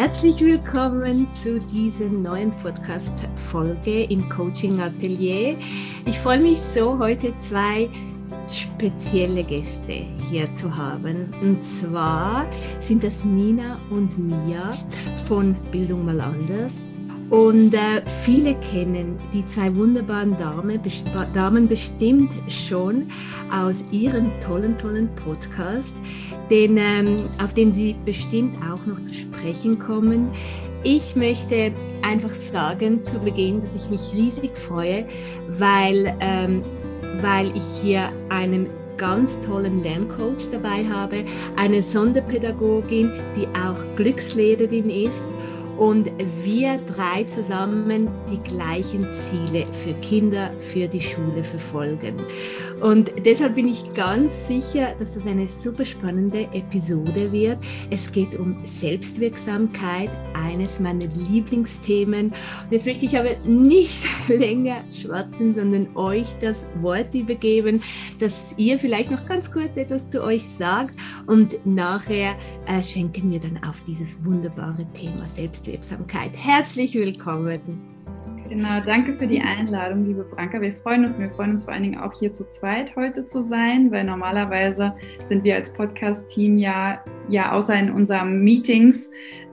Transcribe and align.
Herzlich 0.00 0.40
willkommen 0.40 1.28
zu 1.32 1.58
dieser 1.58 2.04
neuen 2.04 2.52
Podcast-Folge 2.52 4.04
im 4.04 4.28
Coaching 4.28 4.80
Atelier. 4.80 5.58
Ich 6.06 6.16
freue 6.20 6.38
mich 6.38 6.60
so, 6.60 6.96
heute 7.00 7.36
zwei 7.38 7.88
spezielle 8.48 9.42
Gäste 9.42 10.06
hier 10.30 10.54
zu 10.54 10.76
haben. 10.76 11.34
Und 11.42 11.64
zwar 11.64 12.46
sind 12.78 13.02
das 13.02 13.24
Nina 13.24 13.80
und 13.90 14.16
Mia 14.16 14.70
von 15.26 15.56
Bildung 15.72 16.04
mal 16.04 16.20
anders. 16.20 16.76
Und 17.30 17.74
äh, 17.74 18.02
viele 18.24 18.54
kennen 18.54 19.18
die 19.34 19.46
zwei 19.46 19.74
wunderbaren 19.76 20.36
Dame, 20.38 20.80
Damen 21.34 21.68
bestimmt 21.68 22.32
schon 22.48 23.08
aus 23.52 23.92
ihrem 23.92 24.30
tollen, 24.40 24.78
tollen 24.78 25.10
Podcast, 25.14 25.94
den, 26.50 26.78
ähm, 26.78 27.24
auf 27.42 27.52
den 27.52 27.72
sie 27.72 27.96
bestimmt 28.06 28.56
auch 28.62 28.84
noch 28.86 29.02
zu 29.02 29.12
sprechen 29.12 29.78
kommen. 29.78 30.30
Ich 30.84 31.16
möchte 31.16 31.72
einfach 32.02 32.32
sagen 32.32 33.02
zu 33.02 33.18
Beginn, 33.18 33.60
dass 33.60 33.74
ich 33.74 33.90
mich 33.90 34.12
riesig 34.14 34.56
freue, 34.56 35.06
weil, 35.48 36.16
ähm, 36.20 36.62
weil 37.20 37.54
ich 37.54 37.82
hier 37.82 38.08
einen 38.30 38.68
ganz 38.96 39.38
tollen 39.40 39.82
Lerncoach 39.82 40.50
dabei 40.50 40.84
habe, 40.90 41.24
eine 41.56 41.82
Sonderpädagogin, 41.82 43.12
die 43.36 43.46
auch 43.48 43.96
Glückslehrerin 43.96 44.88
ist 44.88 45.24
und 45.78 46.10
wir 46.42 46.78
drei 46.78 47.24
zusammen 47.24 48.10
die 48.30 48.42
gleichen 48.42 49.10
Ziele 49.12 49.64
für 49.84 49.94
Kinder, 49.94 50.50
für 50.72 50.88
die 50.88 51.00
Schule 51.00 51.44
verfolgen. 51.44 52.16
Und 52.80 53.10
deshalb 53.24 53.56
bin 53.56 53.68
ich 53.68 53.92
ganz 53.94 54.46
sicher, 54.46 54.94
dass 54.98 55.14
das 55.14 55.26
eine 55.26 55.48
super 55.48 55.84
spannende 55.84 56.42
Episode 56.52 57.32
wird. 57.32 57.58
Es 57.90 58.10
geht 58.12 58.38
um 58.38 58.56
Selbstwirksamkeit, 58.64 60.10
eines 60.34 60.78
meiner 60.78 61.06
Lieblingsthemen. 61.06 62.28
Und 62.28 62.70
jetzt 62.70 62.86
möchte 62.86 63.04
ich 63.04 63.18
aber 63.18 63.36
nicht 63.44 64.04
länger 64.28 64.84
schwatzen, 64.94 65.54
sondern 65.54 65.96
euch 65.96 66.26
das 66.40 66.66
Wort 66.80 67.14
übergeben, 67.14 67.82
dass 68.20 68.54
ihr 68.56 68.78
vielleicht 68.78 69.10
noch 69.10 69.26
ganz 69.26 69.50
kurz 69.50 69.76
etwas 69.76 70.08
zu 70.08 70.22
euch 70.22 70.44
sagt 70.44 70.96
und 71.26 71.66
nachher 71.66 72.36
äh, 72.66 72.82
schenken 72.82 73.30
wir 73.30 73.40
dann 73.40 73.60
auf 73.64 73.82
dieses 73.86 74.24
wunderbare 74.24 74.86
Thema 74.94 75.26
Selbstwirksamkeit. 75.26 76.30
Herzlich 76.34 76.94
willkommen. 76.94 77.97
Genau, 78.48 78.80
danke 78.86 79.12
für 79.14 79.26
die 79.26 79.42
Einladung, 79.42 80.06
liebe 80.06 80.24
Branka. 80.24 80.58
Wir 80.58 80.72
freuen 80.72 81.04
uns, 81.04 81.18
wir 81.18 81.28
freuen 81.28 81.52
uns 81.52 81.64
vor 81.64 81.74
allen 81.74 81.82
Dingen 81.82 82.00
auch 82.00 82.18
hier 82.18 82.32
zu 82.32 82.48
zweit 82.48 82.96
heute 82.96 83.26
zu 83.26 83.42
sein, 83.42 83.90
weil 83.90 84.04
normalerweise 84.04 84.94
sind 85.26 85.44
wir 85.44 85.54
als 85.54 85.70
Podcast-Team 85.70 86.56
ja, 86.56 87.04
ja 87.28 87.52
außer 87.52 87.78
in 87.78 87.90
unseren 87.90 88.42
Meetings 88.42 89.10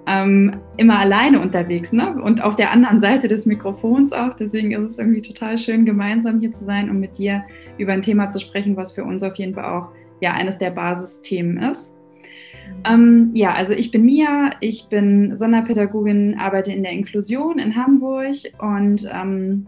ähm, 0.08 0.62
immer 0.78 0.98
alleine 0.98 1.42
unterwegs 1.42 1.92
ne? 1.92 2.16
und 2.22 2.42
auf 2.42 2.56
der 2.56 2.72
anderen 2.72 3.02
Seite 3.02 3.28
des 3.28 3.46
Mikrofons 3.46 4.14
auch. 4.14 4.34
Deswegen 4.34 4.72
ist 4.72 4.86
es 4.86 4.98
irgendwie 4.98 5.22
total 5.22 5.58
schön, 5.58 5.84
gemeinsam 5.84 6.40
hier 6.40 6.54
zu 6.54 6.64
sein 6.64 6.90
und 6.90 7.02
mit 7.02 7.18
dir 7.18 7.44
über 7.78 7.92
ein 7.92 8.02
Thema 8.02 8.30
zu 8.30 8.40
sprechen, 8.40 8.78
was 8.78 8.94
für 8.94 9.04
uns 9.04 9.24
auf 9.24 9.36
jeden 9.36 9.56
Fall 9.56 9.66
auch 9.66 9.90
ja 10.22 10.32
eines 10.32 10.58
der 10.58 10.70
Basisthemen 10.70 11.58
ist. 11.58 11.95
Ähm, 12.86 13.32
ja, 13.34 13.54
also 13.54 13.74
ich 13.74 13.92
bin 13.92 14.06
Mia, 14.06 14.52
ich 14.60 14.88
bin 14.90 15.36
Sonderpädagogin, 15.36 16.38
arbeite 16.38 16.72
in 16.72 16.84
der 16.84 16.92
Inklusion 16.92 17.58
in 17.58 17.76
Hamburg 17.76 18.36
und 18.60 19.10
ähm, 19.12 19.68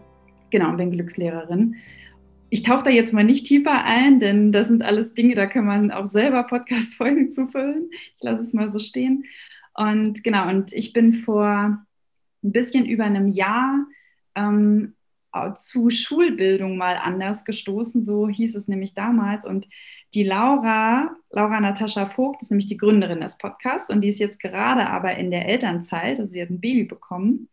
genau, 0.50 0.72
bin 0.76 0.92
Glückslehrerin. 0.92 1.76
Ich 2.50 2.62
tauche 2.62 2.84
da 2.84 2.90
jetzt 2.90 3.12
mal 3.12 3.24
nicht 3.24 3.46
tiefer 3.46 3.84
ein, 3.84 4.20
denn 4.20 4.52
das 4.52 4.68
sind 4.68 4.82
alles 4.82 5.14
Dinge, 5.14 5.34
da 5.34 5.46
kann 5.46 5.66
man 5.66 5.90
auch 5.90 6.06
selber 6.06 6.44
Podcast-Folgen 6.44 7.30
zufüllen. 7.32 7.90
Ich 7.92 8.22
lasse 8.22 8.42
es 8.42 8.54
mal 8.54 8.70
so 8.70 8.78
stehen. 8.78 9.24
Und 9.74 10.22
genau, 10.24 10.48
und 10.48 10.72
ich 10.72 10.92
bin 10.92 11.12
vor 11.12 11.84
ein 12.42 12.52
bisschen 12.52 12.86
über 12.86 13.04
einem 13.04 13.28
Jahr 13.28 13.86
ähm, 14.34 14.94
zu 15.54 15.90
Schulbildung 15.90 16.76
mal 16.76 16.96
anders 16.96 17.44
gestoßen, 17.44 18.04
so 18.04 18.28
hieß 18.28 18.56
es 18.56 18.68
nämlich 18.68 18.94
damals. 18.94 19.44
Und 19.44 19.66
die 20.14 20.24
Laura, 20.24 21.16
Laura 21.30 21.60
Natascha 21.60 22.06
Vogt, 22.06 22.42
ist 22.42 22.50
nämlich 22.50 22.66
die 22.66 22.76
Gründerin 22.76 23.20
des 23.20 23.38
Podcasts 23.38 23.90
und 23.90 24.00
die 24.00 24.08
ist 24.08 24.20
jetzt 24.20 24.40
gerade 24.40 24.88
aber 24.88 25.16
in 25.16 25.30
der 25.30 25.46
Elternzeit, 25.46 26.18
also 26.18 26.32
sie 26.32 26.42
hat 26.42 26.50
ein 26.50 26.60
Baby 26.60 26.84
bekommen. 26.84 27.48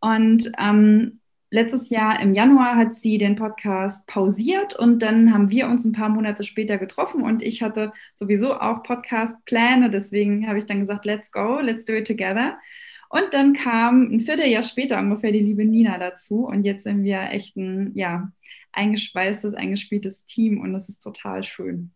Und 0.00 0.50
ähm, 0.58 1.20
letztes 1.50 1.90
Jahr 1.90 2.20
im 2.20 2.34
Januar 2.34 2.76
hat 2.76 2.96
sie 2.96 3.18
den 3.18 3.36
Podcast 3.36 4.06
pausiert 4.06 4.74
und 4.74 5.00
dann 5.00 5.32
haben 5.32 5.50
wir 5.50 5.68
uns 5.68 5.84
ein 5.84 5.92
paar 5.92 6.08
Monate 6.08 6.44
später 6.44 6.78
getroffen 6.78 7.22
und 7.22 7.42
ich 7.42 7.62
hatte 7.62 7.92
sowieso 8.14 8.54
auch 8.54 8.82
Podcast-Pläne, 8.82 9.90
deswegen 9.90 10.48
habe 10.48 10.58
ich 10.58 10.66
dann 10.66 10.80
gesagt, 10.80 11.04
let's 11.04 11.30
go, 11.32 11.60
let's 11.60 11.84
do 11.84 11.92
it 11.94 12.06
together. 12.06 12.58
Und 13.14 13.32
dann 13.32 13.52
kam 13.52 14.12
ein 14.12 14.20
Vierteljahr 14.22 14.64
später 14.64 14.98
ungefähr 14.98 15.30
die 15.30 15.38
liebe 15.38 15.64
Nina 15.64 15.98
dazu. 15.98 16.46
Und 16.46 16.64
jetzt 16.64 16.82
sind 16.82 17.04
wir 17.04 17.30
echt 17.30 17.56
ein 17.56 17.92
ja, 17.94 18.32
eingeschweißtes, 18.74 19.54
eingespieltes 19.54 20.24
Team 20.24 20.60
und 20.60 20.72
das 20.72 20.88
ist 20.88 21.02
total 21.02 21.44
schön. 21.44 21.92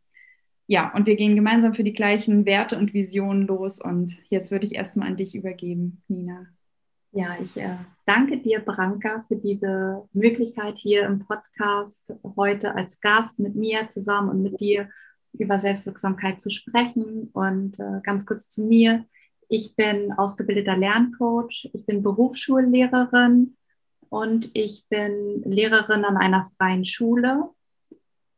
Ja, 0.70 0.92
und 0.94 1.06
wir 1.06 1.16
gehen 1.16 1.34
gemeinsam 1.34 1.74
für 1.74 1.82
die 1.82 1.94
gleichen 1.94 2.44
Werte 2.44 2.76
und 2.76 2.92
Visionen 2.92 3.46
los. 3.46 3.80
Und 3.80 4.18
jetzt 4.28 4.50
würde 4.50 4.66
ich 4.66 4.74
erstmal 4.74 5.08
an 5.08 5.16
dich 5.16 5.34
übergeben, 5.34 6.02
Nina. 6.08 6.46
Ja, 7.12 7.38
ich 7.42 7.56
äh, 7.56 7.76
danke 8.04 8.38
dir, 8.38 8.60
Branka, 8.60 9.24
für 9.28 9.36
diese 9.36 10.06
Möglichkeit 10.12 10.76
hier 10.76 11.06
im 11.06 11.20
Podcast 11.20 12.12
heute 12.36 12.74
als 12.74 13.00
Gast 13.00 13.38
mit 13.38 13.54
mir 13.54 13.88
zusammen 13.88 14.28
und 14.28 14.42
mit 14.42 14.60
dir 14.60 14.90
über 15.32 15.58
Selbstwirksamkeit 15.58 16.42
zu 16.42 16.50
sprechen. 16.50 17.30
Und 17.32 17.80
äh, 17.80 18.00
ganz 18.02 18.26
kurz 18.26 18.50
zu 18.50 18.62
mir. 18.66 19.06
Ich 19.48 19.74
bin 19.74 20.12
ausgebildeter 20.12 20.76
Lerncoach, 20.76 21.70
ich 21.72 21.86
bin 21.86 22.02
Berufsschullehrerin 22.02 23.56
und 24.10 24.50
ich 24.54 24.84
bin 24.88 25.42
Lehrerin 25.44 26.04
an 26.04 26.16
einer 26.16 26.48
freien 26.56 26.84
Schule. 26.84 27.50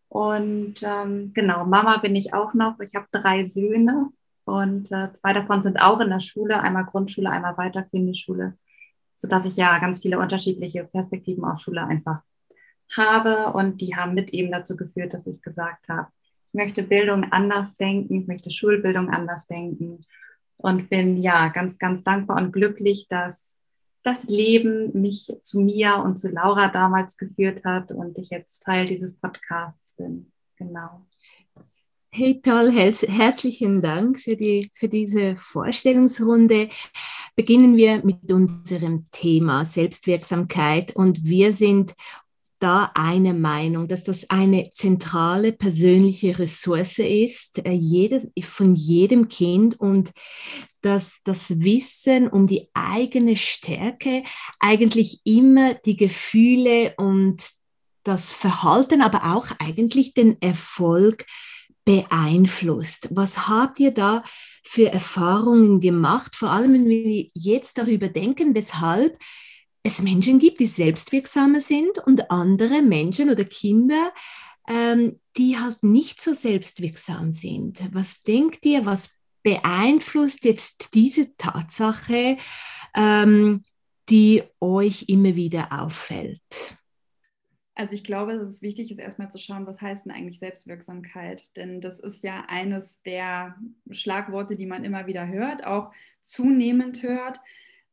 Und 0.08 0.82
ähm, 0.82 1.32
genau, 1.34 1.64
Mama 1.64 1.98
bin 1.98 2.16
ich 2.16 2.34
auch 2.34 2.54
noch. 2.54 2.80
Ich 2.80 2.94
habe 2.94 3.06
drei 3.12 3.44
Söhne 3.44 4.08
und 4.44 4.90
äh, 4.90 5.12
zwei 5.12 5.32
davon 5.32 5.62
sind 5.62 5.80
auch 5.80 6.00
in 6.00 6.10
der 6.10 6.20
Schule, 6.20 6.60
einmal 6.60 6.84
Grundschule, 6.84 7.30
einmal 7.30 7.56
weiterführende 7.56 8.14
Schule, 8.14 8.58
sodass 9.16 9.46
ich 9.46 9.56
ja 9.56 9.78
ganz 9.78 10.00
viele 10.00 10.18
unterschiedliche 10.18 10.84
Perspektiven 10.84 11.44
auf 11.44 11.60
Schule 11.60 11.84
einfach 11.84 12.22
habe. 12.96 13.52
Und 13.52 13.80
die 13.80 13.94
haben 13.94 14.14
mit 14.14 14.30
eben 14.30 14.50
dazu 14.50 14.76
geführt, 14.76 15.14
dass 15.14 15.28
ich 15.28 15.40
gesagt 15.42 15.88
habe, 15.88 16.08
ich 16.48 16.54
möchte 16.54 16.82
Bildung 16.82 17.30
anders 17.30 17.76
denken, 17.76 18.22
ich 18.22 18.26
möchte 18.26 18.50
Schulbildung 18.50 19.08
anders 19.08 19.46
denken 19.46 20.04
und 20.56 20.90
bin 20.90 21.16
ja 21.16 21.48
ganz, 21.48 21.78
ganz 21.78 22.02
dankbar 22.02 22.38
und 22.38 22.52
glücklich, 22.52 23.06
dass 23.08 23.56
das 24.02 24.24
Leben 24.24 24.98
mich 24.98 25.32
zu 25.42 25.60
mir 25.60 25.96
und 25.98 26.18
zu 26.18 26.28
Laura 26.28 26.68
damals 26.68 27.16
geführt 27.16 27.64
hat 27.64 27.92
und 27.92 28.18
ich 28.18 28.30
jetzt 28.30 28.62
Teil 28.62 28.84
dieses 28.86 29.14
Podcasts 29.14 29.94
bin. 29.96 30.32
Genau. 30.56 31.06
Hey, 32.12 32.40
toll, 32.42 32.72
herzlichen 32.72 33.82
Dank 33.82 34.20
für, 34.20 34.36
die, 34.36 34.70
für 34.74 34.88
diese 34.88 35.36
Vorstellungsrunde. 35.36 36.68
Beginnen 37.36 37.76
wir 37.76 38.04
mit 38.04 38.32
unserem 38.32 39.04
Thema 39.12 39.64
Selbstwirksamkeit 39.64 40.96
und 40.96 41.22
wir 41.24 41.52
sind 41.52 41.94
da 42.60 42.92
eine 42.94 43.34
Meinung, 43.34 43.88
dass 43.88 44.04
das 44.04 44.30
eine 44.30 44.70
zentrale 44.72 45.52
persönliche 45.52 46.38
Ressource 46.38 46.98
ist, 46.98 47.58
äh, 47.64 48.20
von 48.42 48.74
jedem 48.74 49.28
Kind 49.28 49.80
und 49.80 50.12
dass 50.82 51.22
das 51.24 51.60
Wissen 51.60 52.28
um 52.28 52.46
die 52.46 52.68
eigene 52.74 53.36
Stärke 53.36 54.22
eigentlich 54.60 55.20
immer 55.24 55.74
die 55.74 55.96
Gefühle 55.96 56.94
und 56.96 57.42
das 58.04 58.30
Verhalten, 58.30 59.02
aber 59.02 59.34
auch 59.34 59.48
eigentlich 59.58 60.14
den 60.14 60.40
Erfolg 60.40 61.26
beeinflusst. 61.84 63.08
Was 63.10 63.48
habt 63.48 63.80
ihr 63.80 63.90
da 63.90 64.22
für 64.62 64.90
Erfahrungen 64.92 65.80
gemacht? 65.80 66.36
Vor 66.36 66.50
allem, 66.50 66.74
wenn 66.74 66.88
wir 66.88 67.28
jetzt 67.34 67.78
darüber 67.78 68.08
denken, 68.08 68.54
weshalb 68.54 69.18
es 69.82 70.02
Menschen 70.02 70.38
gibt, 70.38 70.60
die 70.60 70.66
selbstwirksamer 70.66 71.60
sind 71.60 71.98
und 71.98 72.30
andere 72.30 72.82
Menschen 72.82 73.30
oder 73.30 73.44
Kinder, 73.44 74.12
ähm, 74.68 75.20
die 75.36 75.58
halt 75.58 75.82
nicht 75.82 76.20
so 76.20 76.34
selbstwirksam 76.34 77.32
sind. 77.32 77.80
Was 77.94 78.22
denkt 78.22 78.64
ihr, 78.66 78.84
was 78.84 79.18
beeinflusst 79.42 80.44
jetzt 80.44 80.94
diese 80.94 81.34
Tatsache, 81.36 82.36
ähm, 82.94 83.62
die 84.08 84.42
euch 84.60 85.04
immer 85.08 85.34
wieder 85.34 85.68
auffällt? 85.72 86.40
Also 87.74 87.94
ich 87.94 88.04
glaube, 88.04 88.32
es 88.32 88.60
wichtig 88.60 88.90
ist, 88.90 88.98
erstmal 88.98 89.30
zu 89.30 89.38
schauen, 89.38 89.66
was 89.66 89.80
heißt 89.80 90.04
denn 90.04 90.12
eigentlich 90.12 90.38
Selbstwirksamkeit? 90.38 91.56
Denn 91.56 91.80
das 91.80 91.98
ist 91.98 92.22
ja 92.22 92.44
eines 92.46 93.00
der 93.02 93.56
Schlagworte, 93.90 94.54
die 94.54 94.66
man 94.66 94.84
immer 94.84 95.06
wieder 95.06 95.26
hört, 95.26 95.64
auch 95.64 95.90
zunehmend 96.22 97.02
hört. 97.02 97.40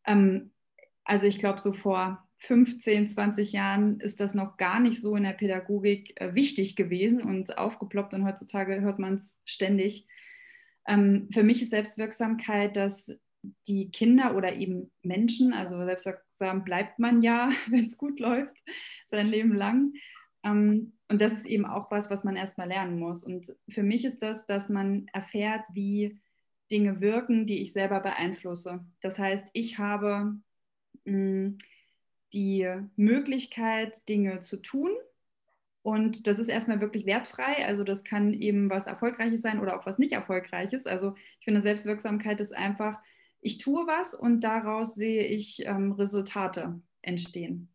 Ähm, 0.05 0.51
also 1.07 1.25
ich 1.25 1.39
glaube, 1.39 1.59
so 1.59 1.73
vor 1.73 2.23
15, 2.39 3.09
20 3.09 3.51
Jahren 3.53 3.99
ist 3.99 4.19
das 4.19 4.35
noch 4.35 4.57
gar 4.57 4.79
nicht 4.79 5.01
so 5.01 5.15
in 5.15 5.23
der 5.23 5.31
Pädagogik 5.31 6.19
äh, 6.21 6.35
wichtig 6.35 6.75
gewesen 6.75 7.23
und 7.23 7.57
aufgeploppt 7.57 8.13
und 8.13 8.25
heutzutage 8.25 8.81
hört 8.81 8.99
man 8.99 9.15
es 9.15 9.37
ständig. 9.45 10.05
Ähm, 10.85 11.29
für 11.31 11.43
mich 11.43 11.61
ist 11.61 11.71
Selbstwirksamkeit, 11.71 12.75
dass 12.75 13.17
die 13.67 13.89
Kinder 13.89 14.35
oder 14.35 14.53
eben 14.53 14.91
Menschen, 15.01 15.53
also 15.53 15.83
selbstwirksam 15.85 16.63
bleibt 16.63 16.99
man 16.99 17.23
ja, 17.23 17.51
wenn 17.69 17.85
es 17.85 17.97
gut 17.97 18.19
läuft, 18.19 18.57
sein 19.07 19.27
Leben 19.27 19.55
lang. 19.55 19.93
Ähm, 20.43 20.93
und 21.07 21.21
das 21.21 21.31
ist 21.31 21.45
eben 21.45 21.65
auch 21.65 21.89
was, 21.89 22.09
was 22.09 22.25
man 22.25 22.35
erstmal 22.35 22.67
lernen 22.67 22.99
muss. 22.99 23.23
Und 23.23 23.55
für 23.69 23.83
mich 23.83 24.03
ist 24.03 24.21
das, 24.21 24.45
dass 24.45 24.67
man 24.67 25.07
erfährt, 25.13 25.63
wie 25.71 26.19
Dinge 26.69 26.99
wirken, 26.99 27.45
die 27.45 27.61
ich 27.61 27.71
selber 27.71 28.01
beeinflusse. 28.01 28.85
Das 29.01 29.17
heißt, 29.17 29.47
ich 29.53 29.79
habe 29.79 30.35
die 32.33 32.69
Möglichkeit, 32.95 34.07
Dinge 34.09 34.41
zu 34.41 34.61
tun. 34.61 34.91
Und 35.81 36.27
das 36.27 36.37
ist 36.37 36.49
erstmal 36.49 36.81
wirklich 36.81 37.05
wertfrei. 37.05 37.65
Also 37.65 37.83
das 37.83 38.03
kann 38.03 38.33
eben 38.33 38.69
was 38.69 38.87
Erfolgreiches 38.87 39.41
sein 39.41 39.59
oder 39.59 39.79
auch 39.79 39.85
was 39.85 39.97
nicht 39.97 40.11
Erfolgreiches. 40.11 40.85
Also 40.85 41.15
ich 41.39 41.45
finde, 41.45 41.61
Selbstwirksamkeit 41.61 42.41
ist 42.41 42.53
einfach, 42.53 42.99
ich 43.39 43.57
tue 43.57 43.87
was 43.87 44.13
und 44.13 44.41
daraus 44.41 44.95
sehe 44.95 45.25
ich 45.25 45.65
ähm, 45.65 45.93
Resultate 45.93 46.81
entstehen. 47.01 47.69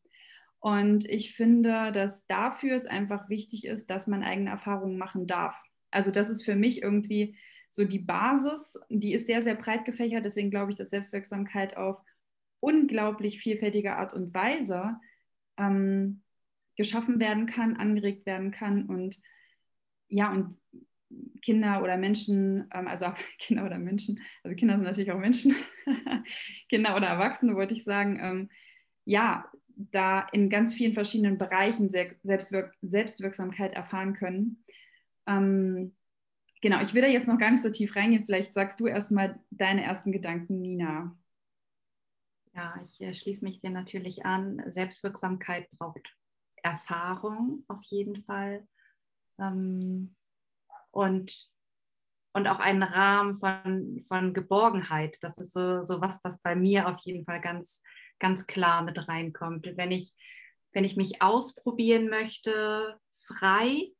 Und 0.60 1.08
ich 1.08 1.34
finde, 1.34 1.90
dass 1.90 2.26
dafür 2.26 2.76
es 2.76 2.86
einfach 2.86 3.28
wichtig 3.28 3.64
ist, 3.64 3.88
dass 3.90 4.06
man 4.06 4.22
eigene 4.22 4.50
Erfahrungen 4.50 4.98
machen 4.98 5.26
darf. 5.26 5.60
Also 5.90 6.10
das 6.10 6.28
ist 6.28 6.44
für 6.44 6.54
mich 6.54 6.82
irgendwie 6.82 7.36
so 7.70 7.84
die 7.84 7.98
Basis, 7.98 8.78
die 8.90 9.14
ist 9.14 9.26
sehr, 9.26 9.42
sehr 9.42 9.54
breit 9.54 9.84
gefächert. 9.86 10.24
Deswegen 10.24 10.50
glaube 10.50 10.70
ich, 10.70 10.76
dass 10.76 10.90
Selbstwirksamkeit 10.90 11.76
auf 11.76 12.00
unglaublich 12.62 13.40
vielfältige 13.40 13.96
Art 13.96 14.14
und 14.14 14.32
Weise 14.34 14.96
ähm, 15.58 16.22
geschaffen 16.76 17.18
werden 17.18 17.46
kann, 17.46 17.76
angeregt 17.76 18.24
werden 18.24 18.52
kann 18.52 18.86
und 18.86 19.20
ja, 20.08 20.30
und 20.30 20.56
Kinder 21.42 21.82
oder 21.82 21.96
Menschen, 21.96 22.68
ähm, 22.72 22.86
also 22.86 23.06
Kinder 23.38 23.66
oder 23.66 23.78
Menschen, 23.78 24.20
also 24.42 24.54
Kinder 24.56 24.76
sind 24.76 24.84
natürlich 24.84 25.10
auch 25.10 25.18
Menschen, 25.18 25.54
Kinder 26.68 26.96
oder 26.96 27.08
Erwachsene, 27.08 27.56
wollte 27.56 27.74
ich 27.74 27.84
sagen, 27.84 28.18
ähm, 28.22 28.50
ja, 29.04 29.50
da 29.74 30.26
in 30.32 30.48
ganz 30.48 30.74
vielen 30.74 30.92
verschiedenen 30.92 31.38
Bereichen 31.38 31.90
Selbstwirk 31.90 32.74
Selbstwirksamkeit 32.82 33.72
erfahren 33.72 34.14
können. 34.14 34.64
Ähm, 35.26 35.92
Genau, 36.62 36.80
ich 36.80 36.94
will 36.94 37.02
da 37.02 37.08
jetzt 37.08 37.26
noch 37.26 37.38
gar 37.38 37.50
nicht 37.50 37.62
so 37.62 37.70
tief 37.70 37.96
reingehen. 37.96 38.24
Vielleicht 38.24 38.54
sagst 38.54 38.78
du 38.78 38.86
erstmal 38.86 39.40
deine 39.50 39.82
ersten 39.82 40.12
Gedanken, 40.12 40.60
Nina. 40.60 41.18
Ja, 42.54 42.74
ich 42.84 43.00
äh, 43.00 43.14
schließe 43.14 43.44
mich 43.44 43.60
dir 43.60 43.70
natürlich 43.70 44.26
an. 44.26 44.62
Selbstwirksamkeit 44.66 45.70
braucht 45.72 46.16
Erfahrung 46.62 47.64
auf 47.68 47.82
jeden 47.84 48.22
Fall. 48.24 48.66
Ähm, 49.38 50.14
und, 50.90 51.50
und 52.34 52.46
auch 52.46 52.60
einen 52.60 52.82
Rahmen 52.82 53.38
von, 53.38 54.02
von 54.06 54.34
Geborgenheit. 54.34 55.16
Das 55.22 55.38
ist 55.38 55.52
so, 55.52 55.84
so 55.84 56.00
was, 56.00 56.18
was 56.22 56.38
bei 56.40 56.54
mir 56.54 56.88
auf 56.88 56.98
jeden 57.00 57.24
Fall 57.24 57.40
ganz, 57.40 57.80
ganz 58.18 58.46
klar 58.46 58.82
mit 58.82 59.08
reinkommt. 59.08 59.66
Wenn 59.76 59.90
ich, 59.90 60.14
wenn 60.72 60.84
ich 60.84 60.96
mich 60.96 61.22
ausprobieren 61.22 62.08
möchte, 62.08 63.00
frei, 63.12 63.92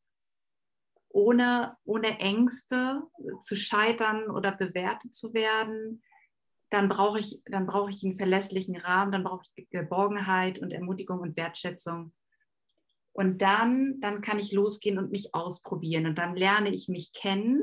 ohne, 1.09 1.77
ohne 1.85 2.19
Ängste 2.19 3.03
zu 3.43 3.57
scheitern 3.57 4.31
oder 4.31 4.53
bewertet 4.53 5.15
zu 5.15 5.33
werden, 5.35 6.03
dann 6.73 6.89
brauche 6.89 7.21
ich, 7.21 7.43
dann 7.45 7.67
brauche 7.67 7.91
ich 7.91 8.03
einen 8.03 8.17
verlässlichen 8.17 8.77
Rahmen, 8.77 9.13
dann 9.13 9.25
brauche 9.25 9.45
ich 9.45 9.69
Geborgenheit 9.69 10.59
und 10.59 10.73
Ermutigung 10.73 11.21
und 11.21 11.37
Wertschätzung. 11.37 12.15
Und 13.13 13.43
dann, 13.43 14.01
dann 14.01 14.23
kann 14.23 14.39
ich 14.39 14.53
losgehen 14.53 14.97
und 14.97 15.11
mich 15.11 15.35
ausprobieren 15.35 16.07
und 16.07 16.17
dann 16.17 16.35
lerne 16.35 16.71
ich 16.71 16.89
mich 16.89 17.13
kennen. 17.13 17.63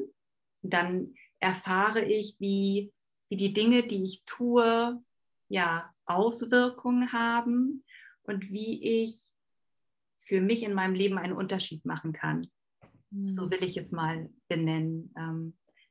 Dann 0.62 1.16
erfahre 1.40 2.06
ich, 2.06 2.36
wie, 2.38 2.94
wie 3.30 3.38
die 3.38 3.52
Dinge, 3.52 3.82
die 3.88 4.04
ich 4.04 4.24
tue, 4.26 5.04
ja, 5.48 5.92
Auswirkungen 6.06 7.12
haben 7.12 7.84
und 8.22 8.52
wie 8.52 9.04
ich 9.04 9.20
für 10.20 10.40
mich 10.40 10.62
in 10.62 10.76
meinem 10.76 10.94
Leben 10.94 11.18
einen 11.18 11.34
Unterschied 11.34 11.84
machen 11.84 12.14
kann. 12.14 12.48
So 13.10 13.44
hm. 13.44 13.52
will 13.52 13.64
ich 13.64 13.76
es 13.76 13.90
mal 13.90 14.30
benennen. 14.48 15.12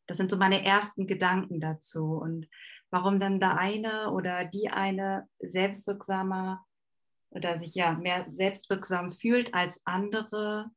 Das 0.08 0.16
sind 0.16 0.30
so 0.30 0.36
meine 0.36 0.64
ersten 0.64 1.06
Gedanken 1.06 1.60
dazu. 1.60 2.14
Und 2.14 2.48
warum 2.90 3.20
dann 3.20 3.38
der 3.38 3.58
eine 3.58 4.10
oder 4.10 4.44
die 4.44 4.68
eine 4.70 5.28
selbstwirksamer 5.38 6.64
oder 7.30 7.60
sich 7.60 7.74
ja 7.74 7.92
mehr 7.92 8.24
selbstwirksam 8.28 9.12
fühlt 9.12 9.54
als 9.54 9.82
andere, 9.84 10.70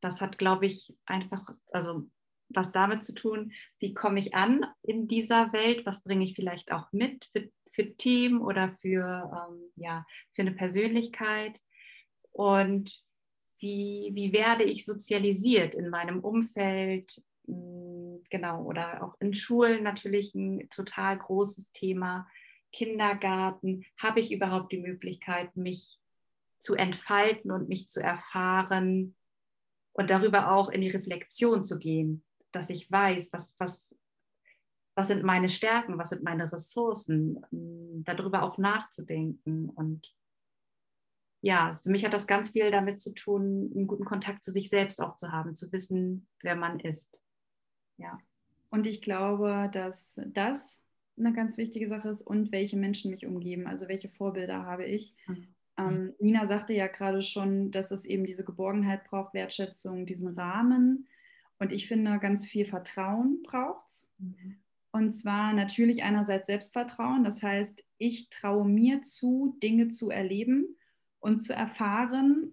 das 0.00 0.20
hat, 0.20 0.36
glaube 0.38 0.66
ich, 0.66 0.94
einfach, 1.06 1.48
also 1.72 2.10
was 2.48 2.72
damit 2.72 3.04
zu 3.04 3.14
tun, 3.14 3.52
wie 3.78 3.94
komme 3.94 4.20
ich 4.20 4.34
an 4.34 4.66
in 4.82 5.08
dieser 5.08 5.52
Welt, 5.52 5.86
was 5.86 6.02
bringe 6.02 6.24
ich 6.24 6.34
vielleicht 6.34 6.72
auch 6.72 6.92
mit 6.92 7.24
für, 7.26 7.48
für 7.70 7.96
Team 7.96 8.42
oder 8.42 8.70
für, 8.80 9.48
ähm, 9.48 9.72
ja, 9.76 10.04
für 10.32 10.42
eine 10.42 10.52
Persönlichkeit. 10.52 11.60
Und 12.32 13.00
wie, 13.60 14.10
wie 14.14 14.32
werde 14.32 14.64
ich 14.64 14.84
sozialisiert 14.84 15.74
in 15.74 15.88
meinem 15.88 16.20
Umfeld, 16.20 17.22
genau, 18.34 18.64
oder 18.64 19.04
auch 19.04 19.14
in 19.20 19.32
Schulen 19.32 19.84
natürlich 19.84 20.34
ein 20.34 20.68
total 20.68 21.16
großes 21.16 21.70
Thema. 21.70 22.26
Kindergarten, 22.72 23.84
habe 23.96 24.18
ich 24.18 24.32
überhaupt 24.32 24.72
die 24.72 24.80
Möglichkeit, 24.80 25.56
mich 25.56 26.00
zu 26.58 26.74
entfalten 26.74 27.52
und 27.52 27.68
mich 27.68 27.86
zu 27.86 28.02
erfahren 28.02 29.14
und 29.92 30.10
darüber 30.10 30.50
auch 30.50 30.68
in 30.68 30.80
die 30.80 30.90
Reflexion 30.90 31.64
zu 31.64 31.78
gehen, 31.78 32.24
dass 32.50 32.70
ich 32.70 32.90
weiß, 32.90 33.32
was, 33.32 33.54
was, 33.58 33.94
was 34.96 35.06
sind 35.06 35.22
meine 35.22 35.48
Stärken, 35.48 35.96
was 35.96 36.08
sind 36.08 36.24
meine 36.24 36.52
Ressourcen, 36.52 37.40
hm, 37.50 38.02
darüber 38.04 38.42
auch 38.42 38.58
nachzudenken 38.58 39.70
und 39.70 40.12
ja, 41.40 41.78
für 41.82 41.90
mich 41.90 42.04
hat 42.04 42.14
das 42.14 42.26
ganz 42.26 42.50
viel 42.50 42.70
damit 42.72 43.00
zu 43.00 43.12
tun, 43.12 43.70
einen 43.76 43.86
guten 43.86 44.06
Kontakt 44.06 44.42
zu 44.42 44.50
sich 44.50 44.70
selbst 44.70 45.00
auch 45.00 45.14
zu 45.16 45.30
haben, 45.30 45.54
zu 45.54 45.70
wissen, 45.70 46.26
wer 46.40 46.56
man 46.56 46.80
ist. 46.80 47.20
Ja. 47.96 48.18
Und 48.70 48.86
ich 48.86 49.02
glaube, 49.02 49.70
dass 49.72 50.20
das 50.26 50.82
eine 51.16 51.32
ganz 51.32 51.56
wichtige 51.56 51.88
Sache 51.88 52.08
ist 52.08 52.22
und 52.22 52.50
welche 52.50 52.76
Menschen 52.76 53.10
mich 53.10 53.24
umgeben, 53.24 53.66
also 53.66 53.88
welche 53.88 54.08
Vorbilder 54.08 54.64
habe 54.64 54.84
ich. 54.84 55.14
Mhm. 55.26 55.54
Ähm, 55.76 56.14
Nina 56.18 56.46
sagte 56.46 56.72
ja 56.72 56.86
gerade 56.86 57.22
schon, 57.22 57.70
dass 57.70 57.90
es 57.90 58.04
eben 58.04 58.26
diese 58.26 58.44
Geborgenheit 58.44 59.04
braucht, 59.04 59.34
Wertschätzung, 59.34 60.06
diesen 60.06 60.28
Rahmen. 60.28 61.06
Und 61.58 61.72
ich 61.72 61.86
finde, 61.86 62.18
ganz 62.18 62.46
viel 62.46 62.66
Vertrauen 62.66 63.42
braucht 63.42 63.88
es. 63.88 64.12
Mhm. 64.18 64.56
Und 64.92 65.10
zwar 65.10 65.52
natürlich 65.52 66.04
einerseits 66.04 66.46
Selbstvertrauen. 66.46 67.24
Das 67.24 67.42
heißt, 67.42 67.84
ich 67.98 68.30
traue 68.30 68.64
mir 68.64 69.02
zu, 69.02 69.56
Dinge 69.62 69.88
zu 69.88 70.10
erleben 70.10 70.76
und 71.18 71.40
zu 71.40 71.52
erfahren, 71.52 72.52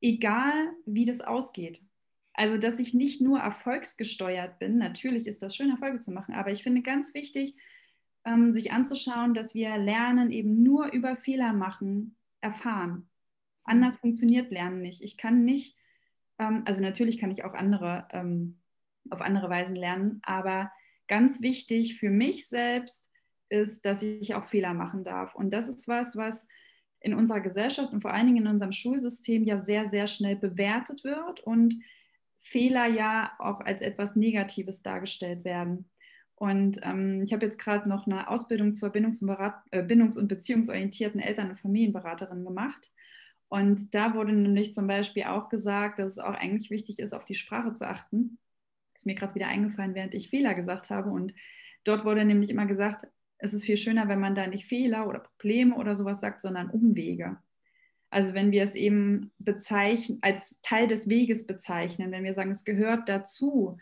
egal 0.00 0.52
wie 0.86 1.04
das 1.04 1.20
ausgeht. 1.20 1.82
Also, 2.34 2.58
dass 2.58 2.78
ich 2.78 2.94
nicht 2.94 3.20
nur 3.20 3.38
erfolgsgesteuert 3.38 4.58
bin. 4.58 4.78
Natürlich 4.78 5.26
ist 5.26 5.42
das 5.42 5.56
schön, 5.56 5.70
Erfolge 5.70 6.00
zu 6.00 6.12
machen, 6.12 6.34
aber 6.34 6.50
ich 6.50 6.62
finde 6.62 6.82
ganz 6.82 7.14
wichtig, 7.14 7.56
ähm, 8.24 8.52
sich 8.52 8.72
anzuschauen, 8.72 9.34
dass 9.34 9.54
wir 9.54 9.76
Lernen 9.78 10.30
eben 10.30 10.62
nur 10.62 10.92
über 10.92 11.16
Fehler 11.16 11.52
machen, 11.52 12.16
erfahren. 12.40 13.08
Anders 13.62 13.96
funktioniert 13.96 14.50
Lernen 14.50 14.82
nicht. 14.82 15.02
Ich 15.02 15.16
kann 15.16 15.44
nicht, 15.44 15.76
ähm, 16.38 16.62
also 16.66 16.80
natürlich 16.80 17.18
kann 17.18 17.30
ich 17.30 17.44
auch 17.44 17.54
andere 17.54 18.08
ähm, 18.12 18.58
auf 19.10 19.20
andere 19.20 19.50
Weisen 19.50 19.76
lernen, 19.76 20.20
aber 20.22 20.72
ganz 21.08 21.42
wichtig 21.42 21.98
für 21.98 22.10
mich 22.10 22.48
selbst 22.48 23.08
ist, 23.48 23.84
dass 23.84 24.02
ich 24.02 24.34
auch 24.34 24.46
Fehler 24.46 24.74
machen 24.74 25.04
darf. 25.04 25.34
Und 25.34 25.50
das 25.50 25.68
ist 25.68 25.86
was, 25.86 26.16
was 26.16 26.48
in 27.00 27.14
unserer 27.14 27.40
Gesellschaft 27.40 27.92
und 27.92 28.00
vor 28.00 28.12
allen 28.12 28.26
Dingen 28.26 28.46
in 28.46 28.52
unserem 28.52 28.72
Schulsystem 28.72 29.44
ja 29.44 29.60
sehr, 29.60 29.88
sehr 29.88 30.06
schnell 30.06 30.36
bewertet 30.36 31.04
wird 31.04 31.40
und 31.40 31.74
Fehler 32.44 32.86
ja 32.86 33.32
auch 33.38 33.60
als 33.60 33.80
etwas 33.80 34.16
Negatives 34.16 34.82
dargestellt 34.82 35.44
werden. 35.44 35.88
Und 36.36 36.78
ähm, 36.82 37.22
ich 37.24 37.32
habe 37.32 37.44
jetzt 37.44 37.58
gerade 37.58 37.88
noch 37.88 38.06
eine 38.06 38.28
Ausbildung 38.28 38.74
zur 38.74 38.90
Bindungs- 38.90 39.22
und, 39.22 39.30
äh, 39.70 39.82
Bindungs 39.82 40.18
und 40.18 40.28
beziehungsorientierten 40.28 41.20
Eltern- 41.20 41.48
und 41.48 41.56
Familienberaterin 41.56 42.44
gemacht. 42.44 42.92
Und 43.48 43.94
da 43.94 44.14
wurde 44.14 44.32
nämlich 44.32 44.74
zum 44.74 44.86
Beispiel 44.86 45.24
auch 45.24 45.48
gesagt, 45.48 45.98
dass 45.98 46.10
es 46.10 46.18
auch 46.18 46.34
eigentlich 46.34 46.70
wichtig 46.70 46.98
ist, 46.98 47.14
auf 47.14 47.24
die 47.24 47.34
Sprache 47.34 47.72
zu 47.72 47.88
achten. 47.88 48.38
Das 48.92 49.02
ist 49.02 49.06
mir 49.06 49.14
gerade 49.14 49.34
wieder 49.34 49.48
eingefallen, 49.48 49.94
während 49.94 50.12
ich 50.14 50.28
Fehler 50.28 50.54
gesagt 50.54 50.90
habe. 50.90 51.10
Und 51.10 51.34
dort 51.84 52.04
wurde 52.04 52.24
nämlich 52.24 52.50
immer 52.50 52.66
gesagt, 52.66 53.06
es 53.38 53.54
ist 53.54 53.64
viel 53.64 53.78
schöner, 53.78 54.08
wenn 54.08 54.20
man 54.20 54.34
da 54.34 54.46
nicht 54.46 54.66
Fehler 54.66 55.08
oder 55.08 55.20
Probleme 55.20 55.76
oder 55.76 55.96
sowas 55.96 56.20
sagt, 56.20 56.42
sondern 56.42 56.68
Umwege. 56.68 57.38
Also 58.14 58.32
wenn 58.32 58.52
wir 58.52 58.62
es 58.62 58.76
eben 58.76 59.32
bezeichnen, 59.38 60.18
als 60.22 60.60
Teil 60.62 60.86
des 60.86 61.08
Weges 61.08 61.48
bezeichnen, 61.48 62.12
wenn 62.12 62.22
wir 62.22 62.32
sagen, 62.32 62.52
es 62.52 62.64
gehört 62.64 63.08
dazu. 63.08 63.76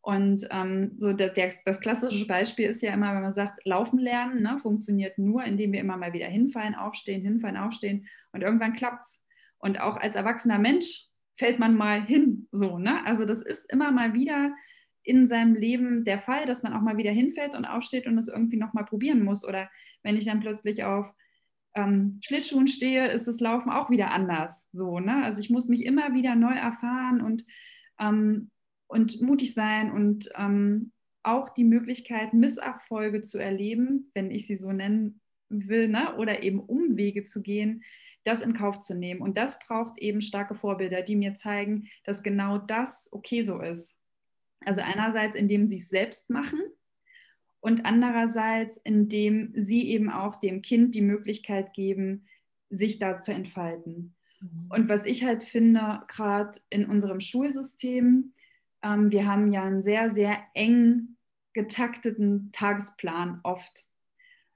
Und 0.00 0.48
ähm, 0.50 0.96
so 0.98 1.12
der, 1.12 1.28
der, 1.28 1.52
das 1.64 1.78
klassische 1.78 2.26
Beispiel 2.26 2.68
ist 2.68 2.82
ja 2.82 2.92
immer, 2.92 3.14
wenn 3.14 3.22
man 3.22 3.32
sagt, 3.32 3.64
laufen 3.64 4.00
lernen, 4.00 4.42
ne, 4.42 4.58
funktioniert 4.58 5.18
nur, 5.18 5.44
indem 5.44 5.70
wir 5.70 5.78
immer 5.78 5.96
mal 5.96 6.12
wieder 6.12 6.26
hinfallen, 6.26 6.74
aufstehen, 6.74 7.22
hinfallen, 7.22 7.56
aufstehen 7.56 8.08
und 8.32 8.42
irgendwann 8.42 8.72
klappt 8.72 9.04
es. 9.04 9.24
Und 9.58 9.80
auch 9.80 9.96
als 9.96 10.16
erwachsener 10.16 10.58
Mensch 10.58 11.06
fällt 11.36 11.60
man 11.60 11.76
mal 11.76 12.04
hin, 12.04 12.48
so, 12.50 12.78
ne? 12.78 13.06
Also 13.06 13.24
das 13.24 13.40
ist 13.40 13.70
immer 13.72 13.92
mal 13.92 14.14
wieder 14.14 14.52
in 15.04 15.28
seinem 15.28 15.54
Leben 15.54 16.04
der 16.04 16.18
Fall, 16.18 16.44
dass 16.46 16.64
man 16.64 16.72
auch 16.72 16.82
mal 16.82 16.96
wieder 16.96 17.12
hinfällt 17.12 17.54
und 17.54 17.66
aufsteht 17.66 18.08
und 18.08 18.18
es 18.18 18.26
irgendwie 18.26 18.56
nochmal 18.56 18.84
probieren 18.84 19.22
muss. 19.22 19.46
Oder 19.46 19.70
wenn 20.02 20.16
ich 20.16 20.24
dann 20.24 20.40
plötzlich 20.40 20.82
auf 20.82 21.12
ähm, 21.76 22.18
Schlittschuhen 22.24 22.66
stehe, 22.66 23.08
ist 23.12 23.28
das 23.28 23.38
Laufen 23.38 23.70
auch 23.70 23.90
wieder 23.90 24.10
anders. 24.10 24.66
So, 24.72 24.98
ne? 24.98 25.22
Also 25.24 25.40
ich 25.40 25.50
muss 25.50 25.68
mich 25.68 25.84
immer 25.84 26.14
wieder 26.14 26.34
neu 26.34 26.54
erfahren 26.54 27.20
und, 27.20 27.44
ähm, 28.00 28.50
und 28.88 29.20
mutig 29.20 29.54
sein 29.54 29.92
und 29.92 30.28
ähm, 30.36 30.92
auch 31.22 31.50
die 31.50 31.64
Möglichkeit, 31.64 32.32
Misserfolge 32.32 33.22
zu 33.22 33.38
erleben, 33.38 34.10
wenn 34.14 34.30
ich 34.30 34.46
sie 34.46 34.56
so 34.56 34.72
nennen 34.72 35.20
will, 35.48 35.88
ne? 35.88 36.16
oder 36.16 36.42
eben 36.42 36.60
Umwege 36.60 37.24
zu 37.24 37.42
gehen, 37.42 37.84
das 38.24 38.42
in 38.42 38.54
Kauf 38.54 38.80
zu 38.80 38.94
nehmen. 38.94 39.20
Und 39.20 39.36
das 39.36 39.58
braucht 39.60 39.98
eben 39.98 40.22
starke 40.22 40.54
Vorbilder, 40.54 41.02
die 41.02 41.16
mir 41.16 41.34
zeigen, 41.34 41.88
dass 42.04 42.22
genau 42.22 42.58
das 42.58 43.08
okay 43.12 43.42
so 43.42 43.60
ist. 43.60 43.98
Also 44.64 44.80
einerseits, 44.80 45.36
indem 45.36 45.68
sie 45.68 45.76
es 45.76 45.88
selbst 45.88 46.30
machen 46.30 46.60
und 47.66 47.84
andererseits, 47.84 48.76
indem 48.84 49.52
sie 49.56 49.88
eben 49.90 50.08
auch 50.08 50.36
dem 50.36 50.62
Kind 50.62 50.94
die 50.94 51.02
Möglichkeit 51.02 51.74
geben, 51.74 52.28
sich 52.70 53.00
da 53.00 53.16
zu 53.16 53.32
entfalten. 53.32 54.14
Mhm. 54.40 54.66
Und 54.68 54.88
was 54.88 55.04
ich 55.04 55.24
halt 55.24 55.42
finde, 55.42 56.04
gerade 56.06 56.60
in 56.70 56.86
unserem 56.86 57.18
Schulsystem, 57.18 58.34
ähm, 58.82 59.10
wir 59.10 59.26
haben 59.26 59.50
ja 59.50 59.64
einen 59.64 59.82
sehr, 59.82 60.10
sehr 60.10 60.38
eng 60.54 61.16
getakteten 61.54 62.50
Tagesplan 62.52 63.40
oft 63.42 63.84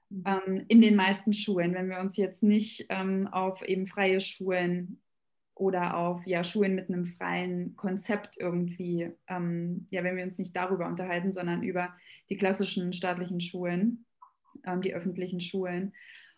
mhm. 0.09 0.23
ähm, 0.25 0.65
in 0.69 0.79
den 0.79 0.95
meisten 0.95 1.33
Schulen, 1.33 1.73
wenn 1.73 1.89
wir 1.89 1.99
uns 1.99 2.15
jetzt 2.15 2.43
nicht 2.43 2.85
ähm, 2.87 3.27
auf 3.27 3.61
eben 3.61 3.87
freie 3.87 4.21
Schulen 4.21 5.01
oder 5.61 5.95
auf 5.95 6.25
ja, 6.25 6.43
Schulen 6.43 6.73
mit 6.73 6.89
einem 6.89 7.05
freien 7.05 7.75
Konzept 7.75 8.35
irgendwie, 8.39 9.11
ähm, 9.27 9.85
ja, 9.91 10.03
wenn 10.03 10.17
wir 10.17 10.23
uns 10.23 10.39
nicht 10.39 10.55
darüber 10.55 10.87
unterhalten, 10.87 11.33
sondern 11.33 11.61
über 11.61 11.93
die 12.31 12.37
klassischen 12.37 12.93
staatlichen 12.93 13.39
Schulen, 13.39 14.05
ähm, 14.65 14.81
die 14.81 14.95
öffentlichen 14.95 15.39
Schulen. 15.39 15.93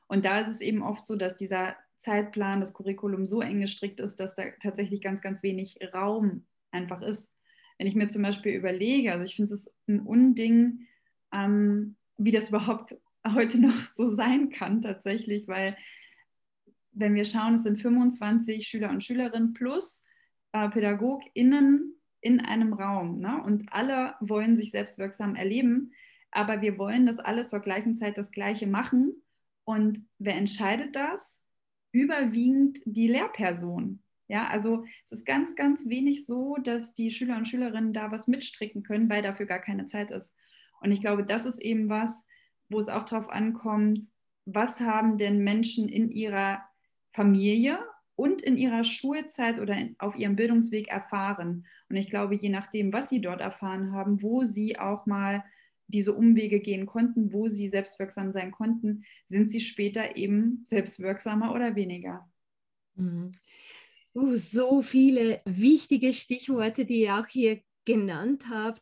Und 0.07 0.25
da 0.25 0.41
ist 0.41 0.49
es 0.49 0.59
eben 0.59 0.83
oft 0.83 1.07
so, 1.07 1.15
dass 1.15 1.37
dieser 1.37 1.77
Zeitplan, 1.99 2.59
das 2.59 2.73
Curriculum 2.73 3.25
so 3.25 3.39
eng 3.39 3.61
gestrickt 3.61 4.01
ist, 4.01 4.19
dass 4.19 4.35
da 4.35 4.43
tatsächlich 4.61 5.01
ganz, 5.01 5.21
ganz 5.21 5.41
wenig 5.41 5.79
Raum 5.93 6.43
einfach 6.71 7.01
ist. 7.01 7.33
Wenn 7.77 7.87
ich 7.87 7.95
mir 7.95 8.09
zum 8.09 8.23
Beispiel 8.23 8.51
überlege, 8.51 9.13
also 9.13 9.23
ich 9.23 9.37
finde 9.37 9.53
es 9.53 9.73
ein 9.87 10.01
Unding, 10.01 10.87
ähm, 11.31 11.95
wie 12.17 12.31
das 12.31 12.49
überhaupt 12.49 12.97
heute 13.25 13.61
noch 13.61 13.87
so 13.95 14.13
sein 14.15 14.49
kann 14.49 14.81
tatsächlich, 14.81 15.47
weil 15.47 15.77
wenn 16.93 17.15
wir 17.15 17.25
schauen, 17.25 17.55
es 17.55 17.63
sind 17.63 17.81
25 17.81 18.67
Schüler 18.67 18.89
und 18.89 19.03
Schülerinnen 19.03 19.53
plus 19.53 20.03
äh, 20.51 20.69
PädagogInnen 20.69 21.95
in 22.21 22.39
einem 22.39 22.73
Raum. 22.73 23.19
Ne? 23.19 23.41
Und 23.43 23.71
alle 23.71 24.15
wollen 24.21 24.55
sich 24.55 24.71
selbstwirksam 24.71 25.35
erleben, 25.35 25.91
aber 26.31 26.61
wir 26.61 26.77
wollen, 26.77 27.05
dass 27.05 27.19
alle 27.19 27.45
zur 27.45 27.59
gleichen 27.59 27.95
Zeit 27.95 28.17
das 28.17 28.31
Gleiche 28.31 28.67
machen. 28.67 29.13
Und 29.65 29.99
wer 30.19 30.35
entscheidet 30.35 30.95
das? 30.95 31.45
Überwiegend 31.91 32.79
die 32.85 33.07
Lehrperson. 33.07 34.01
Ja, 34.27 34.47
also 34.47 34.85
es 35.05 35.19
ist 35.19 35.25
ganz, 35.25 35.55
ganz 35.55 35.87
wenig 35.87 36.25
so, 36.25 36.57
dass 36.63 36.93
die 36.93 37.11
Schüler 37.11 37.37
und 37.37 37.47
Schülerinnen 37.47 37.93
da 37.93 38.11
was 38.11 38.27
mitstricken 38.27 38.81
können, 38.83 39.09
weil 39.09 39.21
dafür 39.21 39.45
gar 39.45 39.59
keine 39.59 39.85
Zeit 39.85 40.11
ist. 40.11 40.33
Und 40.81 40.91
ich 40.91 41.01
glaube, 41.01 41.23
das 41.23 41.45
ist 41.45 41.61
eben 41.61 41.89
was, 41.89 42.25
wo 42.69 42.79
es 42.79 42.89
auch 42.89 43.03
darauf 43.03 43.29
ankommt, 43.29 44.05
was 44.45 44.79
haben 44.79 45.17
denn 45.17 45.43
Menschen 45.43 45.87
in 45.87 46.09
ihrer 46.09 46.63
Familie 47.13 47.79
und 48.15 48.41
in 48.41 48.57
ihrer 48.57 48.83
Schulzeit 48.83 49.59
oder 49.59 49.75
in, 49.75 49.95
auf 49.99 50.15
ihrem 50.15 50.35
Bildungsweg 50.35 50.87
erfahren. 50.87 51.65
Und 51.89 51.95
ich 51.95 52.09
glaube, 52.09 52.35
je 52.35 52.49
nachdem, 52.49 52.91
was 52.91 53.09
sie 53.09 53.21
dort 53.21 53.41
erfahren 53.41 53.91
haben, 53.93 54.21
wo 54.21 54.43
sie 54.43 54.77
auch 54.77 55.05
mal 55.05 55.43
diese 55.87 56.13
Umwege 56.13 56.59
gehen 56.59 56.85
konnten, 56.85 57.33
wo 57.33 57.47
sie 57.47 57.67
selbstwirksam 57.67 58.31
sein 58.31 58.51
konnten, 58.51 59.05
sind 59.27 59.51
sie 59.51 59.61
später 59.61 60.15
eben 60.15 60.63
selbstwirksamer 60.65 61.53
oder 61.53 61.75
weniger. 61.75 62.29
Mhm. 62.95 63.31
Uh, 64.15 64.37
so 64.37 64.81
viele 64.81 65.41
wichtige 65.45 66.13
Stichworte, 66.13 66.85
die 66.85 67.01
ihr 67.01 67.17
auch 67.19 67.27
hier 67.27 67.61
genannt 67.85 68.45
habt. 68.49 68.81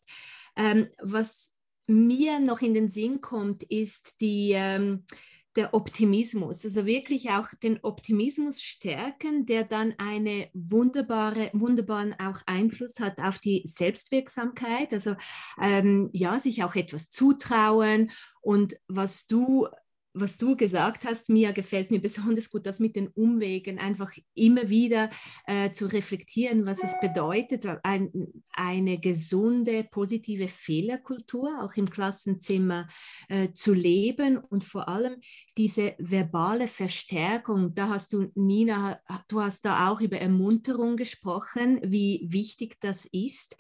Ähm, 0.58 0.90
was 1.02 1.52
mir 1.88 2.40
noch 2.40 2.62
in 2.62 2.74
den 2.74 2.90
Sinn 2.90 3.22
kommt, 3.22 3.64
ist 3.64 4.20
die 4.20 4.52
ähm, 4.54 5.06
der 5.56 5.74
Optimismus, 5.74 6.64
also 6.64 6.86
wirklich 6.86 7.30
auch 7.32 7.48
den 7.62 7.80
Optimismus 7.84 8.62
stärken, 8.62 9.46
der 9.46 9.66
dann 9.66 9.94
eine 9.98 10.50
wunderbare, 10.54 11.50
wunderbaren 11.54 12.14
auch 12.20 12.40
Einfluss 12.46 13.00
hat 13.00 13.20
auf 13.20 13.40
die 13.40 13.64
Selbstwirksamkeit, 13.66 14.94
also 14.94 15.16
ähm, 15.62 16.10
ja, 16.14 16.40
sich 16.40 16.64
auch 16.64 16.76
etwas 16.76 17.10
zutrauen. 17.10 18.12
Und 18.42 18.76
was 18.88 19.28
du 19.28 19.68
was 20.14 20.38
du 20.38 20.56
gesagt 20.56 21.06
hast, 21.06 21.30
Mia, 21.30 21.52
gefällt 21.52 21.92
mir 21.92 22.02
besonders 22.02 22.50
gut, 22.50 22.66
das 22.66 22.80
mit 22.80 22.96
den 22.96 23.08
Umwegen 23.08 23.80
einfach 23.80 24.12
immer 24.34 24.70
wieder 24.70 25.10
äh, 25.46 25.72
zu 25.72 25.86
reflektieren, 25.86 26.66
was 26.66 26.84
es 26.84 26.94
bedeutet, 27.00 27.66
ein, 27.84 28.12
eine 28.52 29.00
gesunde, 29.00 29.86
positive 29.90 30.48
Fehlerkultur 30.48 31.64
auch 31.64 31.76
im 31.76 31.90
Klassenzimmer 31.90 32.88
äh, 33.30 33.54
zu 33.54 33.74
leben 33.74 34.38
und 34.38 34.64
vor 34.64 34.90
allem 34.90 35.22
diese 35.58 35.96
verbale 35.98 36.68
Verstärkung. 36.68 37.74
Da 37.74 37.90
hast 37.90 38.14
du, 38.14 38.32
Nina, 38.36 39.00
du 39.28 39.42
hast 39.42 39.66
da 39.66 39.90
auch 39.90 40.02
über 40.02 40.18
Ermunterung 40.18 40.98
gesprochen, 40.98 41.80
wie 41.84 42.26
wichtig 42.28 42.78
das 42.82 43.06
ist, 43.12 43.56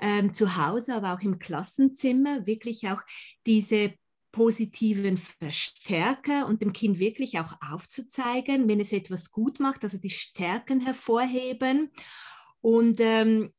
ähm, 0.00 0.34
zu 0.34 0.56
Hause, 0.56 0.94
aber 0.94 1.14
auch 1.14 1.20
im 1.20 1.38
Klassenzimmer, 1.38 2.46
wirklich 2.46 2.88
auch 2.88 3.02
diese 3.44 3.94
positiven 4.36 5.16
Verstärker 5.16 6.46
und 6.46 6.60
dem 6.60 6.74
Kind 6.74 6.98
wirklich 6.98 7.38
auch 7.38 7.54
aufzuzeigen, 7.72 8.68
wenn 8.68 8.80
es 8.80 8.92
etwas 8.92 9.30
gut 9.30 9.60
macht, 9.60 9.82
also 9.82 9.96
die 9.96 10.10
Stärken 10.10 10.80
hervorheben 10.80 11.90
und, 12.60 13.00
ähm, 13.00 13.50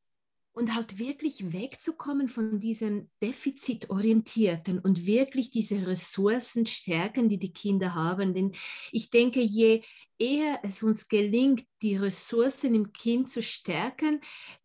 und 0.53 0.75
halt 0.75 0.99
wirklich 0.99 1.51
wegzukommen 1.51 2.29
von 2.29 2.59
diesem 2.59 3.09
defizitorientierten 3.23 4.77
und 4.77 5.07
wirklich 5.07 5.49
diese 5.49 5.87
Ressourcen 5.87 6.67
stärken, 6.67 7.27
die 7.27 7.39
die 7.39 7.53
Kinder 7.53 7.95
haben. 7.95 8.35
Denn 8.35 8.51
ich 8.91 9.09
denke, 9.09 9.41
je 9.41 9.81
eher 10.19 10.59
es 10.63 10.83
uns 10.83 11.07
gelingt, 11.07 11.63
die 11.81 11.95
Ressourcen 11.95 12.73
im 12.73 12.91
Kind 12.91 13.29
zu 13.29 13.43
stärken, 13.43 14.19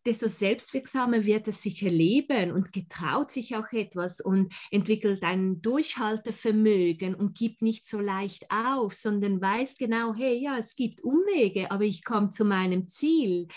desto 0.05 0.27
selbstwirksamer 0.27 1.25
wird 1.25 1.47
es 1.47 1.61
sich 1.61 1.83
erleben 1.83 2.51
und 2.51 2.71
getraut 2.71 3.31
sich 3.31 3.55
auch 3.55 3.71
etwas 3.71 4.19
und 4.19 4.53
entwickelt 4.71 5.23
ein 5.23 5.61
Durchhaltevermögen 5.61 7.15
und 7.15 7.37
gibt 7.37 7.61
nicht 7.61 7.87
so 7.87 7.99
leicht 7.99 8.45
auf, 8.49 8.93
sondern 8.93 9.41
weiß 9.41 9.77
genau, 9.77 10.13
hey, 10.15 10.41
ja, 10.41 10.57
es 10.57 10.75
gibt 10.75 11.01
Umwege, 11.01 11.69
aber 11.71 11.83
ich 11.83 12.03
komme 12.03 12.31
zu 12.31 12.45
meinem 12.45 12.87
Ziel. 12.87 13.47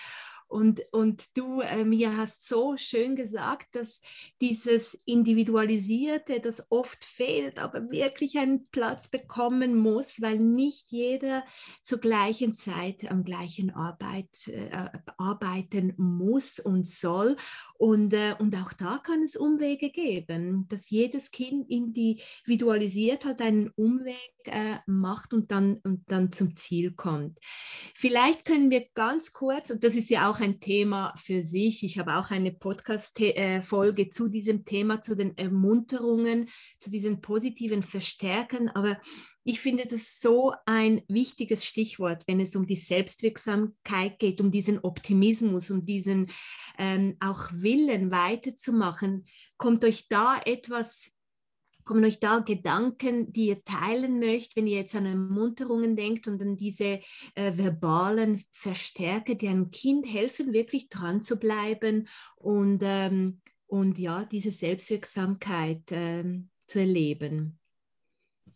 Und, 0.49 0.83
und 0.93 1.37
du, 1.37 1.61
äh, 1.61 1.85
Mia, 1.85 2.17
hast 2.17 2.47
so 2.47 2.77
schön 2.77 3.17
gesagt, 3.17 3.75
dass 3.75 4.01
dieses 4.41 4.95
Individualisierte, 5.05 6.41
das 6.41 6.67
oft 6.71 7.05
fehlt, 7.05 7.59
aber 7.59 7.91
wirklich 7.91 8.39
einen 8.39 8.69
Platz 8.69 9.09
bekommen 9.09 9.77
muss, 9.77 10.21
weil 10.21 10.39
nicht 10.39 10.87
jeder 10.91 11.45
zur 11.83 11.99
gleichen 11.99 12.55
Zeit 12.55 13.11
am 13.11 13.25
gleichen 13.25 13.71
Arbeit, 13.71 14.49
äh, 14.49 14.89
arbeiten 15.19 15.95
muss 15.97 16.59
und 16.59 16.87
soll. 16.87 17.37
Und, 17.75 18.13
äh, 18.13 18.35
und 18.39 18.55
auch 18.57 18.73
da 18.73 18.99
kann 18.99 19.23
es 19.23 19.37
Umwege 19.37 19.91
geben, 19.91 20.67
dass 20.69 20.91
jedes 20.91 21.31
Kind 21.31 21.69
individualisiert 21.69 23.25
hat 23.25 23.41
einen 23.41 23.71
Umweg 23.71 24.36
äh, 24.49 24.79
macht 24.87 25.35
und 25.35 25.51
dann, 25.51 25.77
und 25.85 26.11
dann 26.11 26.33
zum 26.33 26.57
Ziel 26.57 26.93
kommt. 26.93 27.39
Vielleicht 27.95 28.45
können 28.45 28.71
wir 28.71 28.87
ganz 28.95 29.33
kurz, 29.33 29.71
und 29.71 29.85
das 29.85 29.97
ist 29.97 30.11
ja 30.11 30.31
auch 30.31 30.41
ein 30.41 30.61
Thema 30.61 31.15
für 31.17 31.43
sich, 31.43 31.83
ich 31.83 31.99
habe 31.99 32.17
auch 32.17 32.31
eine 32.31 32.53
Podcast-Folge 32.53 34.11
zu 34.11 34.29
diesem 34.29 34.65
Thema, 34.65 35.01
zu 35.01 35.17
den 35.17 35.37
Ermunterungen, 35.37 36.49
zu 36.79 36.91
diesen 36.91 37.21
positiven 37.21 37.83
Verstärken, 37.83 38.69
aber 38.71 38.99
ich 39.49 39.61
finde 39.61 39.87
das 39.87 40.21
so 40.21 40.55
ein 40.67 41.03
wichtiges 41.07 41.65
Stichwort, 41.65 42.25
wenn 42.27 42.41
es 42.41 42.57
um 42.57 42.67
die 42.67 42.75
Selbstwirksamkeit 42.75 44.19
geht, 44.19 44.41
um 44.41 44.51
diesen 44.51 44.81
Optimismus, 44.81 45.71
um 45.71 45.85
diesen 45.85 46.33
ähm, 46.79 47.17
auch 47.21 47.53
Willen 47.53 48.11
weiterzumachen. 48.11 49.25
Kommt 49.57 49.85
euch 49.85 50.09
da 50.09 50.41
etwas 50.45 51.16
Kommen 51.87 52.05
euch 52.05 52.19
da 52.19 52.41
Gedanken, 52.41 53.33
die 53.33 53.47
ihr 53.47 53.65
teilen 53.65 54.19
möchtet, 54.19 54.57
wenn 54.57 54.67
ihr 54.67 54.79
jetzt 54.79 54.97
an 54.97 55.07
Ermunterungen 55.07 55.95
denkt 55.95 56.27
und 56.27 56.43
an 56.43 56.57
diese 56.57 57.01
äh, 57.37 57.57
verbalen 57.57 58.45
Verstärker, 58.51 59.37
die 59.37 59.47
einem 59.47 59.71
Kind 59.71 60.05
helfen, 60.05 60.53
wirklich 60.53 60.89
dran 60.89 61.23
zu 61.23 61.37
bleiben 61.37 62.09
und, 62.39 62.81
ähm, 62.83 63.41
und 63.69 64.01
ja, 64.01 64.25
diese 64.25 64.51
Selbstwirksamkeit 64.51 65.83
ähm, 65.93 66.51
zu 66.67 66.81
erleben? 66.81 67.61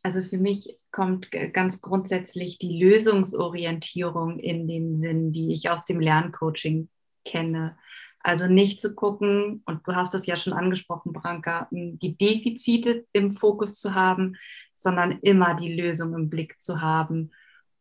Also 0.03 0.23
für 0.23 0.39
mich 0.39 0.77
kommt 0.91 1.31
ganz 1.53 1.81
grundsätzlich 1.81 2.59
die 2.59 2.83
Lösungsorientierung 2.83 4.41
in 4.41 4.67
den 4.67 4.99
Sinn, 4.99 5.33
die 5.33 5.53
ich 5.53 5.71
aus 5.71 5.85
dem 5.85 6.01
Lerncoaching 6.01 6.89
kenne. 7.25 7.79
Also 8.23 8.47
nicht 8.47 8.81
zu 8.81 8.95
gucken, 8.95 9.63
und 9.65 9.87
du 9.87 9.95
hast 9.95 10.15
es 10.15 10.27
ja 10.27 10.37
schon 10.37 10.53
angesprochen, 10.53 11.13
Branka, 11.13 11.69
die 11.71 12.17
Defizite 12.17 13.07
im 13.13 13.31
Fokus 13.31 13.81
zu 13.81 13.95
haben, 13.95 14.37
sondern 14.77 15.19
immer 15.23 15.55
die 15.55 15.75
Lösung 15.75 16.15
im 16.15 16.29
Blick 16.29 16.61
zu 16.61 16.81
haben 16.81 17.31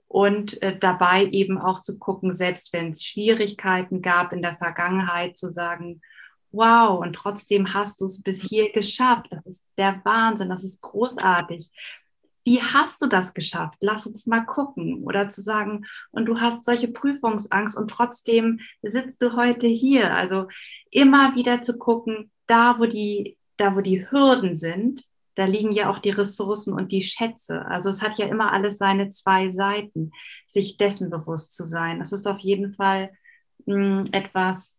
und 0.10 0.62
äh, 0.64 0.78
dabei 0.78 1.26
eben 1.26 1.58
auch 1.60 1.82
zu 1.84 2.00
gucken, 2.00 2.36
selbst 2.36 2.74
wenn 2.74 2.92
es 2.92 3.04
Schwierigkeiten 3.04 4.02
gab 4.02 4.34
in 4.34 4.42
der 4.42 4.58
Vergangenheit, 4.58 5.38
zu 5.38 5.54
sagen, 5.54 6.02
wow, 6.52 7.00
und 7.00 7.14
trotzdem 7.14 7.74
hast 7.74 8.02
du 8.02 8.06
es 8.06 8.22
bis 8.22 8.42
hier 8.42 8.72
geschafft. 8.72 9.28
Das 9.30 9.46
ist 9.46 9.64
der 9.78 10.02
Wahnsinn, 10.04 10.50
das 10.50 10.64
ist 10.64 10.82
großartig. 10.82 11.70
Wie 12.46 12.62
hast 12.62 13.02
du 13.02 13.08
das 13.08 13.34
geschafft? 13.34 13.78
Lass 13.82 14.06
uns 14.06 14.26
mal 14.26 14.46
gucken. 14.46 15.04
Oder 15.04 15.30
zu 15.30 15.42
sagen, 15.42 15.86
und 16.12 16.26
du 16.26 16.40
hast 16.40 16.66
solche 16.66 16.88
Prüfungsangst 16.88 17.78
und 17.78 17.90
trotzdem 17.90 18.60
sitzt 18.82 19.22
du 19.22 19.36
heute 19.36 19.68
hier. 19.68 20.16
Also 20.16 20.48
immer 20.92 21.36
wieder 21.36 21.62
zu 21.62 21.78
gucken, 21.78 22.32
da 22.48 22.80
wo 22.80 22.86
die, 22.86 23.38
da 23.58 23.76
wo 23.76 23.82
die 23.82 24.10
Hürden 24.10 24.56
sind, 24.56 25.06
da 25.36 25.46
liegen 25.46 25.72
ja 25.72 25.90
auch 25.90 26.00
die 26.00 26.10
Ressourcen 26.10 26.74
und 26.74 26.92
die 26.92 27.02
Schätze. 27.02 27.66
Also 27.66 27.90
es 27.90 28.02
hat 28.02 28.18
ja 28.18 28.28
immer 28.28 28.52
alles 28.52 28.78
seine 28.78 29.10
zwei 29.10 29.50
Seiten, 29.50 30.12
sich 30.48 30.76
dessen 30.76 31.10
bewusst 31.10 31.54
zu 31.54 31.64
sein. 31.64 32.00
Das 32.00 32.12
ist 32.12 32.28
auf 32.28 32.40
jeden 32.40 32.74
Fall 32.74 33.12
mh, 33.66 34.00
hm, 34.00 34.06
etwas, 34.12 34.78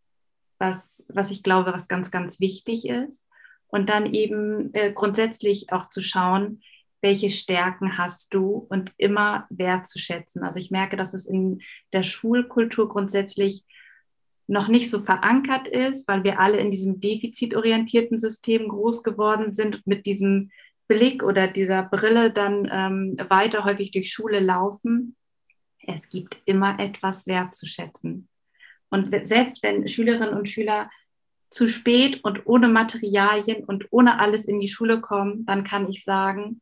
was, 0.59 0.77
was 1.09 1.31
ich 1.31 1.43
glaube, 1.43 1.73
was 1.73 1.89
ganz, 1.89 2.11
ganz 2.11 2.41
wichtig 2.41 2.87
ist. 2.87 3.25
Und 3.69 3.89
dann 3.89 4.13
eben 4.13 4.75
äh, 4.75 4.93
grundsätzlich 4.93 5.73
auch 5.73 5.89
zu 5.89 6.03
schauen, 6.03 6.61
welche 7.01 7.31
Stärken 7.31 7.99
hast 7.99 8.35
du 8.35 8.67
und 8.69 8.93
immer 8.97 9.47
wertzuschätzen. 9.51 10.43
Also 10.43 10.61
ich 10.61 10.71
merke, 10.71 10.97
dass 10.97 11.15
es 11.15 11.27
in 11.27 11.61
der 11.93 12.03
Schulkultur 12.03 12.89
grundsätzlich 12.89 13.65
noch 14.47 14.69
nicht 14.69 14.91
so 14.91 15.01
verankert 15.01 15.69
ist, 15.69 16.09
weil 16.09 16.25
wir 16.25 16.41
alle 16.41 16.59
in 16.59 16.71
diesem 16.71 17.01
defizitorientierten 17.01 18.19
System 18.19 18.69
groß 18.69 19.03
geworden 19.03 19.53
sind 19.53 19.77
und 19.77 19.87
mit 19.87 20.07
diesem 20.07 20.51
Blick 20.89 21.23
oder 21.23 21.47
dieser 21.47 21.85
Brille 21.85 22.33
dann 22.33 22.69
ähm, 22.71 23.17
weiter 23.29 23.65
häufig 23.65 23.93
durch 23.93 24.13
Schule 24.13 24.41
laufen. 24.41 25.15
Es 25.87 26.09
gibt 26.09 26.43
immer 26.47 26.81
etwas 26.81 27.29
wertzuschätzen. 27.29 28.29
Und 28.91 29.15
selbst 29.27 29.63
wenn 29.63 29.87
Schülerinnen 29.87 30.35
und 30.35 30.49
Schüler 30.49 30.91
zu 31.49 31.69
spät 31.69 32.25
und 32.25 32.45
ohne 32.45 32.69
Materialien 32.69 33.65
und 33.65 33.87
ohne 33.91 34.19
alles 34.19 34.47
in 34.47 34.59
die 34.59 34.69
Schule 34.69 35.01
kommen, 35.01 35.47
dann 35.47 35.63
kann 35.63 35.89
ich 35.89 36.03
sagen, 36.03 36.61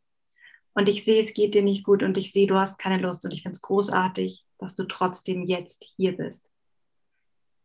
und 0.78 0.88
ich 0.88 1.04
sehe, 1.04 1.20
es 1.20 1.35
geht 1.35 1.56
dir 1.56 1.62
nicht 1.62 1.82
gut 1.82 2.04
und 2.04 2.16
ich 2.16 2.30
sehe, 2.30 2.47
du 2.47 2.54
hast 2.54 2.78
keine 2.78 3.02
Lust 3.02 3.25
und 3.25 3.32
ich 3.32 3.42
finde 3.42 3.54
es 3.54 3.62
großartig, 3.62 4.47
dass 4.58 4.76
du 4.76 4.85
trotzdem 4.85 5.42
jetzt 5.42 5.85
hier 5.97 6.16
bist. 6.16 6.52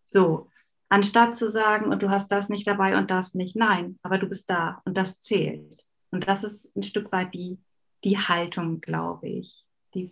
So, 0.05 0.49
anstatt 0.89 1.37
zu 1.37 1.51
sagen, 1.51 1.91
und 1.91 2.01
du 2.01 2.09
hast 2.09 2.31
das 2.31 2.49
nicht 2.49 2.65
dabei 2.65 2.97
und 2.97 3.11
das 3.11 3.35
nicht, 3.35 3.55
nein, 3.55 3.99
aber 4.01 4.17
du 4.17 4.25
bist 4.25 4.49
da 4.49 4.81
und 4.85 4.97
das 4.97 5.21
zählt. 5.21 5.85
Und 6.09 6.27
das 6.27 6.43
ist 6.43 6.75
ein 6.75 6.81
Stück 6.81 7.11
weit 7.11 7.35
die, 7.35 7.59
die 8.03 8.17
Haltung, 8.17 8.81
glaube 8.81 9.29
ich, 9.29 9.63
die 9.93 10.09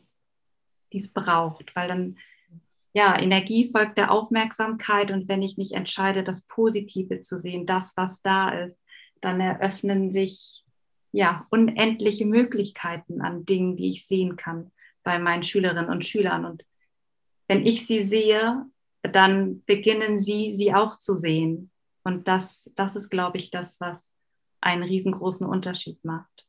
es 0.92 1.12
braucht, 1.12 1.76
weil 1.76 1.88
dann, 1.88 2.20
ja, 2.94 3.20
Energie 3.20 3.72
folgt 3.72 3.98
der 3.98 4.12
Aufmerksamkeit 4.12 5.10
und 5.10 5.28
wenn 5.28 5.42
ich 5.42 5.58
mich 5.58 5.72
entscheide, 5.72 6.24
das 6.24 6.44
Positive 6.44 7.20
zu 7.22 7.36
sehen, 7.36 7.66
das, 7.66 7.94
was 7.98 8.22
da 8.22 8.50
ist, 8.50 8.80
dann 9.22 9.42
eröffnen 9.42 10.12
sich, 10.12 10.64
ja, 11.12 11.46
unendliche 11.50 12.26
Möglichkeiten 12.26 13.22
an 13.22 13.46
Dingen, 13.46 13.76
die 13.76 13.90
ich 13.90 14.08
sehen 14.08 14.36
kann 14.36 14.72
bei 15.04 15.20
meinen 15.20 15.44
Schülerinnen 15.44 15.90
und 15.90 16.06
Schülern. 16.06 16.46
Und 16.46 16.66
wenn 17.48 17.66
ich 17.66 17.86
sie 17.86 18.04
sehe, 18.04 18.66
dann 19.02 19.64
beginnen 19.66 20.20
sie, 20.20 20.56
sie 20.56 20.74
auch 20.74 20.98
zu 20.98 21.16
sehen. 21.16 21.72
Und 22.04 22.28
das, 22.28 22.70
das 22.76 22.96
ist, 22.96 23.10
glaube 23.10 23.38
ich, 23.38 23.52
das, 23.52 23.80
was 23.80 24.12
einen 24.62 24.84
riesengroßen 24.84 25.46
Unterschied 25.46 26.04
macht. 26.04 26.48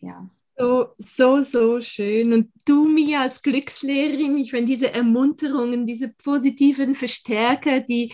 Ja. 0.00 0.28
So, 0.58 0.94
so, 0.98 1.42
so 1.42 1.80
schön. 1.80 2.32
Und 2.32 2.52
du 2.66 2.86
mir 2.86 3.20
als 3.20 3.42
Glückslehrerin, 3.42 4.36
ich 4.36 4.52
meine, 4.52 4.66
diese 4.66 4.92
Ermunterungen, 4.92 5.86
diese 5.86 6.08
positiven 6.10 6.94
Verstärker, 6.94 7.80
die, 7.80 8.12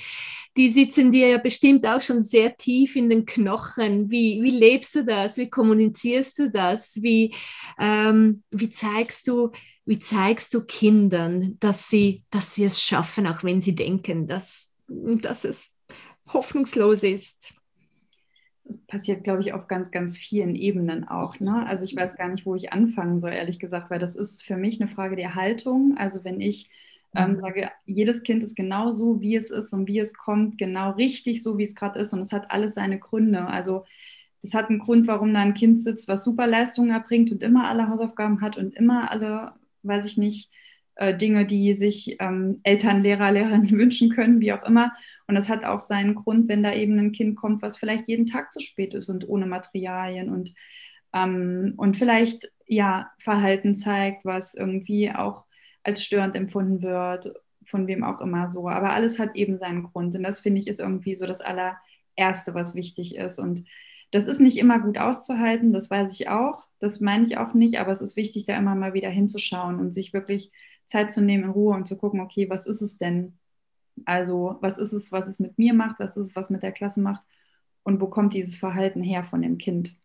die 0.57 0.71
sitzen 0.71 1.11
dir 1.11 1.29
ja 1.29 1.39
bestimmt 1.39 1.87
auch 1.87 2.01
schon 2.01 2.23
sehr 2.23 2.57
tief 2.57 2.95
in 2.97 3.11
den 3.11 3.27
Knochen. 3.27 4.11
Wie, 4.11 4.41
wie 4.43 4.51
lebst 4.51 4.95
du 4.95 5.05
das? 5.05 5.37
Wie 5.37 5.51
kommunizierst 5.51 6.39
du 6.39 6.51
das? 6.51 7.03
Wie, 7.03 7.35
ähm, 7.79 8.45
wie 8.51 8.71
zeigst 8.71 9.27
du, 9.27 9.51
wie 9.85 9.99
zeigst 9.99 10.55
du 10.55 10.63
Kindern, 10.65 11.57
dass 11.59 11.89
sie, 11.89 12.23
dass 12.31 12.55
sie 12.55 12.65
es 12.65 12.81
schaffen, 12.81 13.27
auch 13.27 13.43
wenn 13.43 13.61
sie 13.63 13.75
denken, 13.75 14.29
dass, 14.29 14.75
dass 14.87 15.45
es 15.45 15.77
hoffnungslos 16.33 17.03
ist? 17.03 17.58
Das 18.69 18.79
passiert, 18.83 19.25
glaube 19.25 19.41
ich, 19.41 19.53
auf 19.53 19.67
ganz, 19.67 19.91
ganz 19.91 20.17
vielen 20.17 20.55
Ebenen 20.55 21.09
auch. 21.09 21.41
Ne? 21.41 21.67
Also 21.67 21.85
ich 21.85 21.97
weiß 21.97 22.17
gar 22.17 22.29
nicht, 22.29 22.47
wo 22.47 22.55
ich 22.55 22.73
anfangen 22.73 23.21
soll, 23.21 23.33
ehrlich 23.33 23.59
gesagt, 23.59 23.91
weil 23.91 23.99
das 23.99 24.15
ist 24.15 24.45
für 24.45 24.57
mich 24.57 24.81
eine 24.81 24.89
Frage 24.89 25.17
der 25.17 25.35
Haltung. 25.35 25.97
Also 25.97 26.23
wenn 26.23 26.41
ich 26.41 26.71
ähm, 27.17 27.33
mhm. 27.33 27.41
sage, 27.41 27.71
jedes 27.87 28.23
Kind 28.23 28.45
ist 28.45 28.55
genau 28.55 28.93
so, 28.93 29.21
wie 29.21 29.35
es 29.35 29.51
ist 29.51 29.73
und 29.73 29.89
wie 29.89 29.99
es 29.99 30.15
kommt, 30.15 30.59
genau 30.59 30.91
richtig 30.93 31.43
so, 31.43 31.59
wie 31.59 31.65
es 31.65 31.75
gerade 31.75 31.99
ist 31.99 32.13
und 32.13 32.21
es 32.21 32.33
hat 32.33 32.51
alles 32.51 32.75
seine 32.75 32.99
Gründe. 32.99 33.47
Also 33.47 33.85
das 34.43 34.55
hat 34.55 34.69
einen 34.69 34.79
Grund, 34.79 35.07
warum 35.07 35.35
da 35.35 35.41
ein 35.41 35.55
Kind 35.55 35.81
sitzt, 35.83 36.07
was 36.07 36.23
super 36.23 36.47
Leistungen 36.47 36.91
erbringt 36.91 37.33
und 37.33 37.43
immer 37.43 37.67
alle 37.69 37.89
Hausaufgaben 37.89 38.41
hat 38.41 38.57
und 38.57 38.75
immer 38.77 39.11
alle 39.11 39.53
weiß 39.83 40.05
ich 40.07 40.17
nicht, 40.17 40.51
äh, 40.97 41.17
Dinge, 41.17 41.47
die 41.47 41.75
sich 41.75 42.17
ähm, 42.21 42.61
Eltern, 42.63 43.03
Lehrer, 43.03 43.31
Lehrerinnen 43.33 43.71
wünschen 43.79 44.11
können, 44.11 44.41
wie 44.41 44.53
auch 44.53 44.65
immer. 44.65 44.93
Und 45.29 45.35
das 45.35 45.49
hat 45.49 45.65
auch 45.65 45.81
seinen 45.81 46.15
Grund, 46.15 46.49
wenn 46.49 46.63
da 46.63 46.73
eben 46.73 46.99
ein 46.99 47.13
Kind 47.13 47.37
kommt, 47.37 47.63
was 47.63 47.77
vielleicht 47.77 48.09
jeden 48.09 48.27
Tag 48.27 48.53
zu 48.53 48.61
spät 48.61 48.95
ist 48.95 49.11
und 49.11 49.29
ohne 49.29 49.47
Materialien 49.47 50.31
und, 50.31 50.55
ähm, 51.13 51.75
und 51.77 51.97
vielleicht 51.97 52.51
ja 52.67 53.11
Verhalten 53.19 53.77
zeigt, 53.77 54.25
was 54.25 54.55
irgendwie 54.55 55.13
auch 55.13 55.45
als 55.85 56.03
störend 56.03 56.35
empfunden 56.35 56.83
wird, 56.83 57.33
von 57.63 57.87
wem 57.87 58.05
auch 58.05 58.21
immer 58.21 58.51
so. 58.51 58.69
Aber 58.69 58.93
alles 58.93 59.19
hat 59.19 59.37
eben 59.37 59.59
seinen 59.59 59.85
Grund. 59.85 60.17
Und 60.17 60.23
das 60.23 60.41
finde 60.41 60.61
ich 60.61 60.67
ist 60.67 60.81
irgendwie 60.81 61.15
so 61.15 61.27
das 61.27 61.43
allererste, 61.43 62.55
was 62.55 62.75
wichtig 62.75 63.15
ist. 63.17 63.39
Und 63.39 63.65
das 64.11 64.27
ist 64.27 64.41
nicht 64.41 64.57
immer 64.57 64.79
gut 64.81 64.99
auszuhalten, 64.99 65.73
das 65.73 65.91
weiß 65.91 66.13
ich 66.15 66.29
auch, 66.29 66.65
das 66.81 67.01
meine 67.01 67.25
ich 67.25 67.37
auch 67.37 67.53
nicht, 67.55 67.79
aber 67.79 67.93
es 67.93 68.01
ist 68.01 68.17
wichtig, 68.17 68.47
da 68.47 68.57
immer 68.57 68.75
mal 68.75 68.95
wieder 68.95 69.11
hinzuschauen 69.11 69.79
und 69.79 69.93
sich 69.93 70.13
wirklich 70.15 70.51
Zeit 70.87 71.13
zu 71.13 71.21
nehmen 71.21 71.45
in 71.45 71.51
Ruhe 71.51 71.75
und 71.75 71.87
zu 71.87 71.99
gucken, 71.99 72.21
okay, 72.21 72.49
was 72.49 72.67
ist 72.67 72.81
es 72.81 72.97
denn? 72.97 73.39
Also, 74.07 74.57
was 74.61 74.79
ist 74.79 74.93
es, 74.93 75.13
was 75.13 75.29
es 75.29 75.41
mit 75.41 75.59
mir 75.59 75.75
macht, 75.75 76.01
was 76.01 76.17
ist 76.17 76.27
es, 76.27 76.37
was 76.37 76.51
mit 76.51 76.63
der 76.63 76.73
Klasse 76.73 77.01
macht 77.01 77.23
und 77.83 78.01
wo 78.01 78.07
kommt 78.07 78.35
dieses 78.35 78.57
Verhalten 78.57 79.03
her 79.03 79.25
von 79.25 79.43
dem 79.43 79.59
Kind? 79.59 79.97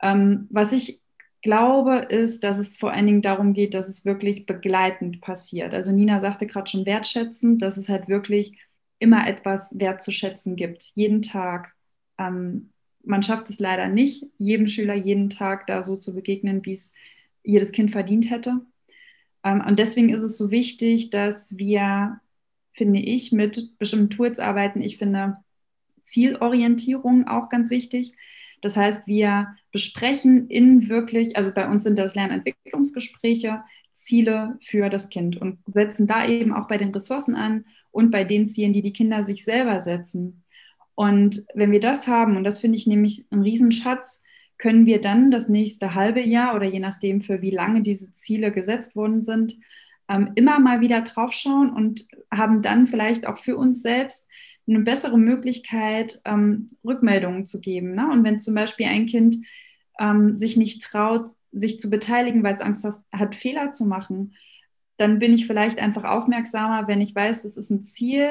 Ähm, 0.00 0.46
was 0.50 0.72
ich 0.72 1.02
glaube, 1.42 1.96
ist, 2.08 2.44
dass 2.44 2.58
es 2.58 2.76
vor 2.76 2.92
allen 2.92 3.06
Dingen 3.06 3.22
darum 3.22 3.54
geht, 3.54 3.74
dass 3.74 3.88
es 3.88 4.04
wirklich 4.04 4.46
begleitend 4.46 5.20
passiert. 5.20 5.74
Also 5.74 5.92
Nina 5.92 6.20
sagte 6.20 6.46
gerade 6.46 6.70
schon 6.70 6.86
wertschätzend, 6.86 7.62
dass 7.62 7.76
es 7.76 7.88
halt 7.88 8.08
wirklich 8.08 8.58
immer 8.98 9.28
etwas 9.28 9.78
wertzuschätzen 9.78 10.56
gibt, 10.56 10.90
jeden 10.94 11.22
Tag. 11.22 11.74
Ähm, 12.18 12.70
man 13.04 13.22
schafft 13.22 13.48
es 13.48 13.58
leider 13.58 13.88
nicht, 13.88 14.26
jedem 14.38 14.66
Schüler 14.66 14.94
jeden 14.94 15.30
Tag 15.30 15.66
da 15.66 15.82
so 15.82 15.96
zu 15.96 16.14
begegnen, 16.14 16.64
wie 16.64 16.72
es 16.72 16.94
jedes 17.42 17.72
Kind 17.72 17.92
verdient 17.92 18.30
hätte. 18.30 18.60
Ähm, 19.44 19.62
und 19.66 19.78
deswegen 19.78 20.10
ist 20.10 20.22
es 20.22 20.36
so 20.36 20.50
wichtig, 20.50 21.10
dass 21.10 21.56
wir, 21.56 22.20
finde 22.78 23.00
ich, 23.00 23.32
mit 23.32 23.76
bestimmten 23.78 24.10
Tools 24.10 24.38
arbeiten. 24.38 24.80
Ich 24.80 24.96
finde 24.96 25.36
Zielorientierung 26.04 27.26
auch 27.26 27.50
ganz 27.50 27.68
wichtig. 27.68 28.14
Das 28.62 28.76
heißt, 28.76 29.06
wir 29.06 29.48
besprechen 29.72 30.48
in 30.48 30.88
wirklich, 30.88 31.36
also 31.36 31.52
bei 31.52 31.68
uns 31.68 31.84
sind 31.84 31.98
das 31.98 32.14
Lernentwicklungsgespräche, 32.14 33.62
Ziele 33.92 34.58
für 34.62 34.88
das 34.88 35.08
Kind 35.10 35.36
und 35.36 35.58
setzen 35.66 36.06
da 36.06 36.26
eben 36.26 36.52
auch 36.52 36.68
bei 36.68 36.78
den 36.78 36.92
Ressourcen 36.92 37.34
an 37.34 37.66
und 37.90 38.10
bei 38.10 38.24
den 38.24 38.46
Zielen, 38.46 38.72
die 38.72 38.82
die 38.82 38.92
Kinder 38.92 39.26
sich 39.26 39.44
selber 39.44 39.82
setzen. 39.82 40.44
Und 40.94 41.44
wenn 41.54 41.72
wir 41.72 41.80
das 41.80 42.06
haben, 42.06 42.36
und 42.36 42.44
das 42.44 42.60
finde 42.60 42.78
ich 42.78 42.86
nämlich 42.86 43.26
ein 43.30 43.42
Riesenschatz, 43.42 44.22
können 44.56 44.86
wir 44.86 45.00
dann 45.00 45.30
das 45.30 45.48
nächste 45.48 45.94
halbe 45.94 46.20
Jahr 46.20 46.54
oder 46.56 46.66
je 46.66 46.80
nachdem, 46.80 47.20
für 47.20 47.42
wie 47.42 47.50
lange 47.50 47.82
diese 47.82 48.14
Ziele 48.14 48.50
gesetzt 48.50 48.96
worden 48.96 49.22
sind, 49.22 49.56
ähm, 50.08 50.32
immer 50.34 50.58
mal 50.58 50.80
wieder 50.80 51.02
draufschauen 51.02 51.70
und 51.70 52.06
haben 52.30 52.62
dann 52.62 52.86
vielleicht 52.86 53.26
auch 53.26 53.38
für 53.38 53.56
uns 53.56 53.82
selbst 53.82 54.28
eine 54.66 54.80
bessere 54.80 55.18
Möglichkeit, 55.18 56.20
ähm, 56.24 56.70
Rückmeldungen 56.84 57.46
zu 57.46 57.60
geben. 57.60 57.94
Ne? 57.94 58.10
Und 58.10 58.24
wenn 58.24 58.38
zum 58.38 58.54
Beispiel 58.54 58.86
ein 58.86 59.06
Kind 59.06 59.36
ähm, 59.98 60.36
sich 60.36 60.56
nicht 60.56 60.82
traut, 60.82 61.30
sich 61.52 61.80
zu 61.80 61.90
beteiligen, 61.90 62.42
weil 62.42 62.54
es 62.54 62.60
Angst 62.60 62.86
hat, 63.12 63.34
Fehler 63.34 63.72
zu 63.72 63.86
machen, 63.86 64.34
dann 64.98 65.18
bin 65.18 65.32
ich 65.32 65.46
vielleicht 65.46 65.78
einfach 65.78 66.04
aufmerksamer, 66.04 66.88
wenn 66.88 67.00
ich 67.00 67.14
weiß, 67.14 67.42
das 67.42 67.56
ist 67.56 67.70
ein 67.70 67.84
Ziel, 67.84 68.30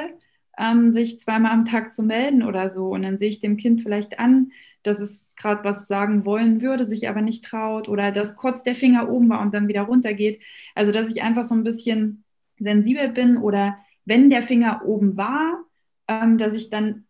ähm, 0.58 0.92
sich 0.92 1.20
zweimal 1.20 1.52
am 1.52 1.66
Tag 1.66 1.94
zu 1.94 2.04
melden 2.04 2.44
oder 2.44 2.70
so. 2.70 2.90
Und 2.90 3.04
dann 3.04 3.18
sehe 3.18 3.30
ich 3.30 3.40
dem 3.40 3.58
Kind 3.58 3.82
vielleicht 3.82 4.20
an, 4.20 4.52
dass 4.88 5.00
es 5.00 5.36
gerade 5.36 5.64
was 5.64 5.88
sagen 5.88 6.26
wollen 6.26 6.62
würde, 6.62 6.86
sich 6.86 7.10
aber 7.10 7.22
nicht 7.22 7.46
traut 7.46 7.90
oder 7.90 8.12
dass 8.12 8.38
kurz 8.38 8.64
der 8.64 8.76
Finger 8.76 9.10
oben 9.10 9.30
war 9.30 9.42
und 9.42 9.54
dann 9.54 9.68
wieder 9.68 9.84
runter 9.84 10.14
geht. 10.14 10.42
Also 10.76 10.92
dass 10.92 11.12
ich 11.12 11.22
einfach 11.22 11.44
so 11.44 11.56
ein 11.56 11.64
bisschen 11.64 12.24
sensibel 12.60 13.10
bin 13.10 13.38
oder 13.38 13.78
wenn 14.06 14.30
der 14.30 14.44
Finger 14.44 14.84
oben 14.86 15.18
war, 15.18 15.64
ähm, 16.08 16.38
dass 16.38 16.54
ich 16.54 16.70
dann, 16.70 17.06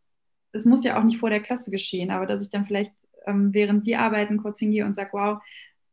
es 0.52 0.66
muss 0.66 0.84
ja 0.84 1.00
auch 1.00 1.04
nicht 1.04 1.20
vor 1.20 1.30
der 1.30 1.42
Klasse 1.42 1.72
geschehen, 1.72 2.12
aber 2.12 2.26
dass 2.26 2.44
ich 2.44 2.50
dann 2.50 2.66
vielleicht 2.66 2.92
ähm, 3.28 3.54
während 3.54 3.86
die 3.86 3.96
arbeiten 3.96 4.38
kurz 4.38 4.60
hingehe 4.60 4.86
und 4.86 4.96
sage, 4.96 5.10
wow, 5.14 5.40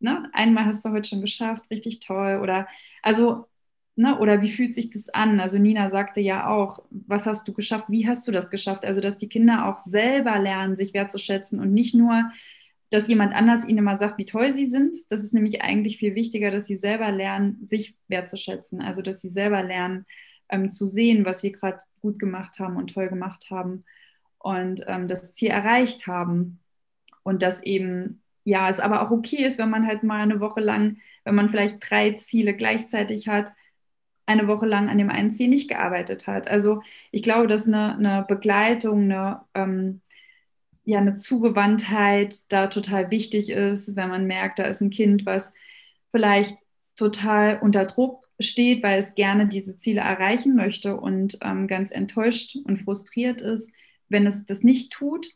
ne, 0.00 0.30
einmal 0.32 0.66
hast 0.66 0.84
du 0.84 0.90
heute 0.90 1.08
schon 1.08 1.20
geschafft, 1.20 1.70
richtig 1.70 2.00
toll. 2.00 2.40
Oder 2.42 2.68
also, 3.02 3.46
ne, 3.96 4.18
oder 4.18 4.42
wie 4.42 4.50
fühlt 4.50 4.74
sich 4.74 4.90
das 4.90 5.08
an? 5.08 5.40
Also 5.40 5.58
Nina 5.58 5.88
sagte 5.90 6.20
ja 6.20 6.48
auch, 6.48 6.82
was 6.90 7.26
hast 7.26 7.46
du 7.48 7.52
geschafft, 7.52 7.86
wie 7.88 8.08
hast 8.08 8.26
du 8.26 8.32
das 8.32 8.50
geschafft? 8.50 8.84
Also, 8.84 9.00
dass 9.00 9.16
die 9.16 9.28
Kinder 9.28 9.66
auch 9.66 9.78
selber 9.78 10.38
lernen, 10.38 10.76
sich 10.76 10.94
wertzuschätzen 10.94 11.60
und 11.60 11.72
nicht 11.72 11.94
nur, 11.94 12.30
dass 12.90 13.08
jemand 13.08 13.34
anders 13.34 13.66
ihnen 13.66 13.78
immer 13.78 13.98
sagt, 13.98 14.18
wie 14.18 14.24
toll 14.24 14.52
sie 14.52 14.66
sind. 14.66 14.96
Das 15.10 15.24
ist 15.24 15.34
nämlich 15.34 15.62
eigentlich 15.62 15.98
viel 15.98 16.14
wichtiger, 16.14 16.50
dass 16.50 16.66
sie 16.66 16.76
selber 16.76 17.10
lernen, 17.10 17.66
sich 17.66 17.96
wertzuschätzen. 18.08 18.80
Also, 18.82 19.02
dass 19.02 19.20
sie 19.20 19.30
selber 19.30 19.62
lernen, 19.62 20.06
ähm, 20.48 20.70
zu 20.70 20.86
sehen, 20.86 21.24
was 21.24 21.40
sie 21.40 21.52
gerade 21.52 21.78
gut 22.00 22.18
gemacht 22.18 22.58
haben 22.58 22.76
und 22.76 22.92
toll 22.92 23.08
gemacht 23.08 23.50
haben 23.50 23.84
und 24.38 24.84
ähm, 24.86 25.08
das 25.08 25.32
Ziel 25.34 25.50
erreicht 25.50 26.06
haben. 26.06 26.60
Und 27.22 27.42
dass 27.42 27.62
eben, 27.62 28.22
ja, 28.44 28.68
es 28.68 28.80
aber 28.80 29.02
auch 29.02 29.10
okay 29.10 29.44
ist, 29.44 29.58
wenn 29.58 29.70
man 29.70 29.86
halt 29.86 30.02
mal 30.02 30.20
eine 30.20 30.40
Woche 30.40 30.60
lang, 30.60 30.98
wenn 31.24 31.34
man 31.34 31.48
vielleicht 31.48 31.78
drei 31.90 32.12
Ziele 32.12 32.54
gleichzeitig 32.54 33.28
hat, 33.28 33.52
eine 34.26 34.46
Woche 34.48 34.66
lang 34.66 34.88
an 34.88 34.98
dem 34.98 35.10
einen 35.10 35.32
Ziel 35.32 35.48
nicht 35.48 35.68
gearbeitet 35.68 36.26
hat. 36.26 36.48
Also 36.48 36.82
ich 37.10 37.22
glaube, 37.22 37.46
dass 37.46 37.66
eine, 37.66 37.96
eine 37.96 38.24
Begleitung, 38.26 39.02
eine, 39.04 39.42
ähm, 39.54 40.00
ja, 40.84 40.98
eine 40.98 41.14
Zugewandtheit 41.14 42.40
da 42.52 42.66
total 42.68 43.10
wichtig 43.10 43.50
ist, 43.50 43.96
wenn 43.96 44.08
man 44.08 44.26
merkt, 44.26 44.58
da 44.58 44.64
ist 44.64 44.80
ein 44.80 44.90
Kind, 44.90 45.26
was 45.26 45.52
vielleicht 46.10 46.56
total 46.96 47.58
unter 47.60 47.86
Druck 47.86 48.24
steht, 48.40 48.82
weil 48.82 48.98
es 48.98 49.14
gerne 49.14 49.46
diese 49.48 49.76
Ziele 49.76 50.00
erreichen 50.00 50.54
möchte 50.56 50.96
und 50.96 51.38
ähm, 51.42 51.66
ganz 51.66 51.90
enttäuscht 51.90 52.56
und 52.64 52.78
frustriert 52.78 53.40
ist, 53.40 53.72
wenn 54.08 54.26
es 54.26 54.46
das 54.46 54.62
nicht 54.62 54.92
tut. 54.92 55.28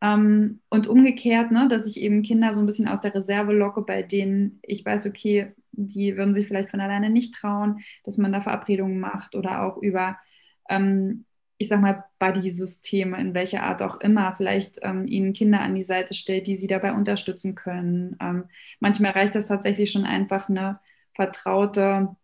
Ähm, 0.00 0.60
und 0.68 0.86
umgekehrt, 0.88 1.50
ne, 1.52 1.68
dass 1.68 1.86
ich 1.86 2.00
eben 2.00 2.22
Kinder 2.22 2.52
so 2.52 2.60
ein 2.60 2.66
bisschen 2.66 2.88
aus 2.88 3.00
der 3.00 3.14
Reserve 3.14 3.52
locke, 3.52 3.82
bei 3.82 4.02
denen 4.02 4.58
ich 4.62 4.84
weiß, 4.84 5.06
okay, 5.06 5.52
die 5.76 6.16
würden 6.16 6.34
sich 6.34 6.46
vielleicht 6.46 6.70
von 6.70 6.80
alleine 6.80 7.10
nicht 7.10 7.34
trauen, 7.34 7.80
dass 8.04 8.18
man 8.18 8.32
da 8.32 8.40
Verabredungen 8.40 8.98
macht 9.00 9.34
oder 9.34 9.62
auch 9.62 9.78
über, 9.78 10.18
ähm, 10.68 11.24
ich 11.58 11.68
sag 11.68 11.80
mal, 11.80 12.04
Buddy-Systeme, 12.18 13.18
in 13.18 13.34
welcher 13.34 13.62
Art 13.62 13.82
auch 13.82 14.00
immer, 14.00 14.34
vielleicht 14.36 14.78
ähm, 14.82 15.06
ihnen 15.06 15.32
Kinder 15.32 15.60
an 15.60 15.74
die 15.74 15.84
Seite 15.84 16.14
stellt, 16.14 16.46
die 16.46 16.56
sie 16.56 16.66
dabei 16.66 16.92
unterstützen 16.92 17.54
können. 17.54 18.16
Ähm, 18.20 18.44
manchmal 18.80 19.12
reicht 19.12 19.34
das 19.34 19.48
tatsächlich 19.48 19.90
schon 19.90 20.04
einfach 20.04 20.48
eine 20.48 20.80
vertraute 21.14 22.16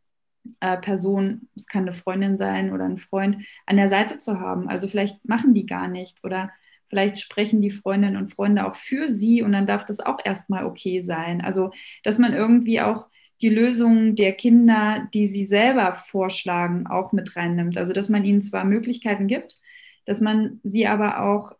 äh, 0.60 0.76
Person, 0.78 1.48
es 1.54 1.66
kann 1.66 1.82
eine 1.82 1.92
Freundin 1.92 2.36
sein 2.38 2.72
oder 2.72 2.84
ein 2.84 2.98
Freund, 2.98 3.38
an 3.66 3.76
der 3.76 3.88
Seite 3.88 4.18
zu 4.18 4.40
haben. 4.40 4.68
Also 4.68 4.88
vielleicht 4.88 5.26
machen 5.26 5.54
die 5.54 5.66
gar 5.66 5.88
nichts 5.88 6.24
oder 6.24 6.50
vielleicht 6.88 7.20
sprechen 7.20 7.62
die 7.62 7.70
Freundinnen 7.70 8.16
und 8.18 8.34
Freunde 8.34 8.66
auch 8.66 8.76
für 8.76 9.08
sie 9.08 9.42
und 9.42 9.52
dann 9.52 9.66
darf 9.66 9.86
das 9.86 10.00
auch 10.00 10.18
erstmal 10.22 10.66
okay 10.66 11.00
sein. 11.00 11.40
Also, 11.40 11.72
dass 12.04 12.18
man 12.18 12.34
irgendwie 12.34 12.80
auch 12.82 13.06
die 13.42 13.48
Lösungen 13.48 14.14
der 14.14 14.32
Kinder, 14.32 15.08
die 15.12 15.26
sie 15.26 15.44
selber 15.44 15.94
vorschlagen, 15.94 16.86
auch 16.86 17.12
mit 17.12 17.36
reinnimmt. 17.36 17.76
Also, 17.76 17.92
dass 17.92 18.08
man 18.08 18.24
ihnen 18.24 18.40
zwar 18.40 18.64
Möglichkeiten 18.64 19.26
gibt, 19.26 19.60
dass 20.06 20.20
man 20.20 20.60
sie 20.62 20.86
aber 20.86 21.22
auch, 21.22 21.56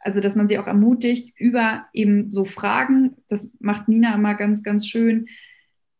also 0.00 0.20
dass 0.20 0.36
man 0.36 0.48
sie 0.48 0.58
auch 0.58 0.68
ermutigt, 0.68 1.38
über 1.38 1.86
eben 1.92 2.32
so 2.32 2.44
Fragen, 2.44 3.16
das 3.28 3.50
macht 3.58 3.88
Nina 3.88 4.14
immer 4.14 4.34
ganz, 4.36 4.62
ganz 4.62 4.86
schön, 4.86 5.26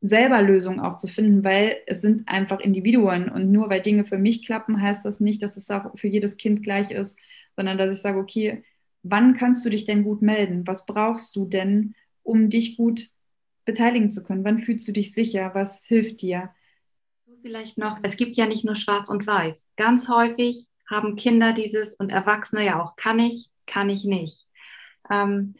selber 0.00 0.40
Lösungen 0.40 0.78
auch 0.78 0.96
zu 0.96 1.08
finden, 1.08 1.42
weil 1.42 1.76
es 1.86 2.00
sind 2.00 2.28
einfach 2.28 2.60
Individuen 2.60 3.28
und 3.28 3.50
nur 3.50 3.68
weil 3.68 3.80
Dinge 3.80 4.04
für 4.04 4.18
mich 4.18 4.46
klappen, 4.46 4.80
heißt 4.80 5.04
das 5.04 5.18
nicht, 5.18 5.42
dass 5.42 5.56
es 5.56 5.68
auch 5.70 5.98
für 5.98 6.06
jedes 6.06 6.36
Kind 6.36 6.62
gleich 6.62 6.92
ist, 6.92 7.18
sondern 7.56 7.76
dass 7.76 7.92
ich 7.92 7.98
sage, 7.98 8.18
okay, 8.20 8.62
wann 9.02 9.36
kannst 9.36 9.64
du 9.64 9.70
dich 9.70 9.86
denn 9.86 10.04
gut 10.04 10.22
melden? 10.22 10.66
Was 10.68 10.86
brauchst 10.86 11.34
du 11.34 11.46
denn, 11.46 11.94
um 12.22 12.48
dich 12.48 12.76
gut 12.76 13.10
beteiligen 13.68 14.10
zu 14.10 14.24
können? 14.24 14.44
Wann 14.44 14.58
fühlst 14.58 14.88
du 14.88 14.92
dich 14.92 15.12
sicher? 15.12 15.50
Was 15.52 15.84
hilft 15.84 16.22
dir? 16.22 16.50
Vielleicht 17.42 17.76
noch, 17.76 17.98
es 18.02 18.16
gibt 18.16 18.36
ja 18.36 18.46
nicht 18.46 18.64
nur 18.64 18.74
schwarz 18.74 19.10
und 19.10 19.26
weiß. 19.26 19.68
Ganz 19.76 20.08
häufig 20.08 20.66
haben 20.90 21.16
Kinder 21.16 21.52
dieses 21.52 21.94
und 21.94 22.08
Erwachsene 22.08 22.64
ja 22.64 22.82
auch, 22.82 22.96
kann 22.96 23.20
ich, 23.20 23.50
kann 23.66 23.90
ich 23.90 24.04
nicht. 24.04 24.46
Ähm, 25.10 25.54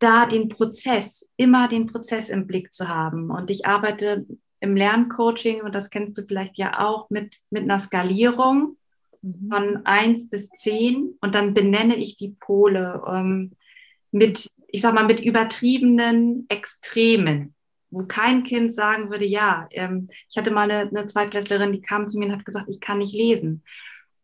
da 0.00 0.26
den 0.26 0.48
Prozess, 0.48 1.26
immer 1.36 1.68
den 1.68 1.86
Prozess 1.86 2.28
im 2.28 2.48
Blick 2.48 2.72
zu 2.74 2.88
haben. 2.88 3.30
Und 3.30 3.50
ich 3.50 3.66
arbeite 3.66 4.26
im 4.58 4.74
Lerncoaching, 4.74 5.62
und 5.62 5.76
das 5.76 5.90
kennst 5.90 6.18
du 6.18 6.26
vielleicht 6.26 6.58
ja 6.58 6.80
auch, 6.80 7.08
mit, 7.08 7.38
mit 7.50 7.62
einer 7.62 7.78
Skalierung 7.78 8.76
mhm. 9.22 9.48
von 9.48 9.86
1 9.86 10.28
bis 10.28 10.50
10 10.50 11.18
und 11.20 11.34
dann 11.34 11.54
benenne 11.54 11.94
ich 11.94 12.16
die 12.16 12.30
Pole 12.30 13.00
ähm, 13.06 13.52
mit, 14.10 14.48
ich 14.72 14.80
sag 14.80 14.94
mal, 14.94 15.04
mit 15.04 15.20
übertriebenen 15.20 16.46
Extremen, 16.48 17.54
wo 17.90 18.06
kein 18.06 18.42
Kind 18.42 18.74
sagen 18.74 19.10
würde, 19.10 19.26
ja, 19.26 19.68
ähm, 19.70 20.08
ich 20.30 20.36
hatte 20.36 20.50
mal 20.50 20.68
eine, 20.70 20.88
eine 20.88 21.06
Zweitklässlerin, 21.06 21.72
die 21.72 21.82
kam 21.82 22.08
zu 22.08 22.18
mir 22.18 22.26
und 22.26 22.32
hat 22.32 22.46
gesagt, 22.46 22.68
ich 22.68 22.80
kann 22.80 22.98
nicht 22.98 23.14
lesen. 23.14 23.62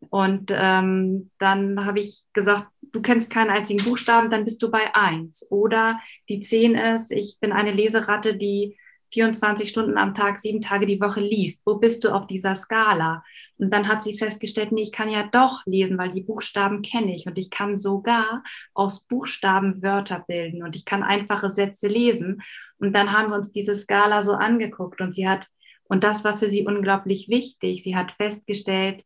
Und 0.09 0.51
ähm, 0.53 1.29
dann 1.37 1.85
habe 1.85 1.99
ich 1.99 2.23
gesagt, 2.33 2.67
du 2.81 3.01
kennst 3.01 3.31
keinen 3.31 3.51
einzigen 3.51 3.83
Buchstaben, 3.83 4.31
dann 4.31 4.45
bist 4.45 4.63
du 4.63 4.71
bei 4.71 4.95
eins. 4.95 5.45
Oder 5.51 5.99
die 6.29 6.39
zehn 6.39 6.73
ist, 6.75 7.11
ich 7.11 7.37
bin 7.39 7.51
eine 7.51 7.71
Leseratte, 7.71 8.35
die 8.35 8.77
24 9.11 9.69
Stunden 9.69 9.97
am 9.97 10.15
Tag, 10.15 10.39
sieben 10.39 10.61
Tage 10.61 10.85
die 10.85 11.01
Woche 11.01 11.21
liest. 11.21 11.61
Wo 11.65 11.75
bist 11.75 12.03
du 12.03 12.13
auf 12.13 12.27
dieser 12.27 12.55
Skala? 12.55 13.23
Und 13.57 13.73
dann 13.73 13.87
hat 13.87 14.03
sie 14.03 14.17
festgestellt, 14.17 14.71
nee, 14.71 14.83
ich 14.83 14.91
kann 14.91 15.09
ja 15.09 15.27
doch 15.31 15.65
lesen, 15.65 15.97
weil 15.97 16.11
die 16.11 16.21
Buchstaben 16.21 16.81
kenne 16.81 17.15
ich 17.15 17.25
und 17.25 17.37
ich 17.37 17.49
kann 17.49 17.77
sogar 17.77 18.43
aus 18.73 19.03
Buchstaben 19.03 19.81
Wörter 19.81 20.23
bilden 20.27 20.63
und 20.63 20.75
ich 20.75 20.85
kann 20.85 21.03
einfache 21.03 21.53
Sätze 21.53 21.87
lesen. 21.87 22.41
Und 22.77 22.93
dann 22.93 23.11
haben 23.11 23.31
wir 23.31 23.37
uns 23.37 23.51
diese 23.51 23.75
Skala 23.75 24.23
so 24.23 24.33
angeguckt 24.33 25.01
und 25.01 25.13
sie 25.13 25.27
hat, 25.27 25.47
und 25.83 26.03
das 26.03 26.23
war 26.23 26.37
für 26.37 26.49
sie 26.49 26.65
unglaublich 26.65 27.27
wichtig, 27.29 27.83
sie 27.83 27.95
hat 27.95 28.13
festgestellt, 28.13 29.03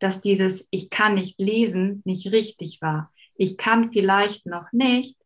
dass 0.00 0.20
dieses 0.20 0.66
Ich 0.70 0.90
kann 0.90 1.14
nicht 1.14 1.40
lesen 1.40 2.02
nicht 2.04 2.30
richtig 2.32 2.82
war. 2.82 3.12
Ich 3.36 3.56
kann 3.56 3.92
vielleicht 3.92 4.44
noch 4.46 4.70
nicht 4.72 5.16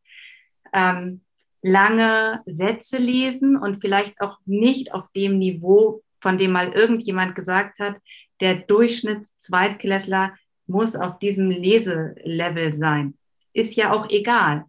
ähm, 0.73 1.23
lange 1.63 2.43
Sätze 2.47 2.99
lesen 2.99 3.57
und 3.57 3.81
vielleicht 3.81 4.21
auch 4.21 4.39
nicht 4.47 4.93
auf 4.93 5.11
dem 5.13 5.39
Niveau, 5.39 6.03
von 6.21 6.39
dem 6.39 6.53
mal 6.53 6.73
irgendjemand 6.73 7.35
gesagt 7.35 7.79
hat, 7.79 7.97
der 8.41 8.57
Durchschnitts-Zweitklässler 8.57 10.35
muss 10.67 10.95
auf 10.95 11.19
diesem 11.19 11.51
Leselevel 11.51 12.75
sein. 12.75 13.17
Ist 13.53 13.75
ja 13.75 13.93
auch 13.93 14.09
egal. 14.11 14.67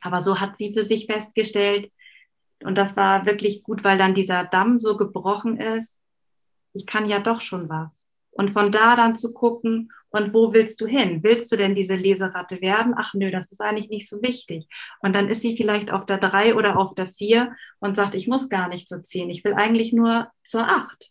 Aber 0.00 0.22
so 0.22 0.40
hat 0.40 0.58
sie 0.58 0.72
für 0.72 0.84
sich 0.84 1.06
festgestellt, 1.06 1.90
und 2.62 2.78
das 2.78 2.96
war 2.96 3.26
wirklich 3.26 3.62
gut, 3.62 3.84
weil 3.84 3.98
dann 3.98 4.14
dieser 4.14 4.44
Damm 4.44 4.80
so 4.80 4.96
gebrochen 4.96 5.58
ist. 5.58 6.00
Ich 6.72 6.86
kann 6.86 7.06
ja 7.06 7.20
doch 7.20 7.40
schon 7.40 7.68
was. 7.68 7.90
Und 8.30 8.50
von 8.50 8.72
da 8.72 8.96
dann 8.96 9.16
zu 9.16 9.32
gucken, 9.32 9.92
und 10.14 10.32
wo 10.32 10.52
willst 10.52 10.80
du 10.80 10.86
hin? 10.86 11.24
Willst 11.24 11.50
du 11.50 11.56
denn 11.56 11.74
diese 11.74 11.96
Leseratte 11.96 12.60
werden? 12.60 12.94
Ach 12.96 13.14
nö, 13.14 13.32
das 13.32 13.50
ist 13.50 13.60
eigentlich 13.60 13.88
nicht 13.88 14.08
so 14.08 14.22
wichtig. 14.22 14.68
Und 15.00 15.12
dann 15.14 15.28
ist 15.28 15.40
sie 15.40 15.56
vielleicht 15.56 15.90
auf 15.90 16.06
der 16.06 16.18
drei 16.18 16.54
oder 16.54 16.78
auf 16.78 16.94
der 16.94 17.08
vier 17.08 17.52
und 17.80 17.96
sagt, 17.96 18.14
ich 18.14 18.28
muss 18.28 18.48
gar 18.48 18.68
nicht 18.68 18.88
zur 18.88 19.02
zehn. 19.02 19.28
Ich 19.28 19.42
will 19.42 19.54
eigentlich 19.54 19.92
nur 19.92 20.28
zur 20.44 20.68
acht. 20.68 21.10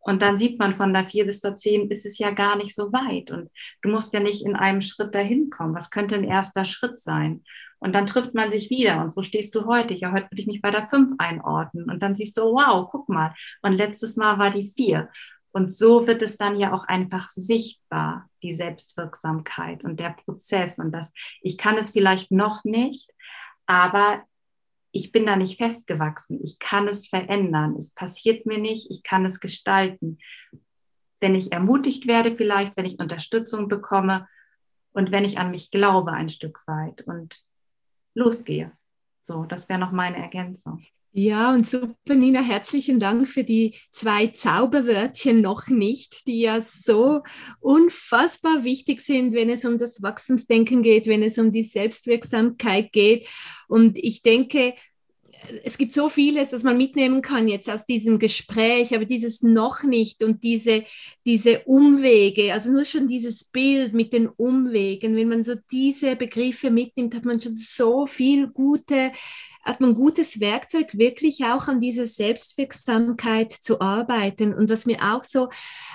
Und 0.00 0.20
dann 0.20 0.36
sieht 0.36 0.58
man 0.58 0.76
von 0.76 0.92
der 0.92 1.06
vier 1.06 1.24
bis 1.24 1.40
zur 1.40 1.56
zehn 1.56 1.90
ist 1.90 2.04
es 2.04 2.18
ja 2.18 2.32
gar 2.32 2.56
nicht 2.56 2.74
so 2.74 2.92
weit. 2.92 3.30
Und 3.30 3.50
du 3.80 3.88
musst 3.88 4.12
ja 4.12 4.20
nicht 4.20 4.44
in 4.44 4.56
einem 4.56 4.82
Schritt 4.82 5.14
dahin 5.14 5.48
kommen. 5.48 5.74
Was 5.74 5.88
könnte 5.88 6.14
ein 6.14 6.24
erster 6.24 6.66
Schritt 6.66 7.00
sein? 7.00 7.42
Und 7.78 7.94
dann 7.94 8.06
trifft 8.06 8.34
man 8.34 8.50
sich 8.50 8.68
wieder. 8.68 9.02
Und 9.02 9.16
wo 9.16 9.22
stehst 9.22 9.54
du 9.54 9.64
heute? 9.64 9.94
Ja, 9.94 10.12
heute 10.12 10.26
würde 10.30 10.42
ich 10.42 10.46
mich 10.46 10.60
bei 10.60 10.70
der 10.70 10.88
fünf 10.88 11.12
einordnen. 11.16 11.88
Und 11.88 12.02
dann 12.02 12.14
siehst 12.14 12.36
du, 12.36 12.42
wow, 12.42 12.86
guck 12.90 13.08
mal. 13.08 13.34
Und 13.62 13.72
letztes 13.72 14.16
Mal 14.16 14.38
war 14.38 14.50
die 14.50 14.70
vier. 14.76 15.08
Und 15.54 15.72
so 15.72 16.08
wird 16.08 16.20
es 16.20 16.36
dann 16.36 16.58
ja 16.58 16.72
auch 16.72 16.84
einfach 16.88 17.30
sichtbar, 17.30 18.28
die 18.42 18.56
Selbstwirksamkeit 18.56 19.84
und 19.84 20.00
der 20.00 20.10
Prozess 20.10 20.80
und 20.80 20.90
das, 20.90 21.12
ich 21.42 21.56
kann 21.56 21.78
es 21.78 21.90
vielleicht 21.90 22.32
noch 22.32 22.64
nicht, 22.64 23.12
aber 23.64 24.24
ich 24.90 25.12
bin 25.12 25.26
da 25.26 25.36
nicht 25.36 25.58
festgewachsen. 25.58 26.40
Ich 26.42 26.58
kann 26.58 26.88
es 26.88 27.06
verändern. 27.06 27.76
Es 27.76 27.90
passiert 27.90 28.46
mir 28.46 28.58
nicht. 28.58 28.90
Ich 28.90 29.04
kann 29.04 29.24
es 29.24 29.38
gestalten. 29.38 30.18
Wenn 31.20 31.36
ich 31.36 31.52
ermutigt 31.52 32.08
werde, 32.08 32.34
vielleicht, 32.34 32.76
wenn 32.76 32.84
ich 32.84 32.98
Unterstützung 32.98 33.68
bekomme 33.68 34.28
und 34.92 35.12
wenn 35.12 35.24
ich 35.24 35.38
an 35.38 35.52
mich 35.52 35.70
glaube 35.70 36.12
ein 36.12 36.30
Stück 36.30 36.60
weit 36.66 37.02
und 37.02 37.44
losgehe. 38.14 38.72
So, 39.20 39.44
das 39.44 39.68
wäre 39.68 39.80
noch 39.80 39.92
meine 39.92 40.18
Ergänzung. 40.18 40.84
Ja, 41.16 41.52
und 41.52 41.68
super, 41.68 42.16
Nina, 42.16 42.40
herzlichen 42.40 42.98
Dank 42.98 43.28
für 43.28 43.44
die 43.44 43.76
zwei 43.92 44.26
Zauberwörtchen 44.26 45.40
noch 45.40 45.68
nicht, 45.68 46.26
die 46.26 46.40
ja 46.40 46.60
so 46.60 47.22
unfassbar 47.60 48.64
wichtig 48.64 49.00
sind, 49.00 49.32
wenn 49.32 49.48
es 49.48 49.64
um 49.64 49.78
das 49.78 50.02
Wachstumsdenken 50.02 50.82
geht, 50.82 51.06
wenn 51.06 51.22
es 51.22 51.38
um 51.38 51.52
die 51.52 51.62
Selbstwirksamkeit 51.62 52.90
geht. 52.90 53.28
Und 53.68 53.96
ich 53.96 54.22
denke, 54.22 54.74
es 55.64 55.78
gibt 55.78 55.92
so 55.92 56.08
vieles, 56.08 56.50
das 56.50 56.62
man 56.62 56.76
mitnehmen 56.76 57.22
kann 57.22 57.48
jetzt 57.48 57.70
aus 57.70 57.86
diesem 57.86 58.18
Gespräch, 58.18 58.94
aber 58.94 59.04
dieses 59.04 59.42
noch 59.42 59.82
nicht 59.82 60.22
und 60.22 60.42
diese, 60.42 60.84
diese 61.24 61.60
Umwege, 61.64 62.52
also 62.52 62.70
nur 62.70 62.84
schon 62.84 63.08
dieses 63.08 63.44
Bild 63.44 63.92
mit 63.92 64.12
den 64.12 64.28
Umwegen, 64.28 65.16
wenn 65.16 65.28
man 65.28 65.44
so 65.44 65.54
diese 65.70 66.16
Begriffe 66.16 66.70
mitnimmt, 66.70 67.14
hat 67.14 67.24
man 67.24 67.40
schon 67.40 67.54
so 67.54 68.06
viel 68.06 68.48
gute, 68.48 69.12
hat 69.62 69.80
man 69.80 69.94
gutes 69.94 70.40
Werkzeug, 70.40 70.96
wirklich 70.98 71.44
auch 71.44 71.68
an 71.68 71.80
dieser 71.80 72.06
Selbstwirksamkeit 72.06 73.52
zu 73.52 73.80
arbeiten. 73.80 74.54
Und 74.54 74.70
was 74.70 74.86
mir 74.86 74.98
auch 75.00 75.24
so 75.24 75.48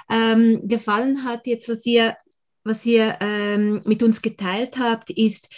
ähm, 0.10 0.68
gefallen 0.68 1.24
hat, 1.24 1.46
jetzt 1.46 1.70
was 1.70 1.86
ihr 1.86 2.16
was 2.70 2.86
ihr 2.86 3.18
ähm, 3.20 3.82
mit 3.86 4.04
uns 4.04 4.22
geteilt 4.22 4.78
habt, 4.78 5.10
ist 5.10 5.50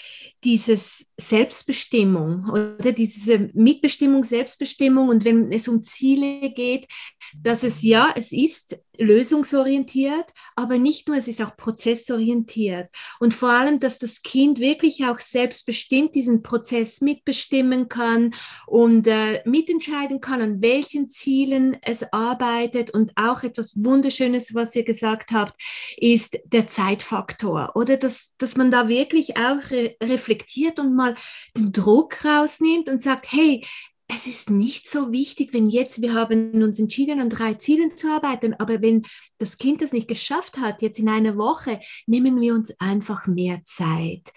dieses 0.44 1.12
Selbstbestimmung 1.20 2.50
oder 2.50 2.94
diese 2.94 3.52
Mitbestimmung, 3.54 4.24
Selbstbestimmung. 4.24 5.10
Und 5.10 5.26
wenn 5.26 5.52
es 5.52 5.68
um 5.68 5.84
Ziele 5.84 6.52
geht, 6.52 6.88
dass 7.42 7.64
es 7.64 7.82
ja, 7.82 8.14
es 8.16 8.32
ist 8.32 8.78
lösungsorientiert, 8.98 10.26
aber 10.56 10.78
nicht 10.78 11.08
nur, 11.08 11.18
es 11.18 11.28
ist 11.28 11.42
auch 11.42 11.56
prozessorientiert. 11.58 12.90
Und 13.20 13.34
vor 13.34 13.50
allem, 13.50 13.80
dass 13.80 14.00
das 14.00 14.22
Kind 14.22 14.60
wirklich 14.60 15.06
auch 15.06 15.20
selbstbestimmt 15.20 16.16
diesen 16.16 16.44
Prozess 16.44 17.02
mitbestimmen 17.02 17.90
kann 17.90 18.34
und 18.68 19.08
äh, 19.08 19.42
mitentscheiden 19.46 20.22
kann, 20.22 20.42
an 20.42 20.62
welchen 20.62 21.10
Zielen 21.10 21.78
es 21.82 22.04
arbeitet. 22.14 22.92
Und 22.92 23.12
auch 23.16 23.44
etwas 23.44 23.74
Wunderschönes, 23.76 24.54
was 24.54 24.76
ihr 24.76 24.84
gesagt 24.84 25.32
habt, 25.32 25.60
ist 25.98 26.38
der 26.46 26.68
Zeitfaktor. 26.68 27.72
Oder 27.76 27.98
dass, 27.98 28.36
dass 28.38 28.56
man 28.56 28.72
da 28.72 28.88
wirklich 28.88 29.38
auch 29.38 29.72
re 29.72 29.96
reflektiert 30.02 30.80
und 30.80 30.96
mal 30.96 31.16
den 31.58 31.72
Druck 31.72 32.24
rausnimmt 32.24 32.90
und 32.90 33.02
sagt, 33.02 33.32
hey, 33.32 33.66
es 34.14 34.28
ist 34.28 34.50
nicht 34.50 34.90
so 34.90 35.12
wichtig, 35.12 35.54
wenn 35.54 35.70
jetzt, 35.70 36.02
wir 36.02 36.14
haben 36.14 36.62
uns 36.62 36.80
entschieden, 36.80 37.22
an 37.22 37.30
drei 37.30 37.54
Zielen 37.54 37.96
zu 37.96 38.08
arbeiten, 38.08 38.54
aber 38.56 38.82
wenn 38.82 39.04
das 39.38 39.58
Kind 39.58 39.82
das 39.82 39.94
nicht 39.94 40.08
geschafft 40.08 40.58
hat, 40.58 40.82
jetzt 40.82 41.00
in 41.00 41.10
einer 41.10 41.38
Woche, 41.38 41.80
nehmen 42.08 42.40
wir 42.42 42.54
uns 42.54 42.78
einfach 42.80 43.26
mehr 43.28 43.62
Zeit. 43.64 44.32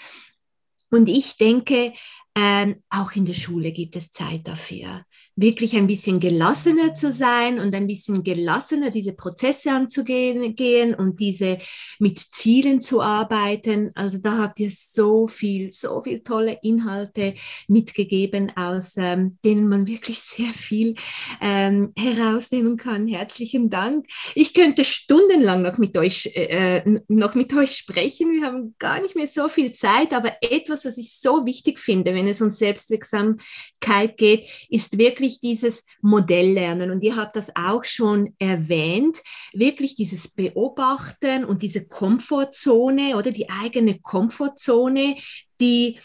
Und 0.90 1.08
ich 1.08 1.37
denke, 1.38 1.92
ähm, 2.37 2.83
auch 2.90 3.12
in 3.12 3.25
der 3.25 3.35
Schule 3.35 3.73
gibt 3.73 3.97
es 3.97 4.11
Zeit 4.11 4.47
dafür 4.47 5.05
wirklich 5.37 5.77
ein 5.77 5.88
bisschen 5.88 6.20
gelassener 6.20 6.94
zu 6.94 7.11
sein 7.11 7.59
und 7.59 7.75
ein 7.75 7.88
bisschen 7.88 8.23
gelassener 8.23 8.90
diese 8.90 9.12
Prozesse 9.12 9.73
anzugehen 9.73 10.55
gehen 10.55 10.94
und 10.94 11.18
diese 11.18 11.59
mit 11.99 12.20
Zielen 12.20 12.81
zu 12.81 13.01
arbeiten. 13.01 13.90
Also 13.97 14.18
da 14.18 14.38
habt 14.38 14.61
ihr 14.61 14.70
so 14.70 15.27
viel, 15.27 15.70
so 15.70 16.03
viel 16.03 16.20
tolle 16.20 16.59
Inhalte 16.62 17.35
mitgegeben, 17.66 18.53
aus 18.57 18.97
ähm, 18.97 19.38
denen 19.44 19.68
man 19.68 19.88
wirklich 19.88 20.20
sehr 20.20 20.51
viel 20.51 20.94
ähm, 21.40 21.92
herausnehmen 21.97 22.77
kann. 22.77 23.09
Herzlichen 23.09 23.70
Dank. 23.70 24.07
Ich 24.37 24.55
könnte 24.55 24.85
stundenlang 24.85 25.62
noch 25.62 25.79
mit 25.79 25.99
euch 25.99 26.31
äh, 26.35 26.85
noch 27.09 27.35
mit 27.35 27.53
euch 27.55 27.77
sprechen. 27.77 28.33
Wir 28.33 28.47
haben 28.47 28.77
gar 28.79 29.01
nicht 29.01 29.16
mehr 29.16 29.27
so 29.27 29.49
viel 29.49 29.73
Zeit, 29.73 30.12
aber 30.12 30.37
etwas, 30.40 30.85
was 30.85 30.97
ich 30.97 31.18
so 31.18 31.44
wichtig 31.44 31.81
finde, 31.81 32.14
wenn 32.14 32.23
es 32.28 32.40
um 32.40 32.50
Selbstwirksamkeit 32.50 34.16
geht, 34.16 34.48
ist 34.68 34.98
wirklich 34.98 35.40
dieses 35.40 35.84
Modelllernen. 36.00 36.90
Und 36.90 37.02
ihr 37.02 37.16
habt 37.16 37.37
das 37.37 37.54
auch 37.54 37.84
schon 37.84 38.34
erwähnt, 38.38 39.22
wirklich 39.52 39.94
dieses 39.94 40.28
Beobachten 40.28 41.44
und 41.44 41.62
diese 41.62 41.87
Komfortzone 41.87 43.16
oder 43.16 43.30
die 43.30 43.48
eigene 43.50 43.98
Komfortzone, 44.00 45.16
die 45.60 45.98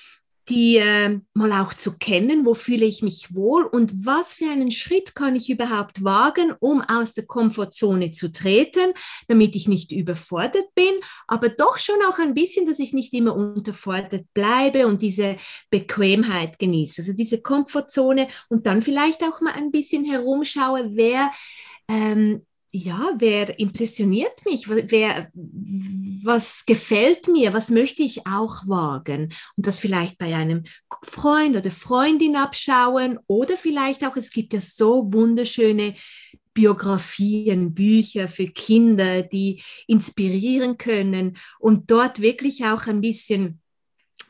die 0.50 0.78
äh, 0.78 1.20
mal 1.34 1.52
auch 1.54 1.74
zu 1.74 1.98
kennen, 1.98 2.46
wo 2.46 2.54
fühle 2.54 2.86
ich 2.86 3.02
mich 3.04 3.34
wohl 3.36 3.64
und 3.64 4.06
was 4.06 4.34
für 4.34 4.50
einen 4.50 4.72
Schritt 4.72 5.16
kann 5.16 5.36
ich 5.36 5.50
überhaupt 5.50 6.04
wagen, 6.04 6.54
um 6.60 6.82
aus 6.82 7.14
der 7.14 7.26
Komfortzone 7.26 8.12
zu 8.12 8.32
treten, 8.32 8.94
damit 9.28 9.56
ich 9.56 9.68
nicht 9.68 9.92
überfordert 9.92 10.74
bin, 10.74 10.92
aber 11.28 11.50
doch 11.50 11.78
schon 11.78 12.00
auch 12.10 12.20
ein 12.20 12.34
bisschen, 12.34 12.66
dass 12.66 12.80
ich 12.80 12.94
nicht 12.94 13.14
immer 13.14 13.36
unterfordert 13.36 14.26
bleibe 14.34 14.88
und 14.88 15.02
diese 15.02 15.38
Bequemheit 15.70 16.58
genieße. 16.58 17.02
Also 17.02 17.14
diese 17.14 17.42
Komfortzone 17.42 18.28
und 18.50 18.66
dann 18.66 18.82
vielleicht 18.82 19.24
auch 19.24 19.42
mal 19.42 19.54
ein 19.54 19.72
bisschen 19.72 20.06
herumschaue, 20.06 20.90
wer 20.96 21.32
ähm, 21.88 22.46
ja, 22.72 23.14
wer 23.18 23.60
impressioniert 23.60 24.46
mich? 24.46 24.70
Wer, 24.70 25.30
was 25.34 26.66
gefällt 26.66 27.28
mir? 27.28 27.54
Was 27.54 27.70
möchte 27.70 28.04
ich 28.04 28.28
auch 28.28 28.68
wagen? 28.68 29.34
Und 29.58 29.68
das 29.68 29.80
vielleicht 29.80 30.18
bei 30.18 30.36
einem 30.36 30.64
Freund 31.04 31.56
oder 31.56 31.72
Freundin 31.72 32.36
abschauen 32.36 33.20
oder 33.28 33.58
vielleicht 33.58 34.06
auch, 34.06 34.16
es 34.16 34.32
gibt 34.32 34.54
ja 34.54 34.62
so 34.62 35.12
wunderschöne 35.12 35.96
Biografien, 36.54 37.74
Bücher 37.74 38.28
für 38.28 38.48
Kinder, 38.48 39.24
die 39.24 39.62
inspirieren 39.88 40.78
können 40.78 41.38
und 41.60 41.90
dort 41.90 42.22
wirklich 42.22 42.66
auch 42.66 42.86
ein 42.88 43.02
bisschen 43.02 43.62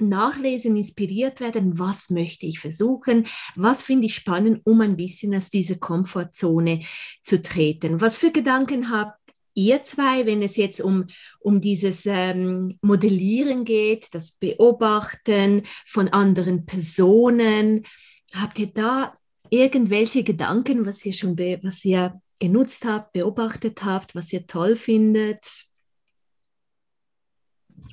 nachlesen, 0.02 0.76
inspiriert 0.76 1.40
werden, 1.40 1.80
was 1.80 2.10
möchte 2.10 2.46
ich 2.46 2.60
versuchen, 2.60 3.26
was 3.56 3.84
finde 3.84 4.06
ich 4.06 4.16
spannend, 4.16 4.62
um 4.66 4.82
ein 4.82 4.96
bisschen 4.96 5.36
aus 5.36 5.50
dieser 5.50 5.76
Komfortzone 5.76 6.82
zu 7.24 7.42
treten. 7.42 8.02
Was 8.02 8.18
für 8.18 8.32
Gedanken 8.32 8.90
habt 8.90 9.20
ihr 9.54 9.84
zwei, 9.84 10.26
wenn 10.26 10.42
es 10.42 10.56
jetzt 10.56 10.82
um, 10.82 11.08
um 11.40 11.62
dieses 11.62 12.06
ähm, 12.06 12.78
Modellieren 12.82 13.66
geht, 13.66 14.08
das 14.14 14.32
Beobachten 14.32 15.64
von 15.86 16.08
anderen 16.10 16.66
Personen? 16.66 17.86
Habt 18.34 18.60
ihr 18.60 18.68
da 18.68 19.18
irgendwelche 19.50 20.24
Gedanken, 20.24 20.86
was 20.86 21.06
ihr 21.06 21.14
schon 21.14 21.38
was 21.38 21.84
ihr 21.84 22.22
genutzt 22.40 22.86
habt, 22.86 23.12
beobachtet 23.14 23.84
habt, 23.84 24.16
was 24.16 24.32
ihr 24.32 24.48
toll 24.48 24.78
findet? 24.78 25.68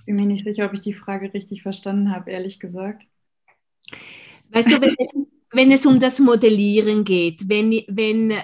Bin 0.05 0.16
mir 0.16 0.27
nicht 0.27 0.44
sicher, 0.44 0.66
ob 0.66 0.75
ich 0.75 0.81
die 0.81 0.94
Frage 0.94 1.33
richtig 1.35 1.62
verstanden 1.62 2.11
habe, 2.11 2.31
ehrlich 2.31 2.61
gesagt. 2.61 3.07
Weißt 4.51 4.70
du, 4.70 4.81
wenn 4.81 4.94
es, 4.99 5.09
wenn 5.53 5.72
es 5.72 5.87
um 5.87 6.01
das 6.01 6.18
Modellieren 6.18 7.05
geht, 7.05 7.49
wenn, 7.49 7.70
wenn, 7.88 8.35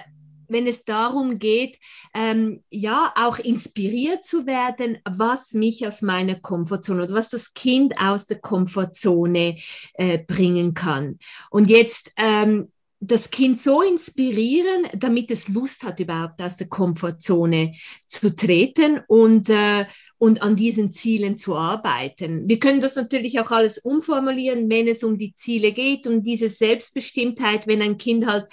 wenn 0.47 0.67
es 0.67 0.83
darum 0.85 1.39
geht, 1.39 1.77
ähm, 2.13 2.61
ja, 2.69 3.13
auch 3.15 3.39
inspiriert 3.39 4.25
zu 4.25 4.45
werden, 4.45 4.99
was 5.05 5.53
mich 5.53 5.87
aus 5.87 6.01
meiner 6.01 6.35
Komfortzone 6.35 7.03
oder 7.03 7.15
was 7.15 7.29
das 7.29 7.53
Kind 7.53 7.97
aus 7.99 8.27
der 8.27 8.39
Komfortzone 8.39 9.57
äh, 9.95 10.19
bringen 10.19 10.73
kann. 10.73 11.17
Und 11.49 11.69
jetzt 11.69 12.11
ähm, 12.17 12.71
das 12.99 13.29
Kind 13.31 13.61
so 13.61 13.81
inspirieren, 13.81 14.87
damit 14.95 15.29
es 15.29 15.49
Lust 15.49 15.83
hat, 15.83 15.99
überhaupt 15.99 16.41
aus 16.41 16.57
der 16.57 16.67
Komfortzone 16.67 17.73
zu 18.07 18.33
treten 18.33 19.01
und, 19.07 19.49
äh, 19.49 19.85
und 20.23 20.41
an 20.41 20.55
diesen 20.55 20.93
Zielen 20.93 21.37
zu 21.37 21.57
arbeiten. 21.57 22.47
Wir 22.47 22.57
können 22.57 22.79
das 22.79 22.95
natürlich 22.95 23.41
auch 23.41 23.51
alles 23.51 23.77
umformulieren, 23.77 24.69
wenn 24.69 24.87
es 24.87 25.03
um 25.03 25.17
die 25.17 25.35
Ziele 25.35 25.73
geht, 25.73 26.07
um 26.07 26.23
diese 26.23 26.47
Selbstbestimmtheit, 26.47 27.67
wenn 27.67 27.81
ein 27.81 27.97
Kind 27.97 28.25
halt 28.25 28.45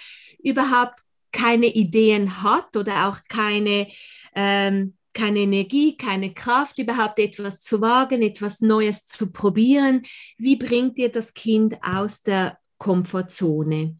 überhaupt 0.42 0.98
keine 1.30 1.66
Ideen 1.66 2.42
hat 2.42 2.76
oder 2.76 3.06
auch 3.06 3.18
keine, 3.28 3.86
ähm, 4.34 4.94
keine 5.14 5.38
Energie, 5.38 5.96
keine 5.96 6.34
Kraft, 6.34 6.80
überhaupt 6.80 7.20
etwas 7.20 7.60
zu 7.60 7.80
wagen, 7.80 8.20
etwas 8.22 8.60
Neues 8.60 9.06
zu 9.06 9.30
probieren. 9.30 10.02
Wie 10.38 10.56
bringt 10.56 10.98
ihr 10.98 11.12
das 11.12 11.34
Kind 11.34 11.76
aus 11.84 12.22
der 12.22 12.58
Komfortzone? 12.78 13.94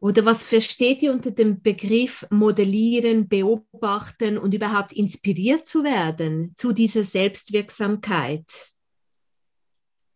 Oder 0.00 0.24
was 0.24 0.44
versteht 0.44 1.02
ihr 1.02 1.12
unter 1.12 1.32
dem 1.32 1.60
Begriff 1.60 2.24
modellieren, 2.30 3.28
beobachten 3.28 4.38
und 4.38 4.54
überhaupt 4.54 4.92
inspiriert 4.92 5.66
zu 5.66 5.82
werden 5.82 6.52
zu 6.56 6.72
dieser 6.72 7.02
Selbstwirksamkeit? 7.02 8.46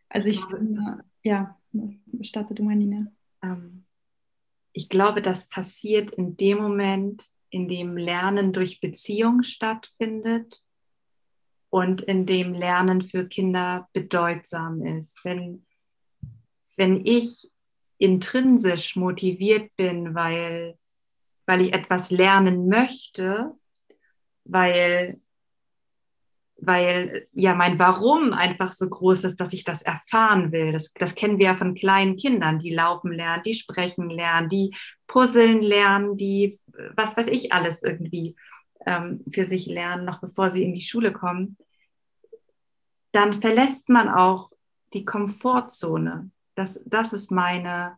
Also 0.08 0.28
ich 0.28 0.44
finde, 0.44 1.04
ja, 1.22 1.58
starte 2.22 2.54
du 2.54 2.62
mal, 2.62 2.76
Nina. 2.76 3.06
Ähm, 3.42 3.84
ich 4.72 4.88
glaube, 4.88 5.20
das 5.20 5.48
passiert 5.48 6.12
in 6.12 6.36
dem 6.36 6.58
Moment, 6.58 7.28
in 7.50 7.68
dem 7.68 7.96
Lernen 7.96 8.52
durch 8.52 8.80
Beziehung 8.80 9.42
stattfindet 9.42 10.62
und 11.70 12.02
in 12.02 12.24
dem 12.26 12.54
Lernen 12.54 13.02
für 13.02 13.26
Kinder 13.26 13.88
bedeutsam 13.92 14.84
ist. 14.86 15.18
Wenn, 15.24 15.66
wenn 16.76 17.04
ich 17.04 17.50
intrinsisch 18.02 18.96
motiviert 18.96 19.76
bin, 19.76 20.14
weil, 20.16 20.76
weil 21.46 21.60
ich 21.60 21.72
etwas 21.72 22.10
lernen 22.10 22.66
möchte, 22.66 23.52
weil, 24.44 25.20
weil 26.56 27.28
ja 27.32 27.54
mein 27.54 27.78
Warum 27.78 28.32
einfach 28.32 28.72
so 28.72 28.88
groß 28.88 29.22
ist, 29.22 29.36
dass 29.36 29.52
ich 29.52 29.62
das 29.62 29.82
erfahren 29.82 30.50
will. 30.50 30.72
Das, 30.72 30.92
das 30.94 31.14
kennen 31.14 31.38
wir 31.38 31.46
ja 31.46 31.54
von 31.54 31.76
kleinen 31.76 32.16
Kindern, 32.16 32.58
die 32.58 32.74
laufen 32.74 33.12
lernen, 33.12 33.44
die 33.44 33.54
sprechen 33.54 34.10
lernen, 34.10 34.48
die 34.48 34.74
puzzeln 35.06 35.62
lernen, 35.62 36.16
die 36.16 36.58
was 36.96 37.16
weiß 37.16 37.28
ich 37.28 37.52
alles 37.52 37.84
irgendwie 37.84 38.34
ähm, 38.84 39.22
für 39.30 39.44
sich 39.44 39.66
lernen, 39.66 40.04
noch 40.04 40.20
bevor 40.20 40.50
sie 40.50 40.64
in 40.64 40.74
die 40.74 40.82
Schule 40.82 41.12
kommen. 41.12 41.56
Dann 43.12 43.40
verlässt 43.40 43.88
man 43.88 44.08
auch 44.08 44.50
die 44.92 45.04
Komfortzone 45.04 46.32
das, 46.54 46.80
das 46.84 47.12
ist 47.12 47.30
meine, 47.30 47.96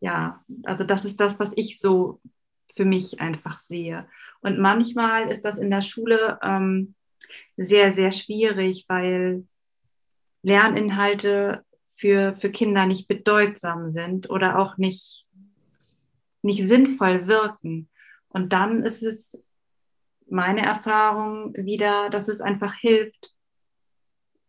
ja, 0.00 0.44
also 0.64 0.84
das 0.84 1.04
ist 1.04 1.20
das, 1.20 1.38
was 1.38 1.50
ich 1.56 1.80
so 1.80 2.20
für 2.74 2.84
mich 2.84 3.20
einfach 3.20 3.60
sehe. 3.60 4.08
Und 4.40 4.58
manchmal 4.58 5.28
ist 5.30 5.44
das 5.44 5.58
in 5.58 5.70
der 5.70 5.80
Schule 5.80 6.38
ähm, 6.42 6.94
sehr, 7.56 7.92
sehr 7.92 8.10
schwierig, 8.12 8.84
weil 8.88 9.46
Lerninhalte 10.42 11.64
für, 11.94 12.34
für 12.34 12.50
Kinder 12.50 12.86
nicht 12.86 13.08
bedeutsam 13.08 13.88
sind 13.88 14.28
oder 14.28 14.58
auch 14.58 14.76
nicht, 14.76 15.26
nicht 16.42 16.66
sinnvoll 16.66 17.26
wirken. 17.26 17.88
Und 18.28 18.52
dann 18.52 18.82
ist 18.82 19.02
es 19.02 19.38
meine 20.28 20.62
Erfahrung 20.62 21.54
wieder, 21.54 22.10
dass 22.10 22.28
es 22.28 22.40
einfach 22.40 22.74
hilft, 22.74 23.32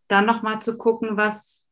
dann 0.08 0.26
nochmal 0.26 0.62
zu 0.62 0.78
gucken, 0.78 1.18
was, 1.18 1.64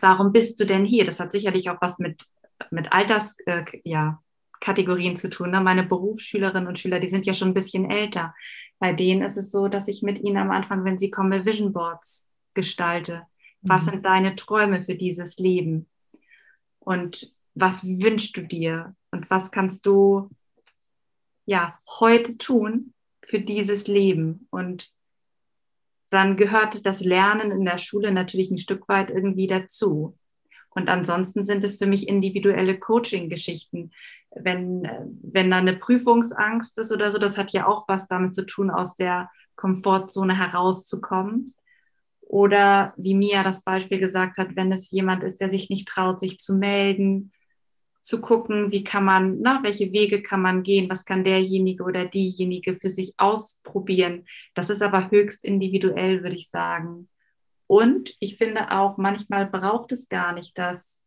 warum 0.00 0.32
bist 0.32 0.60
du 0.60 0.66
denn 0.66 0.84
hier? 0.84 1.04
Das 1.04 1.20
hat 1.20 1.32
sicherlich 1.32 1.70
auch 1.70 1.80
was 1.80 1.98
mit, 1.98 2.24
mit 2.70 2.92
Alters, 2.92 3.34
äh, 3.46 3.64
ja, 3.84 4.22
Kategorien 4.60 5.16
zu 5.16 5.28
tun. 5.28 5.50
Ne? 5.50 5.60
Meine 5.60 5.84
Berufsschülerinnen 5.84 6.68
und 6.68 6.78
Schüler, 6.78 7.00
die 7.00 7.08
sind 7.08 7.26
ja 7.26 7.34
schon 7.34 7.48
ein 7.48 7.54
bisschen 7.54 7.90
älter. 7.90 8.34
Bei 8.78 8.92
denen 8.92 9.22
ist 9.22 9.36
es 9.36 9.50
so, 9.50 9.68
dass 9.68 9.88
ich 9.88 10.02
mit 10.02 10.18
ihnen 10.18 10.36
am 10.36 10.50
Anfang, 10.50 10.84
wenn 10.84 10.98
sie 10.98 11.10
kommen, 11.10 11.44
Vision 11.44 11.72
Boards 11.72 12.28
gestalte. 12.54 13.22
Was 13.62 13.82
mhm. 13.82 13.90
sind 13.90 14.06
deine 14.06 14.36
Träume 14.36 14.82
für 14.82 14.94
dieses 14.94 15.38
Leben? 15.38 15.88
Und 16.78 17.32
was 17.54 17.84
wünschst 17.84 18.36
du 18.36 18.42
dir? 18.42 18.94
Und 19.10 19.30
was 19.30 19.50
kannst 19.50 19.86
du 19.86 20.30
ja 21.46 21.78
heute 22.00 22.36
tun 22.36 22.92
für 23.22 23.40
dieses 23.40 23.86
Leben? 23.86 24.46
Und 24.50 24.92
dann 26.10 26.36
gehört 26.36 26.86
das 26.86 27.00
Lernen 27.00 27.50
in 27.50 27.64
der 27.64 27.78
Schule 27.78 28.12
natürlich 28.12 28.50
ein 28.50 28.58
Stück 28.58 28.88
weit 28.88 29.10
irgendwie 29.10 29.46
dazu. 29.46 30.16
Und 30.70 30.88
ansonsten 30.88 31.44
sind 31.44 31.64
es 31.64 31.76
für 31.76 31.86
mich 31.86 32.06
individuelle 32.06 32.78
Coaching-Geschichten. 32.78 33.92
Wenn, 34.34 34.88
wenn 35.22 35.50
da 35.50 35.56
eine 35.56 35.74
Prüfungsangst 35.74 36.78
ist 36.78 36.92
oder 36.92 37.10
so, 37.10 37.18
das 37.18 37.38
hat 37.38 37.52
ja 37.52 37.66
auch 37.66 37.88
was 37.88 38.06
damit 38.08 38.34
zu 38.34 38.44
tun, 38.44 38.70
aus 38.70 38.94
der 38.94 39.30
Komfortzone 39.56 40.36
herauszukommen. 40.36 41.54
Oder 42.20 42.92
wie 42.96 43.14
Mia 43.14 43.42
das 43.42 43.62
Beispiel 43.62 43.98
gesagt 43.98 44.36
hat, 44.36 44.54
wenn 44.54 44.70
es 44.70 44.90
jemand 44.90 45.24
ist, 45.24 45.40
der 45.40 45.50
sich 45.50 45.70
nicht 45.70 45.88
traut, 45.88 46.20
sich 46.20 46.38
zu 46.40 46.54
melden, 46.54 47.32
zu 48.06 48.20
gucken, 48.20 48.70
wie 48.70 48.84
kann 48.84 49.04
man, 49.04 49.40
na, 49.40 49.64
welche 49.64 49.90
Wege 49.90 50.22
kann 50.22 50.40
man 50.40 50.62
gehen, 50.62 50.88
was 50.88 51.04
kann 51.04 51.24
derjenige 51.24 51.82
oder 51.82 52.04
diejenige 52.04 52.78
für 52.78 52.88
sich 52.88 53.14
ausprobieren. 53.16 54.26
Das 54.54 54.70
ist 54.70 54.80
aber 54.80 55.10
höchst 55.10 55.44
individuell, 55.44 56.22
würde 56.22 56.36
ich 56.36 56.48
sagen. 56.48 57.08
Und 57.66 58.14
ich 58.20 58.36
finde 58.36 58.70
auch, 58.70 58.96
manchmal 58.96 59.46
braucht 59.46 59.90
es 59.90 60.08
gar 60.08 60.32
nicht 60.34 60.56
das 60.56 61.02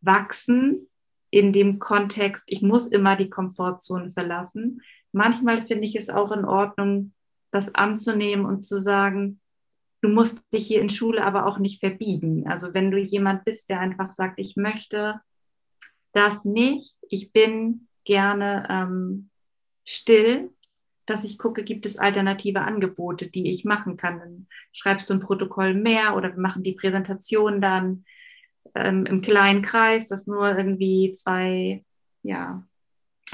Wachsen 0.00 0.88
in 1.30 1.52
dem 1.52 1.80
Kontext, 1.80 2.44
ich 2.46 2.62
muss 2.62 2.86
immer 2.86 3.16
die 3.16 3.28
Komfortzone 3.28 4.10
verlassen. 4.12 4.80
Manchmal 5.10 5.66
finde 5.66 5.86
ich 5.86 5.96
es 5.96 6.08
auch 6.08 6.30
in 6.30 6.44
Ordnung, 6.44 7.14
das 7.50 7.74
anzunehmen 7.74 8.46
und 8.46 8.64
zu 8.64 8.80
sagen, 8.80 9.40
du 10.02 10.08
musst 10.08 10.40
dich 10.54 10.68
hier 10.68 10.80
in 10.80 10.88
Schule 10.88 11.24
aber 11.24 11.46
auch 11.46 11.58
nicht 11.58 11.80
verbiegen. 11.80 12.46
Also 12.46 12.74
wenn 12.74 12.92
du 12.92 12.98
jemand 12.98 13.44
bist, 13.44 13.68
der 13.70 13.80
einfach 13.80 14.12
sagt, 14.12 14.38
ich 14.38 14.54
möchte 14.54 15.20
das 16.12 16.44
nicht, 16.44 16.94
ich 17.10 17.32
bin 17.32 17.88
gerne 18.04 18.66
ähm, 18.70 19.30
still, 19.84 20.50
dass 21.06 21.24
ich 21.24 21.38
gucke, 21.38 21.64
gibt 21.64 21.86
es 21.86 21.98
alternative 21.98 22.60
Angebote, 22.60 23.28
die 23.28 23.50
ich 23.50 23.64
machen 23.64 23.96
kann. 23.96 24.18
Dann 24.18 24.46
schreibst 24.72 25.08
du 25.08 25.14
ein 25.14 25.20
Protokoll 25.20 25.74
mehr 25.74 26.16
oder 26.16 26.34
wir 26.34 26.40
machen 26.40 26.62
die 26.62 26.74
Präsentation 26.74 27.60
dann 27.60 28.04
ähm, 28.74 29.06
im 29.06 29.22
kleinen 29.22 29.62
Kreis, 29.62 30.08
dass 30.08 30.26
nur 30.26 30.56
irgendwie 30.56 31.14
zwei 31.14 31.84
ja, 32.22 32.62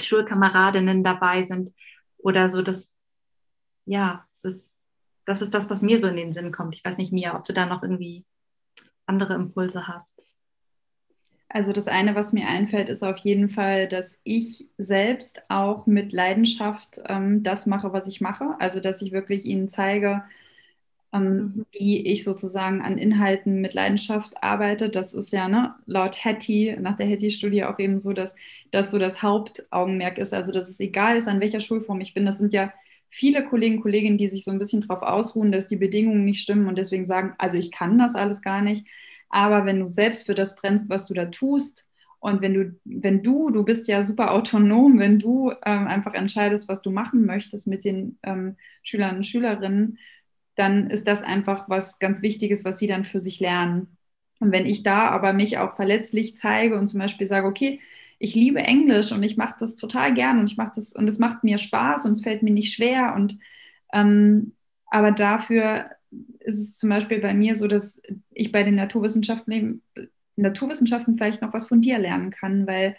Schulkameradinnen 0.01 1.03
dabei 1.03 1.43
sind 1.43 1.73
oder 2.19 2.49
so. 2.49 2.63
Das, 2.63 2.91
ja, 3.87 4.25
es 4.33 4.45
ist 4.45 4.75
das 5.25 5.43
ist 5.43 5.55
das, 5.55 5.71
was 5.71 5.83
mir 5.83 5.99
so 6.01 6.09
in 6.09 6.17
den 6.17 6.33
Sinn 6.33 6.53
kommt. 6.53 6.75
Ich 6.75 6.85
weiß 6.85 6.97
nicht, 6.97 7.13
Mia, 7.13 7.37
ob 7.37 7.45
du 7.45 7.53
da 7.53 7.67
noch 7.67 7.83
irgendwie 7.83 8.25
andere 9.07 9.35
Impulse 9.35 9.87
hast. 9.87 10.24
Also 11.55 11.73
das 11.73 11.87
eine, 11.87 12.17
was 12.17 12.33
mir 12.33 12.49
einfällt, 12.49 12.89
ist 12.89 13.05
auf 13.05 13.19
jeden 13.19 13.49
Fall, 13.49 13.87
dass 13.89 14.19
ich 14.25 14.67
selbst 14.77 15.49
auch 15.49 15.87
mit 15.87 16.13
Leidenschaft 16.13 17.01
ähm, 17.07 17.45
das 17.45 17.67
mache, 17.67 17.93
was 17.93 18.09
ich 18.09 18.21
mache. 18.21 18.57
Also 18.59 18.81
dass 18.81 19.01
ich 19.03 19.13
wirklich 19.13 19.45
ihnen 19.45 19.69
zeige, 19.69 20.25
ähm, 21.13 21.23
mhm. 21.57 21.67
wie 21.73 22.07
ich 22.07 22.25
sozusagen 22.25 22.83
an 22.83 22.99
Inhalten 22.99 23.61
mit 23.61 23.75
Leidenschaft 23.75 24.43
arbeite. 24.43 24.91
Das 24.91 25.15
ist 25.15 25.33
ja 25.33 25.49
ne, 25.49 25.75
laut 25.87 26.25
Hattie, 26.25 26.77
nach 26.81 26.97
der 26.97 27.09
Hattie-Studie 27.09 27.65
auch 27.65 27.79
eben 27.79 28.01
so, 28.01 28.13
dass 28.13 28.35
das 28.73 28.91
so 28.91 28.99
das 28.99 29.23
Hauptaugenmerk 29.23 30.19
ist. 30.19 30.35
Also 30.35 30.51
dass 30.53 30.69
es 30.69 30.81
egal 30.81 31.17
ist, 31.19 31.29
an 31.29 31.41
welcher 31.41 31.61
Schulform 31.61 32.01
ich 32.01 32.15
bin. 32.15 32.27
Das 32.27 32.39
sind 32.39 32.53
ja 32.53 32.73
viele 33.11 33.45
Kollegen, 33.45 33.81
Kolleginnen, 33.81 34.19
die 34.19 34.29
sich 34.29 34.45
so 34.45 34.51
ein 34.51 34.59
bisschen 34.59 34.81
darauf 34.83 35.03
ausruhen, 35.03 35.53
dass 35.53 35.69
die 35.69 35.77
Bedingungen 35.77 36.25
nicht 36.25 36.43
stimmen 36.43 36.67
und 36.69 36.79
deswegen 36.79 37.07
sagen, 37.07 37.35
also 37.39 37.57
ich 37.59 37.71
kann 37.71 37.97
das 37.99 38.17
alles 38.17 38.43
gar 38.43 38.61
nicht. 38.63 38.85
Aber 39.35 39.67
wenn 39.67 39.81
du 39.81 39.89
selbst 39.89 40.27
für 40.27 40.35
das 40.35 40.55
brennst, 40.55 40.89
was 40.89 41.09
du 41.09 41.15
da 41.15 41.27
tust, 41.27 41.89
und 42.21 42.41
wenn 42.41 42.55
du, 42.55 42.81
wenn 42.85 43.23
du, 43.23 43.51
du 43.51 43.65
bist 43.65 43.89
ja 43.89 44.05
super 44.05 44.31
autonom, 44.33 44.99
wenn 45.01 45.19
du 45.19 45.51
ähm, 45.67 45.89
einfach 45.89 46.15
entscheidest, 46.15 46.69
was 46.69 46.83
du 46.83 46.91
machen 46.93 47.27
möchtest 47.27 47.67
mit 47.67 47.85
den 47.85 48.17
ähm, 48.23 48.57
Schülern 48.85 49.17
und 49.17 49.27
Schülerinnen, 49.27 49.99
dann 50.55 50.89
ist 50.89 51.09
das 51.09 51.23
einfach 51.25 51.69
was 51.69 51.99
ganz 51.99 52.23
Wichtiges, 52.23 52.65
was 52.65 52.79
sie 52.79 52.87
dann 52.87 53.05
für 53.05 53.21
sich 53.21 53.41
lernen. 53.41 53.99
Und 54.39 54.53
wenn 54.53 54.67
ich 54.67 54.85
da 54.85 55.09
aber 55.11 55.33
mich 55.33 55.59
auch 55.59 55.75
verletzlich 55.77 56.39
zeige 56.39 56.79
und 56.79 56.87
zum 56.89 57.01
Beispiel 57.01 57.27
sage, 57.27 57.47
okay, 57.47 57.81
ich 58.19 58.35
liebe 58.37 58.61
Englisch 58.61 59.11
und 59.13 59.23
ich 59.25 59.37
mache 59.37 59.57
das 59.59 59.75
total 59.77 60.15
gern 60.15 60.39
und 60.39 60.49
ich 60.51 60.57
mache 60.57 60.73
das 60.77 60.93
und 60.95 61.09
es 61.09 61.19
macht 61.19 61.43
mir 61.45 61.59
Spaß 61.59 62.07
und 62.07 62.13
es 62.13 62.23
fällt 62.23 62.43
mir 62.45 62.53
nicht 62.53 62.73
schwer 62.73 63.15
und 63.17 63.37
ähm, 63.93 64.53
aber 64.87 65.11
dafür 65.11 65.91
ist 66.41 66.59
es 66.59 66.79
zum 66.79 66.91
Beispiel 66.91 67.21
bei 67.21 67.35
mir 67.35 67.57
so, 67.57 67.69
dass 67.69 68.01
ich 68.31 68.53
bei 68.53 68.63
den 68.63 68.75
Naturwissenschaften 68.75 69.83
Naturwissenschaften 70.37 71.17
vielleicht 71.17 71.43
noch 71.43 71.53
was 71.53 71.67
von 71.67 71.81
dir 71.81 71.99
lernen 71.99 72.31
kann, 72.31 72.67
weil 72.67 72.97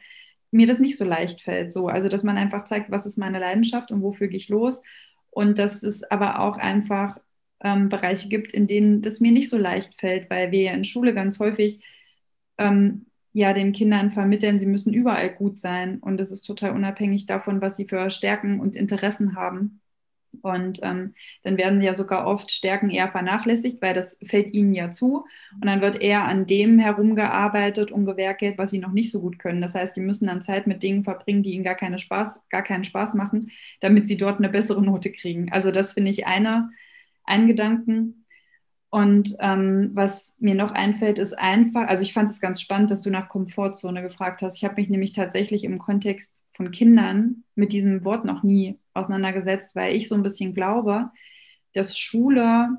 mir 0.51 0.67
das 0.67 0.79
nicht 0.79 0.97
so 0.97 1.05
leicht 1.05 1.41
fällt. 1.41 1.71
So, 1.71 1.87
also 1.87 2.07
dass 2.07 2.23
man 2.23 2.37
einfach 2.37 2.65
zeigt, 2.65 2.91
was 2.91 3.05
ist 3.05 3.17
meine 3.17 3.39
Leidenschaft 3.39 3.91
und 3.91 4.01
wofür 4.01 4.27
gehe 4.27 4.37
ich 4.37 4.49
los 4.49 4.83
und 5.31 5.59
dass 5.59 5.83
es 5.83 6.03
aber 6.03 6.39
auch 6.39 6.57
einfach 6.57 7.19
ähm, 7.61 7.89
Bereiche 7.89 8.29
gibt, 8.29 8.53
in 8.53 8.67
denen 8.67 9.01
das 9.01 9.19
mir 9.19 9.31
nicht 9.31 9.49
so 9.49 9.57
leicht 9.57 9.99
fällt, 9.99 10.29
weil 10.29 10.51
wir 10.51 10.61
ja 10.61 10.73
in 10.73 10.83
Schule 10.83 11.13
ganz 11.13 11.39
häufig 11.39 11.83
ähm, 12.57 13.07
ja 13.33 13.53
den 13.53 13.73
Kindern 13.73 14.11
vermitteln, 14.11 14.59
sie 14.59 14.65
müssen 14.65 14.93
überall 14.93 15.29
gut 15.33 15.59
sein 15.59 15.99
und 15.99 16.21
es 16.21 16.31
ist 16.31 16.43
total 16.43 16.71
unabhängig 16.71 17.25
davon, 17.25 17.61
was 17.61 17.75
sie 17.75 17.85
für 17.85 18.09
Stärken 18.11 18.61
und 18.61 18.77
Interessen 18.77 19.35
haben. 19.35 19.81
Und 20.41 20.79
ähm, 20.83 21.13
dann 21.43 21.57
werden 21.57 21.81
ja 21.81 21.93
sogar 21.93 22.27
oft 22.27 22.51
Stärken 22.51 22.89
eher 22.89 23.09
vernachlässigt, 23.11 23.81
weil 23.81 23.93
das 23.93 24.19
fällt 24.25 24.53
ihnen 24.53 24.73
ja 24.73 24.91
zu. 24.91 25.25
Und 25.53 25.65
dann 25.65 25.81
wird 25.81 26.01
eher 26.01 26.25
an 26.25 26.45
dem 26.45 26.79
herumgearbeitet 26.79 27.91
und 27.91 28.05
gewerkelt, 28.05 28.57
was 28.57 28.71
sie 28.71 28.79
noch 28.79 28.91
nicht 28.91 29.11
so 29.11 29.21
gut 29.21 29.39
können. 29.39 29.61
Das 29.61 29.75
heißt, 29.75 29.95
die 29.95 30.01
müssen 30.01 30.27
dann 30.27 30.41
Zeit 30.41 30.67
mit 30.67 30.83
Dingen 30.83 31.03
verbringen, 31.03 31.43
die 31.43 31.51
ihnen 31.53 31.63
gar, 31.63 31.75
keine 31.75 31.99
Spaß, 31.99 32.47
gar 32.49 32.63
keinen 32.63 32.83
Spaß 32.83 33.15
machen, 33.15 33.51
damit 33.81 34.07
sie 34.07 34.17
dort 34.17 34.37
eine 34.39 34.49
bessere 34.49 34.83
Note 34.83 35.11
kriegen. 35.11 35.51
Also 35.51 35.71
das 35.71 35.93
finde 35.93 36.11
ich 36.11 36.25
eine, 36.27 36.71
ein 37.23 37.47
Gedanken. 37.47 38.25
Und 38.89 39.35
ähm, 39.41 39.91
was 39.93 40.37
mir 40.39 40.55
noch 40.55 40.71
einfällt, 40.71 41.19
ist 41.19 41.37
einfach, 41.37 41.87
also 41.89 42.03
ich 42.03 42.13
fand 42.13 42.31
es 42.31 42.39
ganz 42.39 42.61
spannend, 42.61 42.91
dass 42.91 43.01
du 43.01 43.09
nach 43.09 43.27
Komfortzone 43.27 44.01
gefragt 44.01 44.41
hast. 44.41 44.55
Ich 44.55 44.63
habe 44.63 44.75
mich 44.75 44.89
nämlich 44.89 45.11
tatsächlich 45.11 45.65
im 45.65 45.79
Kontext 45.79 46.44
von 46.55 46.71
Kindern 46.71 47.43
mit 47.55 47.73
diesem 47.73 48.05
Wort 48.05 48.25
noch 48.25 48.41
nie 48.43 48.79
auseinandergesetzt, 48.93 49.75
weil 49.75 49.95
ich 49.95 50.07
so 50.07 50.15
ein 50.15 50.23
bisschen 50.23 50.53
glaube, 50.53 51.11
dass 51.73 51.99
Schule 51.99 52.69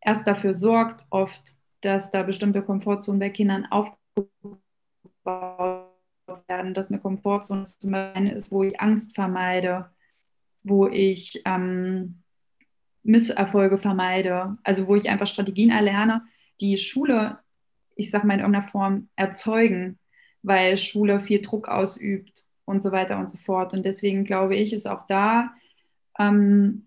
erst 0.00 0.26
dafür 0.26 0.52
sorgt, 0.52 1.06
oft, 1.10 1.54
dass 1.80 2.10
da 2.10 2.24
bestimmte 2.24 2.62
Komfortzonen 2.62 3.20
bei 3.20 3.30
Kindern 3.30 3.66
aufgebaut 3.66 4.34
werden, 6.48 6.74
dass 6.74 6.90
eine 6.90 7.00
Komfortzone 7.00 7.66
zum 7.66 7.92
Beispiel 7.92 8.30
ist, 8.30 8.50
wo 8.50 8.64
ich 8.64 8.80
Angst 8.80 9.14
vermeide, 9.14 9.90
wo 10.64 10.88
ich 10.88 11.40
ähm, 11.44 12.22
Misserfolge 13.04 13.78
vermeide, 13.78 14.58
also 14.64 14.88
wo 14.88 14.96
ich 14.96 15.08
einfach 15.08 15.26
Strategien 15.26 15.70
erlerne, 15.70 16.22
die 16.60 16.78
Schule, 16.78 17.38
ich 17.94 18.10
sag 18.10 18.24
mal 18.24 18.34
in 18.34 18.40
irgendeiner 18.40 18.66
Form, 18.66 19.08
erzeugen, 19.14 19.98
weil 20.42 20.76
Schule 20.78 21.20
viel 21.20 21.40
Druck 21.40 21.68
ausübt 21.68 22.44
und 22.64 22.82
so 22.82 22.92
weiter 22.92 23.18
und 23.18 23.30
so 23.30 23.38
fort. 23.38 23.72
Und 23.74 23.84
deswegen 23.84 24.24
glaube 24.24 24.56
ich, 24.56 24.72
ist 24.72 24.86
auch 24.88 25.06
da 25.06 25.54
ähm, 26.18 26.86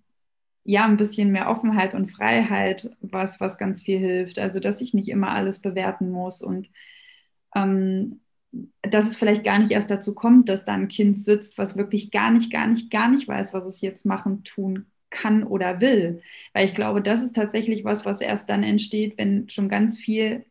ja 0.63 0.85
ein 0.85 0.97
bisschen 0.97 1.31
mehr 1.31 1.49
Offenheit 1.49 1.93
und 1.95 2.11
Freiheit, 2.11 2.91
was, 3.01 3.39
was 3.39 3.57
ganz 3.57 3.81
viel 3.83 3.99
hilft. 3.99 4.39
Also, 4.39 4.59
dass 4.59 4.81
ich 4.81 4.93
nicht 4.93 5.09
immer 5.09 5.31
alles 5.31 5.61
bewerten 5.61 6.11
muss 6.11 6.41
und 6.41 6.69
ähm, 7.55 8.21
dass 8.81 9.07
es 9.07 9.15
vielleicht 9.17 9.43
gar 9.43 9.59
nicht 9.59 9.71
erst 9.71 9.91
dazu 9.91 10.15
kommt, 10.15 10.49
dass 10.49 10.65
da 10.65 10.73
ein 10.73 10.87
Kind 10.87 11.19
sitzt, 11.21 11.57
was 11.57 11.77
wirklich 11.77 12.11
gar 12.11 12.31
nicht, 12.31 12.51
gar 12.51 12.67
nicht, 12.67 12.91
gar 12.91 13.09
nicht 13.09 13.27
weiß, 13.27 13.53
was 13.53 13.65
es 13.65 13.81
jetzt 13.81 14.05
machen, 14.05 14.43
tun 14.43 14.87
kann 15.09 15.43
oder 15.43 15.79
will. 15.81 16.21
Weil 16.53 16.65
ich 16.65 16.75
glaube, 16.75 17.01
das 17.01 17.23
ist 17.23 17.35
tatsächlich 17.35 17.83
was, 17.83 18.05
was 18.05 18.21
erst 18.21 18.49
dann 18.49 18.63
entsteht, 18.63 19.17
wenn 19.17 19.49
schon 19.49 19.69
ganz 19.69 19.97
viel 19.97 20.45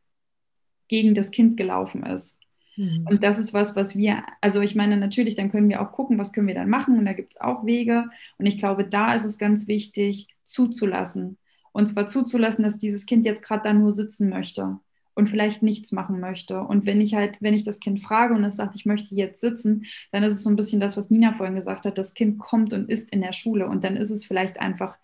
gegen 0.88 1.14
das 1.14 1.30
Kind 1.30 1.56
gelaufen 1.56 2.04
ist. 2.06 2.40
Mhm. 2.76 3.06
Und 3.08 3.22
das 3.22 3.38
ist 3.38 3.52
was, 3.54 3.74
was 3.74 3.96
wir, 3.96 4.22
also 4.40 4.60
ich 4.60 4.74
meine, 4.74 4.96
natürlich, 4.96 5.34
dann 5.34 5.50
können 5.50 5.68
wir 5.68 5.82
auch 5.82 5.92
gucken, 5.92 6.18
was 6.18 6.32
können 6.32 6.46
wir 6.46 6.54
dann 6.54 6.68
machen. 6.68 6.98
Und 6.98 7.06
da 7.06 7.12
gibt 7.12 7.32
es 7.32 7.40
auch 7.40 7.64
Wege. 7.64 8.08
Und 8.38 8.46
ich 8.46 8.58
glaube, 8.58 8.84
da 8.84 9.14
ist 9.14 9.24
es 9.24 9.38
ganz 9.38 9.66
wichtig, 9.66 10.28
zuzulassen. 10.44 11.38
Und 11.72 11.88
zwar 11.88 12.06
zuzulassen, 12.06 12.64
dass 12.64 12.78
dieses 12.78 13.06
Kind 13.06 13.26
jetzt 13.26 13.44
gerade 13.44 13.64
da 13.64 13.72
nur 13.72 13.92
sitzen 13.92 14.30
möchte 14.30 14.78
und 15.14 15.30
vielleicht 15.30 15.62
nichts 15.62 15.92
machen 15.92 16.20
möchte. 16.20 16.60
Und 16.60 16.86
wenn 16.86 17.00
ich 17.00 17.14
halt, 17.14 17.40
wenn 17.40 17.54
ich 17.54 17.64
das 17.64 17.80
Kind 17.80 18.00
frage 18.00 18.34
und 18.34 18.44
es 18.44 18.56
sagt, 18.56 18.74
ich 18.74 18.84
möchte 18.84 19.14
jetzt 19.14 19.40
sitzen, 19.40 19.86
dann 20.12 20.22
ist 20.22 20.34
es 20.34 20.42
so 20.42 20.50
ein 20.50 20.56
bisschen 20.56 20.78
das, 20.78 20.96
was 20.96 21.10
Nina 21.10 21.32
vorhin 21.32 21.56
gesagt 21.56 21.86
hat, 21.86 21.98
das 21.98 22.14
Kind 22.14 22.38
kommt 22.38 22.72
und 22.72 22.90
ist 22.90 23.10
in 23.12 23.22
der 23.22 23.32
Schule 23.32 23.66
und 23.66 23.82
dann 23.82 23.96
ist 23.96 24.10
es 24.10 24.26
vielleicht 24.26 24.60
einfach 24.60 24.96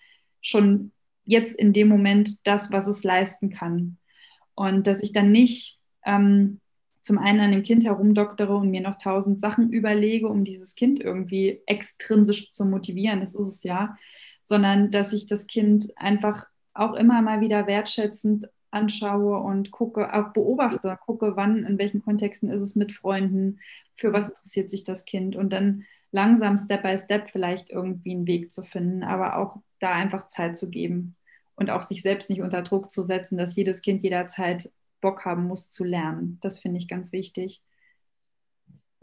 schon 0.42 0.92
jetzt 1.24 1.56
in 1.56 1.72
dem 1.72 1.88
Moment 1.88 2.46
das, 2.46 2.72
was 2.72 2.86
es 2.86 3.04
leisten 3.04 3.50
kann. 3.50 3.96
Und 4.54 4.86
dass 4.86 5.02
ich 5.02 5.12
dann 5.12 5.32
nicht 5.32 5.78
ähm, 6.04 6.60
zum 7.02 7.18
einen 7.18 7.40
an 7.40 7.50
dem 7.50 7.62
Kind 7.64 7.84
herumdoktere 7.84 8.56
und 8.56 8.70
mir 8.70 8.80
noch 8.80 8.96
tausend 8.96 9.40
Sachen 9.40 9.72
überlege, 9.72 10.28
um 10.28 10.44
dieses 10.44 10.76
Kind 10.76 11.00
irgendwie 11.00 11.60
extrinsisch 11.66 12.52
zu 12.52 12.64
motivieren, 12.64 13.20
das 13.20 13.34
ist 13.34 13.48
es 13.48 13.62
ja, 13.64 13.96
sondern 14.42 14.90
dass 14.90 15.12
ich 15.12 15.26
das 15.26 15.46
Kind 15.46 15.92
einfach 15.96 16.46
auch 16.74 16.94
immer 16.94 17.20
mal 17.20 17.40
wieder 17.40 17.66
wertschätzend 17.66 18.48
anschaue 18.70 19.38
und 19.38 19.70
gucke, 19.70 20.14
auch 20.14 20.32
beobachte, 20.32 20.96
gucke, 21.04 21.36
wann, 21.36 21.64
in 21.64 21.76
welchen 21.76 22.02
Kontexten 22.02 22.50
ist 22.50 22.62
es 22.62 22.76
mit 22.76 22.92
Freunden, 22.92 23.60
für 23.96 24.12
was 24.12 24.30
interessiert 24.30 24.70
sich 24.70 24.84
das 24.84 25.04
Kind 25.04 25.36
und 25.36 25.52
dann 25.52 25.84
langsam 26.12 26.56
Step 26.56 26.82
by 26.82 26.96
Step 26.96 27.30
vielleicht 27.30 27.70
irgendwie 27.70 28.12
einen 28.12 28.26
Weg 28.26 28.52
zu 28.52 28.62
finden, 28.62 29.02
aber 29.02 29.36
auch 29.36 29.56
da 29.80 29.92
einfach 29.92 30.28
Zeit 30.28 30.56
zu 30.56 30.70
geben 30.70 31.16
und 31.56 31.70
auch 31.70 31.82
sich 31.82 32.00
selbst 32.00 32.30
nicht 32.30 32.42
unter 32.42 32.62
Druck 32.62 32.90
zu 32.90 33.02
setzen, 33.02 33.36
dass 33.36 33.56
jedes 33.56 33.82
Kind 33.82 34.02
jederzeit 34.02 34.70
Bock 35.02 35.26
haben 35.26 35.44
muss 35.44 35.70
zu 35.70 35.84
lernen. 35.84 36.38
Das 36.40 36.58
finde 36.58 36.78
ich 36.78 36.88
ganz 36.88 37.12
wichtig. 37.12 37.62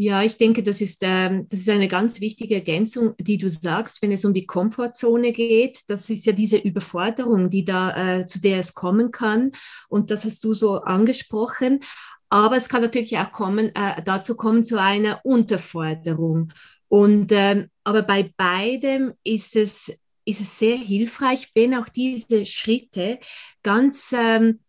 Ja, 0.02 0.24
ich 0.24 0.38
denke, 0.38 0.64
das 0.64 0.80
ist, 0.80 1.00
ähm, 1.02 1.46
das 1.50 1.60
ist 1.60 1.68
eine 1.68 1.90
ganz 1.90 2.22
wichtige 2.22 2.56
Ergänzung, 2.56 3.16
die 3.20 3.38
du 3.38 3.50
sagst, 3.50 4.02
wenn 4.02 4.14
es 4.14 4.24
um 4.24 4.34
die 4.34 4.46
Komfortzone 4.46 5.34
geht. 5.34 5.82
Das 5.88 6.10
ist 6.10 6.26
ja 6.26 6.32
diese 6.32 6.56
Überforderung, 6.56 7.50
die 7.50 7.66
da, 7.66 8.20
äh, 8.20 8.26
zu 8.26 8.40
der 8.40 8.60
es 8.60 8.74
kommen 8.74 9.12
kann. 9.12 9.52
Und 9.90 10.10
das 10.10 10.24
hast 10.24 10.46
du 10.46 10.54
so 10.54 10.80
angesprochen. 10.84 11.82
Aber 12.30 12.56
es 12.56 12.70
kann 12.70 12.82
natürlich 12.82 13.18
auch 13.18 13.34
kommen, 13.34 13.76
äh, 13.76 14.02
dazu 14.06 14.38
kommen 14.38 14.64
zu 14.64 14.80
einer 14.80 15.20
Unterforderung. 15.26 16.54
Und, 16.88 17.34
ähm, 17.34 17.68
aber 17.84 18.04
bei 18.04 18.34
beidem 18.38 19.16
ist 19.26 19.58
es, 19.58 19.92
ist 20.24 20.40
es 20.40 20.60
sehr 20.60 20.78
hilfreich, 20.78 21.52
wenn 21.56 21.76
auch 21.76 21.90
diese 21.90 22.46
Schritte 22.46 23.20
ganz 23.64 24.16
ähm, 24.18 24.60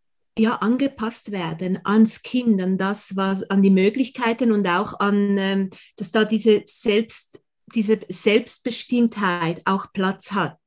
ja, 0.41 0.57
angepasst 0.57 1.33
werden 1.33 1.79
ans 1.85 2.23
Kind, 2.23 2.63
an 2.63 2.79
das, 2.79 3.15
was, 3.15 3.43
an 3.51 3.63
die 3.63 3.71
Möglichkeiten 3.71 4.53
und 4.53 4.67
auch 4.67 4.99
an, 4.99 5.37
ähm, 5.37 5.71
dass 5.97 6.13
da 6.13 6.25
diese 6.25 6.63
Selbst, 6.65 7.41
diese 7.75 8.01
Selbstbestimmtheit 8.09 9.61
auch 9.67 9.93
Platz 9.93 10.33
hat, 10.33 10.59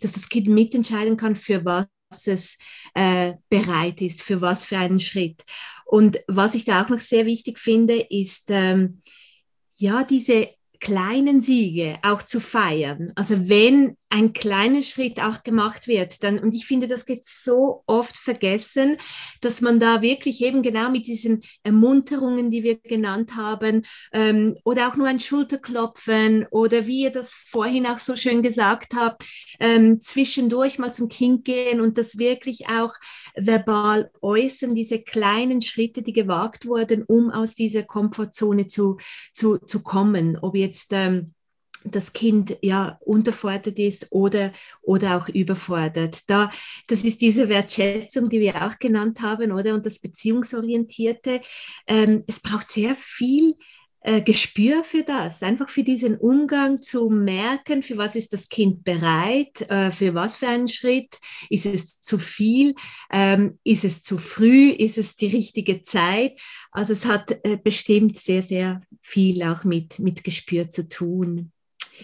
dass 0.00 0.12
das 0.12 0.30
Kind 0.30 0.48
mitentscheiden 0.48 1.18
kann, 1.18 1.36
für 1.36 1.62
was 1.66 1.86
es 2.26 2.58
äh, 2.94 3.34
bereit 3.50 4.00
ist, 4.00 4.22
für 4.22 4.40
was 4.40 4.64
für 4.64 4.78
einen 4.78 4.98
Schritt. 4.98 5.44
Und 5.84 6.20
was 6.26 6.54
ich 6.54 6.64
da 6.64 6.82
auch 6.82 6.88
noch 6.88 7.00
sehr 7.00 7.26
wichtig 7.26 7.58
finde, 7.58 8.00
ist 8.08 8.46
ähm, 8.48 9.02
ja 9.76 10.04
diese 10.04 10.48
kleinen 10.80 11.42
Siege 11.42 11.98
auch 12.02 12.22
zu 12.22 12.40
feiern. 12.40 13.12
Also 13.14 13.48
wenn 13.48 13.96
ein 14.10 14.32
kleiner 14.32 14.82
Schritt 14.82 15.20
auch 15.20 15.42
gemacht 15.42 15.86
wird, 15.86 16.22
dann, 16.22 16.38
und 16.38 16.54
ich 16.54 16.66
finde, 16.66 16.88
das 16.88 17.04
geht 17.04 17.24
so 17.24 17.82
oft 17.86 18.16
vergessen, 18.16 18.96
dass 19.40 19.60
man 19.60 19.80
da 19.80 20.00
wirklich 20.00 20.42
eben 20.42 20.62
genau 20.62 20.90
mit 20.90 21.06
diesen 21.06 21.42
Ermunterungen, 21.62 22.50
die 22.50 22.62
wir 22.62 22.78
genannt 22.78 23.36
haben, 23.36 23.84
ähm, 24.12 24.56
oder 24.64 24.88
auch 24.88 24.96
nur 24.96 25.08
ein 25.08 25.20
Schulterklopfen 25.20 26.46
oder 26.50 26.86
wie 26.86 27.02
ihr 27.02 27.10
das 27.10 27.32
vorhin 27.32 27.86
auch 27.86 27.98
so 27.98 28.16
schön 28.16 28.42
gesagt 28.42 28.94
habt, 28.94 29.24
ähm, 29.60 30.00
zwischendurch 30.00 30.78
mal 30.78 30.94
zum 30.94 31.08
Kind 31.08 31.44
gehen 31.44 31.80
und 31.80 31.98
das 31.98 32.18
wirklich 32.18 32.68
auch 32.68 32.94
verbal 33.36 34.10
äußern, 34.22 34.74
diese 34.74 35.00
kleinen 35.00 35.60
Schritte, 35.60 36.02
die 36.02 36.12
gewagt 36.12 36.66
wurden, 36.66 37.02
um 37.02 37.30
aus 37.30 37.54
dieser 37.54 37.82
Komfortzone 37.82 38.68
zu, 38.68 38.96
zu, 39.34 39.58
zu 39.58 39.82
kommen. 39.82 40.38
Ob 40.40 40.54
jetzt 40.54 40.92
ähm, 40.92 41.34
das 41.84 42.12
Kind 42.12 42.56
ja 42.62 42.98
unterfordert 43.04 43.78
ist 43.78 44.08
oder, 44.10 44.52
oder 44.82 45.16
auch 45.16 45.28
überfordert. 45.28 46.28
Da, 46.28 46.50
das 46.86 47.04
ist 47.04 47.20
diese 47.20 47.48
Wertschätzung, 47.48 48.28
die 48.28 48.40
wir 48.40 48.66
auch 48.66 48.78
genannt 48.78 49.20
haben, 49.22 49.52
oder? 49.52 49.74
Und 49.74 49.86
das 49.86 49.98
Beziehungsorientierte. 49.98 51.40
Ähm, 51.86 52.24
es 52.26 52.40
braucht 52.40 52.70
sehr 52.70 52.94
viel 52.94 53.54
äh, 54.00 54.22
Gespür 54.22 54.84
für 54.84 55.02
das, 55.02 55.42
einfach 55.42 55.68
für 55.68 55.82
diesen 55.82 56.16
Umgang 56.16 56.82
zu 56.82 57.10
merken, 57.10 57.82
für 57.82 57.96
was 57.96 58.14
ist 58.14 58.32
das 58.32 58.48
Kind 58.48 58.84
bereit, 58.84 59.68
äh, 59.70 59.90
für 59.90 60.14
was 60.14 60.36
für 60.36 60.48
einen 60.48 60.68
Schritt, 60.68 61.18
ist 61.50 61.66
es 61.66 62.00
zu 62.00 62.18
viel, 62.18 62.74
ähm, 63.12 63.58
ist 63.64 63.84
es 63.84 64.02
zu 64.02 64.18
früh, 64.18 64.70
ist 64.70 64.98
es 64.98 65.16
die 65.16 65.26
richtige 65.26 65.82
Zeit. 65.82 66.40
Also 66.70 66.92
es 66.92 67.06
hat 67.06 67.44
äh, 67.44 67.58
bestimmt 67.62 68.16
sehr, 68.16 68.42
sehr 68.42 68.82
viel 69.02 69.42
auch 69.42 69.64
mit, 69.64 69.98
mit 69.98 70.22
Gespür 70.24 70.70
zu 70.70 70.88
tun. 70.88 71.52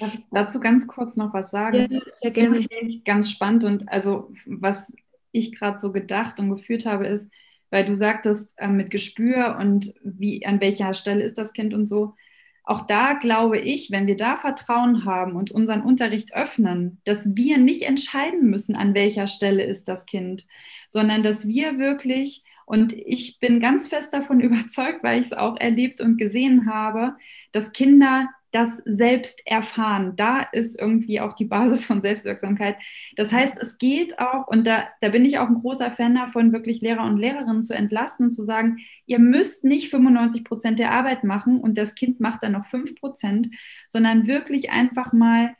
Darf 0.00 0.14
ich 0.14 0.24
dazu 0.30 0.60
ganz 0.60 0.86
kurz 0.86 1.16
noch 1.16 1.32
was 1.32 1.50
sagen? 1.50 1.88
Ja, 1.90 2.00
sehr 2.20 2.30
gerne. 2.30 2.56
Das 2.56 2.66
finde 2.66 2.92
ich 2.92 3.04
ganz 3.04 3.30
spannend 3.30 3.64
und 3.64 3.88
also 3.88 4.32
was 4.46 4.94
ich 5.32 5.56
gerade 5.56 5.78
so 5.78 5.92
gedacht 5.92 6.38
und 6.38 6.50
geführt 6.50 6.86
habe, 6.86 7.06
ist, 7.06 7.30
weil 7.70 7.84
du 7.84 7.94
sagtest, 7.94 8.52
äh, 8.56 8.68
mit 8.68 8.90
Gespür 8.90 9.56
und 9.58 9.94
wie, 10.02 10.46
an 10.46 10.60
welcher 10.60 10.94
Stelle 10.94 11.24
ist 11.24 11.38
das 11.38 11.52
Kind 11.52 11.74
und 11.74 11.86
so. 11.86 12.14
Auch 12.62 12.86
da 12.86 13.14
glaube 13.14 13.58
ich, 13.58 13.90
wenn 13.90 14.06
wir 14.06 14.16
da 14.16 14.36
Vertrauen 14.36 15.04
haben 15.04 15.36
und 15.36 15.50
unseren 15.50 15.82
Unterricht 15.82 16.34
öffnen, 16.34 17.00
dass 17.04 17.34
wir 17.36 17.58
nicht 17.58 17.82
entscheiden 17.82 18.48
müssen, 18.48 18.74
an 18.74 18.94
welcher 18.94 19.26
Stelle 19.26 19.64
ist 19.64 19.88
das 19.88 20.06
Kind, 20.06 20.46
sondern 20.88 21.22
dass 21.22 21.46
wir 21.46 21.78
wirklich, 21.78 22.44
und 22.64 22.94
ich 22.94 23.38
bin 23.40 23.60
ganz 23.60 23.88
fest 23.88 24.14
davon 24.14 24.40
überzeugt, 24.40 25.02
weil 25.02 25.20
ich 25.20 25.26
es 25.26 25.32
auch 25.32 25.56
erlebt 25.58 26.00
und 26.00 26.16
gesehen 26.16 26.72
habe, 26.72 27.16
dass 27.52 27.72
Kinder 27.72 28.28
das 28.54 28.76
selbst 28.84 29.44
erfahren. 29.46 30.14
Da 30.14 30.40
ist 30.40 30.78
irgendwie 30.78 31.20
auch 31.20 31.32
die 31.32 31.44
Basis 31.44 31.86
von 31.86 32.02
Selbstwirksamkeit. 32.02 32.76
Das 33.16 33.32
heißt, 33.32 33.60
es 33.60 33.78
geht 33.78 34.20
auch, 34.20 34.46
und 34.46 34.66
da, 34.66 34.84
da 35.00 35.08
bin 35.08 35.24
ich 35.24 35.38
auch 35.38 35.48
ein 35.48 35.60
großer 35.60 35.90
Fan 35.90 36.14
davon, 36.14 36.52
wirklich 36.52 36.80
Lehrer 36.80 37.04
und 37.04 37.18
Lehrerinnen 37.18 37.64
zu 37.64 37.74
entlasten 37.74 38.26
und 38.26 38.32
zu 38.32 38.44
sagen, 38.44 38.78
ihr 39.06 39.18
müsst 39.18 39.64
nicht 39.64 39.90
95 39.90 40.44
Prozent 40.44 40.78
der 40.78 40.92
Arbeit 40.92 41.24
machen 41.24 41.60
und 41.60 41.76
das 41.76 41.96
Kind 41.96 42.20
macht 42.20 42.44
dann 42.44 42.52
noch 42.52 42.64
5 42.64 42.94
Prozent, 42.94 43.50
sondern 43.88 44.28
wirklich 44.28 44.70
einfach 44.70 45.12
mal 45.12 45.56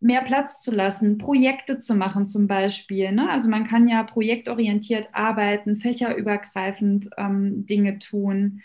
mehr 0.00 0.22
Platz 0.22 0.60
zu 0.60 0.72
lassen, 0.72 1.18
Projekte 1.18 1.78
zu 1.78 1.94
machen 1.94 2.26
zum 2.26 2.48
Beispiel. 2.48 3.12
Ne? 3.12 3.30
Also 3.30 3.48
man 3.48 3.66
kann 3.66 3.86
ja 3.86 4.02
projektorientiert 4.02 5.08
arbeiten, 5.12 5.76
fächerübergreifend 5.76 7.10
ähm, 7.16 7.64
Dinge 7.64 8.00
tun 8.00 8.60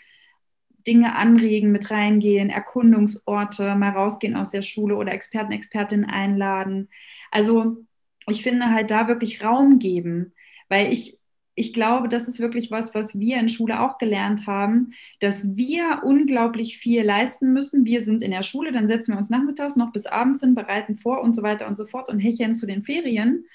Dinge 0.86 1.14
anregen, 1.16 1.72
mit 1.72 1.90
reingehen, 1.90 2.50
Erkundungsorte, 2.50 3.74
mal 3.74 3.90
rausgehen 3.90 4.36
aus 4.36 4.50
der 4.50 4.62
Schule 4.62 4.96
oder 4.96 5.12
Experten, 5.12 5.52
Expertinnen 5.52 6.06
einladen. 6.06 6.88
Also 7.30 7.84
ich 8.26 8.42
finde 8.42 8.70
halt 8.70 8.90
da 8.90 9.08
wirklich 9.08 9.42
Raum 9.42 9.78
geben, 9.78 10.32
weil 10.68 10.92
ich, 10.92 11.18
ich 11.54 11.72
glaube, 11.72 12.08
das 12.08 12.28
ist 12.28 12.40
wirklich 12.40 12.70
was, 12.70 12.94
was 12.94 13.18
wir 13.18 13.38
in 13.38 13.48
Schule 13.48 13.80
auch 13.80 13.98
gelernt 13.98 14.46
haben, 14.46 14.92
dass 15.20 15.56
wir 15.56 16.02
unglaublich 16.04 16.78
viel 16.78 17.02
leisten 17.02 17.52
müssen. 17.52 17.84
Wir 17.84 18.02
sind 18.02 18.22
in 18.22 18.30
der 18.30 18.42
Schule, 18.42 18.72
dann 18.72 18.88
setzen 18.88 19.12
wir 19.12 19.18
uns 19.18 19.30
nachmittags 19.30 19.76
noch 19.76 19.92
bis 19.92 20.06
abends 20.06 20.40
hin, 20.40 20.54
bereiten 20.54 20.94
vor 20.94 21.20
und 21.22 21.34
so 21.34 21.42
weiter 21.42 21.66
und 21.66 21.76
so 21.76 21.86
fort 21.86 22.08
und 22.08 22.20
hecheln 22.20 22.56
zu 22.56 22.66
den 22.66 22.82
Ferien. 22.82 23.46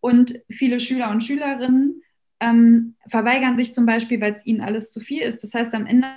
Und 0.00 0.40
viele 0.50 0.80
Schüler 0.80 1.10
und 1.10 1.24
Schülerinnen 1.24 2.02
ähm, 2.40 2.96
verweigern 3.08 3.56
sich 3.56 3.72
zum 3.72 3.86
Beispiel, 3.86 4.20
weil 4.20 4.34
es 4.34 4.46
ihnen 4.46 4.60
alles 4.60 4.90
zu 4.92 5.00
viel 5.00 5.22
ist. 5.22 5.42
Das 5.42 5.54
heißt, 5.54 5.74
am 5.74 5.86
Ende 5.86 6.08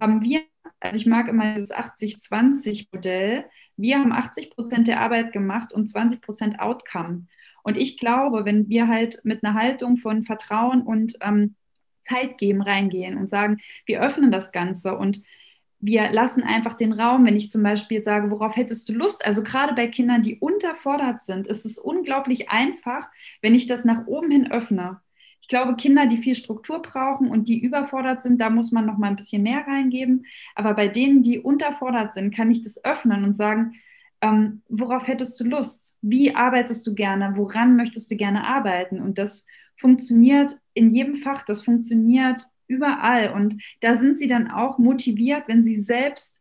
haben 0.00 0.22
wir, 0.22 0.42
also 0.80 0.98
ich 0.98 1.06
mag 1.06 1.28
immer 1.28 1.54
dieses 1.54 1.72
80-20-Modell, 1.72 3.44
wir 3.76 3.98
haben 3.98 4.12
80 4.12 4.50
Prozent 4.50 4.88
der 4.88 5.00
Arbeit 5.00 5.32
gemacht 5.32 5.72
und 5.72 5.88
20 5.88 6.20
Prozent 6.20 6.60
Outcome. 6.60 7.26
Und 7.62 7.76
ich 7.76 7.98
glaube, 7.98 8.44
wenn 8.44 8.68
wir 8.68 8.88
halt 8.88 9.20
mit 9.24 9.44
einer 9.44 9.54
Haltung 9.54 9.96
von 9.96 10.22
Vertrauen 10.22 10.82
und 10.82 11.16
ähm, 11.20 11.56
Zeit 12.02 12.38
geben 12.38 12.62
reingehen 12.62 13.16
und 13.16 13.30
sagen, 13.30 13.58
wir 13.86 14.00
öffnen 14.02 14.30
das 14.30 14.52
Ganze 14.52 14.96
und 14.96 15.22
wir 15.80 16.10
lassen 16.12 16.42
einfach 16.42 16.74
den 16.74 16.92
Raum, 16.92 17.24
wenn 17.24 17.36
ich 17.36 17.50
zum 17.50 17.62
Beispiel 17.62 18.02
sage, 18.02 18.30
worauf 18.30 18.56
hättest 18.56 18.88
du 18.88 18.92
Lust? 18.92 19.24
Also 19.24 19.42
gerade 19.42 19.74
bei 19.74 19.86
Kindern, 19.86 20.22
die 20.22 20.38
unterfordert 20.38 21.22
sind, 21.22 21.46
ist 21.46 21.64
es 21.64 21.78
unglaublich 21.78 22.50
einfach, 22.50 23.08
wenn 23.40 23.54
ich 23.54 23.66
das 23.66 23.84
nach 23.84 24.06
oben 24.06 24.30
hin 24.30 24.50
öffne. 24.52 25.00
Ich 25.40 25.48
glaube, 25.48 25.76
Kinder, 25.76 26.06
die 26.06 26.18
viel 26.18 26.34
Struktur 26.34 26.82
brauchen 26.82 27.28
und 27.28 27.48
die 27.48 27.60
überfordert 27.60 28.22
sind, 28.22 28.40
da 28.40 28.50
muss 28.50 28.72
man 28.72 28.86
noch 28.86 28.98
mal 28.98 29.08
ein 29.08 29.16
bisschen 29.16 29.42
mehr 29.42 29.66
reingeben. 29.66 30.26
Aber 30.54 30.74
bei 30.74 30.86
denen, 30.86 31.22
die 31.22 31.38
unterfordert 31.40 32.12
sind, 32.12 32.34
kann 32.34 32.50
ich 32.50 32.62
das 32.62 32.84
öffnen 32.84 33.24
und 33.24 33.36
sagen, 33.36 33.74
ähm, 34.20 34.62
worauf 34.68 35.06
hättest 35.06 35.40
du 35.40 35.44
Lust? 35.44 35.96
Wie 36.02 36.34
arbeitest 36.34 36.86
du 36.86 36.94
gerne? 36.94 37.32
Woran 37.36 37.76
möchtest 37.76 38.10
du 38.10 38.16
gerne 38.16 38.44
arbeiten? 38.44 39.00
Und 39.00 39.18
das 39.18 39.46
funktioniert 39.76 40.56
in 40.74 40.90
jedem 40.92 41.16
Fach, 41.16 41.42
das 41.44 41.64
funktioniert 41.64 42.42
überall. 42.70 43.32
Und 43.32 43.62
da 43.80 43.96
sind 43.96 44.18
sie 44.18 44.28
dann 44.28 44.50
auch 44.50 44.78
motiviert, 44.78 45.44
wenn 45.48 45.62
sie 45.62 45.78
selbst 45.80 46.40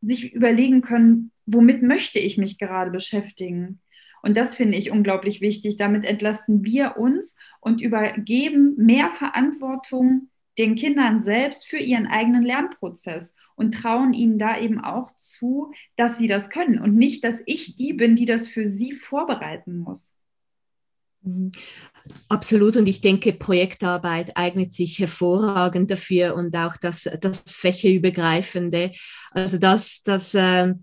sich 0.00 0.32
überlegen 0.32 0.82
können, 0.82 1.32
womit 1.46 1.82
möchte 1.82 2.18
ich 2.18 2.36
mich 2.36 2.58
gerade 2.58 2.90
beschäftigen. 2.90 3.80
Und 4.22 4.36
das 4.36 4.56
finde 4.56 4.76
ich 4.76 4.90
unglaublich 4.90 5.40
wichtig. 5.40 5.76
Damit 5.76 6.04
entlasten 6.04 6.64
wir 6.64 6.96
uns 6.96 7.36
und 7.60 7.80
übergeben 7.80 8.74
mehr 8.76 9.10
Verantwortung 9.10 10.28
den 10.58 10.74
Kindern 10.74 11.22
selbst 11.22 11.66
für 11.66 11.78
ihren 11.78 12.06
eigenen 12.08 12.42
Lernprozess 12.42 13.36
und 13.54 13.74
trauen 13.74 14.12
ihnen 14.12 14.38
da 14.38 14.58
eben 14.58 14.80
auch 14.80 15.14
zu, 15.16 15.72
dass 15.96 16.18
sie 16.18 16.28
das 16.28 16.50
können 16.50 16.80
und 16.80 16.96
nicht, 16.96 17.22
dass 17.24 17.42
ich 17.46 17.76
die 17.76 17.92
bin, 17.92 18.16
die 18.16 18.24
das 18.24 18.48
für 18.48 18.66
sie 18.66 18.92
vorbereiten 18.92 19.78
muss. 19.78 20.16
Mhm. 21.22 21.52
Absolut 22.28 22.76
und 22.76 22.86
ich 22.86 23.00
denke, 23.00 23.32
Projektarbeit 23.32 24.36
eignet 24.36 24.72
sich 24.72 24.98
hervorragend 24.98 25.90
dafür 25.90 26.34
und 26.34 26.56
auch 26.56 26.76
das, 26.76 27.08
das 27.20 27.42
fächerübergreifende. 27.46 28.92
Also 29.32 29.58
das, 29.58 30.02
das 30.02 30.34
äh, 30.34 30.74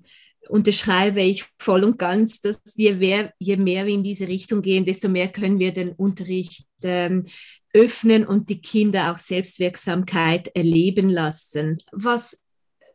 unterschreibe 0.50 1.22
ich 1.22 1.46
voll 1.58 1.84
und 1.84 1.98
ganz, 1.98 2.42
dass 2.42 2.60
je 2.76 2.94
mehr, 2.94 3.34
je 3.40 3.58
mehr 3.58 3.86
wir 3.86 3.94
in 3.94 4.04
diese 4.04 4.28
Richtung 4.28 4.62
gehen, 4.62 4.86
desto 4.86 5.10
mehr 5.10 5.30
können 5.30 5.60
wir 5.60 5.74
den 5.74 5.94
Unterricht 5.94 6.68
ähm, 6.84 7.26
öffnen 7.74 8.26
und 8.26 8.50
die 8.50 8.62
Kinder 8.62 9.12
auch 9.12 9.20
Selbstwirksamkeit 9.20 10.56
erleben 10.56 11.10
lassen. 11.10 11.80
Was 11.92 12.40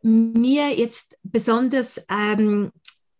mir 0.01 0.69
jetzt 0.75 1.17
besonders 1.23 2.03
ähm, 2.09 2.71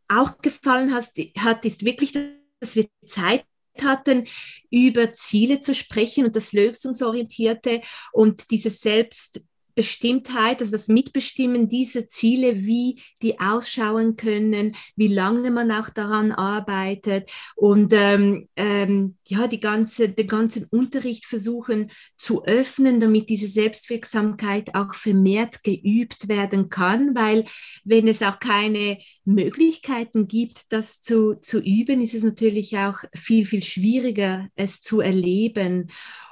auch 0.07 0.39
gefallen 0.39 0.93
hat, 0.93 1.65
ist 1.65 1.86
wirklich, 1.86 2.13
dass 2.59 2.76
wir 2.76 2.88
Zeit 3.05 3.45
hatten, 3.84 4.27
über 4.69 5.13
Ziele 5.13 5.59
zu 5.59 5.75
sprechen 5.75 6.25
und 6.25 6.36
das 6.36 6.53
Lösungsorientierte 6.53 7.82
und 8.11 8.51
dieses 8.51 8.82
Selbst 8.82 9.41
Bestimmtheit, 9.76 10.61
also 10.61 10.72
das 10.72 10.88
Mitbestimmen 10.88 11.69
dieser 11.69 12.07
Ziele, 12.07 12.63
wie 12.63 13.01
die 13.22 13.39
ausschauen 13.39 14.15
können, 14.15 14.76
wie 14.95 15.07
lange 15.07 15.51
man 15.51 15.72
auch 15.72 15.89
daran 15.89 16.32
arbeitet 16.32 17.30
und 17.55 17.93
ähm, 17.93 18.47
ähm, 18.55 19.17
ja, 19.28 19.47
die 19.47 19.59
ganze, 19.59 20.09
den 20.09 20.28
ganzen 20.28 20.65
Unterricht 20.65 21.26
versuchen 21.26 21.91
zu 22.17 22.45
öffnen, 22.45 22.99
damit 22.99 23.30
diese 23.30 23.47
Selbstwirksamkeit 23.47 24.76
auch 24.76 24.93
vermehrt 24.93 25.63
geübt 25.63 26.28
werden 26.28 26.69
kann, 26.69 27.15
weil 27.15 27.45
wenn 27.84 28.07
es 28.07 28.22
auch 28.22 28.39
keine 28.39 28.97
Möglichkeiten 29.26 30.28
gibt, 30.28 30.63
das 30.69 31.01
zu, 31.01 31.36
zu 31.36 31.59
üben, 31.59 32.01
ist 32.01 32.13
es 32.13 32.24
natürlich 32.24 32.78
auch 32.78 32.97
viel, 33.15 33.45
viel 33.45 33.63
schwieriger, 33.63 34.47
es 34.55 34.82
zu 34.82 35.01
erleben. 35.01 35.89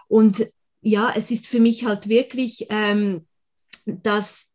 Und 0.08 0.48
ja, 0.82 1.14
es 1.16 1.32
ist 1.32 1.48
für 1.48 1.60
mich 1.60 1.86
halt 1.86 2.10
wirklich 2.10 2.68
ähm, 2.70 3.26
dass 4.04 4.49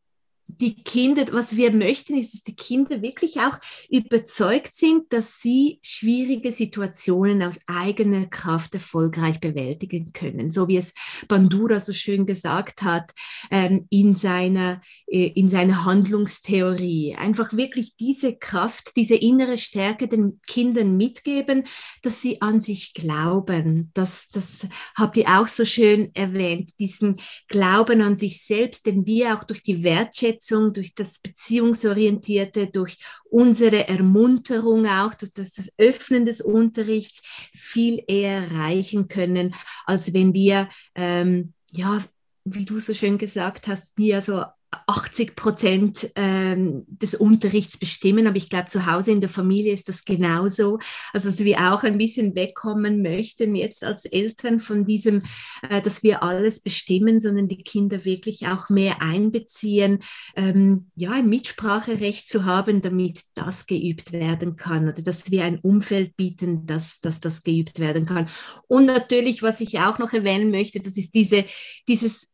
die 0.47 0.82
Kinder, 0.82 1.24
was 1.32 1.57
wir 1.57 1.72
möchten, 1.72 2.16
ist, 2.16 2.34
dass 2.34 2.42
die 2.42 2.55
Kinder 2.55 3.03
wirklich 3.03 3.40
auch 3.40 3.59
überzeugt 3.88 4.74
sind, 4.74 5.12
dass 5.12 5.40
sie 5.40 5.78
schwierige 5.82 6.53
Situationen 6.53 7.42
aus 7.42 7.57
eigener 7.66 8.26
Kraft 8.26 8.74
erfolgreich 8.74 9.40
bewältigen 9.40 10.12
können. 10.12 10.51
So 10.51 10.68
wie 10.68 10.76
es 10.76 10.95
Bandura 11.28 11.80
so 11.80 11.92
schön 11.92 12.26
gesagt 12.26 12.82
hat 12.82 13.12
ähm, 13.51 13.86
in, 13.90 14.14
seiner, 14.14 14.80
äh, 15.07 15.28
in 15.34 15.49
seiner 15.49 15.84
Handlungstheorie. 15.84 17.16
Einfach 17.16 17.55
wirklich 17.55 17.97
diese 17.97 18.36
Kraft, 18.36 18.92
diese 18.97 19.14
innere 19.14 19.59
Stärke 19.59 20.09
den 20.09 20.40
Kindern 20.47 20.97
mitgeben, 20.97 21.64
dass 22.03 22.20
sie 22.20 22.42
an 22.42 22.61
sich 22.61 22.95
glauben. 22.95 23.90
Das, 23.95 24.28
das 24.28 24.66
habt 24.95 25.16
ihr 25.16 25.28
auch 25.28 25.49
so 25.49 25.64
schön 25.64 26.14
erwähnt, 26.14 26.70
diesen 26.78 27.16
Glauben 27.49 28.03
an 28.03 28.16
sich 28.16 28.45
selbst, 28.45 28.86
den 28.86 29.07
wir 29.07 29.34
auch 29.34 29.45
durch 29.45 29.62
die 29.62 29.82
Wertschätzung 29.82 30.34
Wertschätzung, 30.35 30.72
durch 30.72 30.95
das 30.95 31.18
Beziehungsorientierte, 31.18 32.66
durch 32.68 32.99
unsere 33.24 33.89
Ermunterung 33.89 34.87
auch, 34.87 35.14
durch 35.14 35.32
das, 35.32 35.53
das 35.53 35.72
Öffnen 35.78 36.26
des 36.26 36.41
Unterrichts 36.41 37.20
viel 37.55 38.03
eher 38.07 38.49
erreichen 38.49 39.09
können, 39.09 39.55
als 39.87 40.12
wenn 40.12 40.32
wir, 40.35 40.68
ähm, 40.95 41.55
ja, 41.70 42.03
wie 42.45 42.64
du 42.64 42.78
so 42.78 42.93
schön 42.95 43.18
gesagt 43.18 43.68
hast, 43.68 43.93
wir 43.97 44.20
so 44.20 44.45
80 44.87 45.37
Prozent 45.37 46.11
ähm, 46.16 46.85
des 46.87 47.14
Unterrichts 47.14 47.79
bestimmen, 47.79 48.27
aber 48.27 48.37
ich 48.37 48.49
glaube, 48.49 48.68
zu 48.68 48.87
Hause 48.87 49.12
in 49.12 49.20
der 49.20 49.31
Familie 49.31 49.72
ist 49.72 49.89
das 49.89 50.05
genauso. 50.05 50.79
Also, 51.12 51.29
dass 51.29 51.41
wir 51.41 51.72
auch 51.72 51.83
ein 51.83 51.99
bisschen 51.99 52.35
wegkommen 52.35 53.03
möchten 53.03 53.55
jetzt 53.55 53.85
als 53.85 54.05
Eltern 54.05 54.61
von 54.61 54.85
diesem, 54.85 55.22
äh, 55.68 55.81
dass 55.81 56.03
wir 56.03 56.22
alles 56.22 56.61
bestimmen, 56.61 57.20
sondern 57.20 57.49
die 57.49 57.62
Kinder 57.62 58.05
wirklich 58.05 58.47
auch 58.49 58.68
mehr 58.68 59.03
einbeziehen, 59.03 60.01
ähm, 60.37 60.91
ja, 60.97 61.12
ein 61.12 61.29
Mitspracherecht 61.29 62.29
zu 62.29 62.45
haben, 62.45 62.81
damit 62.83 63.20
das 63.35 63.66
geübt 63.66 64.12
werden 64.12 64.57
kann 64.57 64.89
oder 64.89 65.03
dass 65.03 65.31
wir 65.31 65.45
ein 65.45 65.59
Umfeld 65.61 66.16
bieten, 66.16 66.66
dass, 66.66 67.01
dass 67.01 67.20
das 67.20 67.43
geübt 67.43 67.79
werden 67.79 68.07
kann. 68.07 68.29
Und 68.68 68.87
natürlich, 68.87 69.43
was 69.43 69.61
ich 69.61 69.81
auch 69.81 69.99
noch 69.99 70.12
erwähnen 70.12 70.51
möchte, 70.51 70.81
das 70.81 70.97
ist 70.97 71.14
diese, 71.14 71.45
dieses 71.89 72.34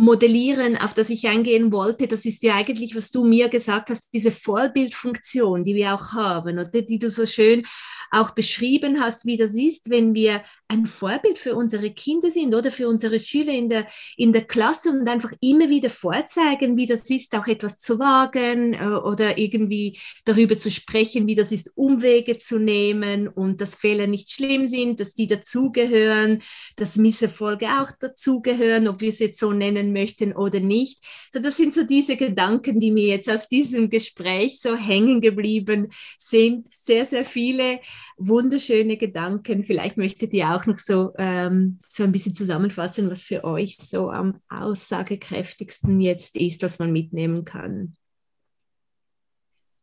Modellieren, 0.00 0.78
auf 0.78 0.94
das 0.94 1.10
ich 1.10 1.28
eingehen 1.28 1.72
wollte, 1.72 2.08
das 2.08 2.24
ist 2.24 2.42
ja 2.42 2.54
eigentlich, 2.54 2.96
was 2.96 3.10
du 3.10 3.22
mir 3.24 3.50
gesagt 3.50 3.90
hast, 3.90 4.08
diese 4.14 4.30
Vorbildfunktion, 4.30 5.62
die 5.62 5.74
wir 5.74 5.94
auch 5.94 6.12
haben, 6.14 6.58
oder 6.58 6.82
die 6.82 6.98
du 6.98 7.10
so 7.10 7.26
schön 7.26 7.64
auch 8.10 8.30
beschrieben 8.30 9.00
hast, 9.00 9.24
wie 9.24 9.36
das 9.36 9.54
ist, 9.54 9.88
wenn 9.88 10.14
wir 10.14 10.42
ein 10.68 10.86
Vorbild 10.86 11.38
für 11.38 11.54
unsere 11.54 11.90
Kinder 11.90 12.30
sind 12.30 12.54
oder 12.54 12.70
für 12.70 12.88
unsere 12.88 13.20
Schüler 13.20 13.52
in 13.52 13.68
der, 13.68 13.86
in 14.16 14.32
der 14.32 14.44
Klasse 14.44 14.90
und 14.90 15.08
einfach 15.08 15.32
immer 15.40 15.68
wieder 15.68 15.90
vorzeigen, 15.90 16.76
wie 16.76 16.86
das 16.86 17.08
ist, 17.10 17.34
auch 17.36 17.46
etwas 17.46 17.78
zu 17.78 17.98
wagen 17.98 18.74
äh, 18.74 18.86
oder 18.86 19.38
irgendwie 19.38 19.98
darüber 20.24 20.58
zu 20.58 20.70
sprechen, 20.70 21.26
wie 21.26 21.34
das 21.34 21.52
ist, 21.52 21.72
Umwege 21.76 22.38
zu 22.38 22.58
nehmen 22.58 23.28
und 23.28 23.60
dass 23.60 23.74
Fehler 23.74 24.06
nicht 24.06 24.30
schlimm 24.30 24.66
sind, 24.66 25.00
dass 25.00 25.14
die 25.14 25.28
dazugehören, 25.28 26.42
dass 26.76 26.96
Misserfolge 26.96 27.66
auch 27.80 27.92
dazugehören, 27.98 28.88
ob 28.88 29.00
wir 29.00 29.10
es 29.10 29.18
jetzt 29.20 29.38
so 29.38 29.52
nennen 29.52 29.89
möchten 29.92 30.32
oder 30.32 30.60
nicht. 30.60 31.04
So, 31.32 31.40
das 31.40 31.56
sind 31.56 31.74
so 31.74 31.84
diese 31.84 32.16
Gedanken, 32.16 32.80
die 32.80 32.90
mir 32.90 33.06
jetzt 33.06 33.30
aus 33.30 33.48
diesem 33.48 33.90
Gespräch 33.90 34.60
so 34.60 34.76
hängen 34.76 35.20
geblieben 35.20 35.88
sind. 36.18 36.72
Sehr, 36.72 37.06
sehr 37.06 37.24
viele 37.24 37.80
wunderschöne 38.16 38.96
Gedanken. 38.96 39.64
Vielleicht 39.64 39.96
möchtet 39.96 40.32
ihr 40.32 40.54
auch 40.54 40.66
noch 40.66 40.78
so, 40.78 41.12
ähm, 41.18 41.78
so 41.86 42.04
ein 42.04 42.12
bisschen 42.12 42.34
zusammenfassen, 42.34 43.10
was 43.10 43.22
für 43.22 43.44
euch 43.44 43.76
so 43.78 44.10
am 44.10 44.40
aussagekräftigsten 44.48 46.00
jetzt 46.00 46.36
ist, 46.36 46.62
was 46.62 46.78
man 46.78 46.92
mitnehmen 46.92 47.44
kann. 47.44 47.96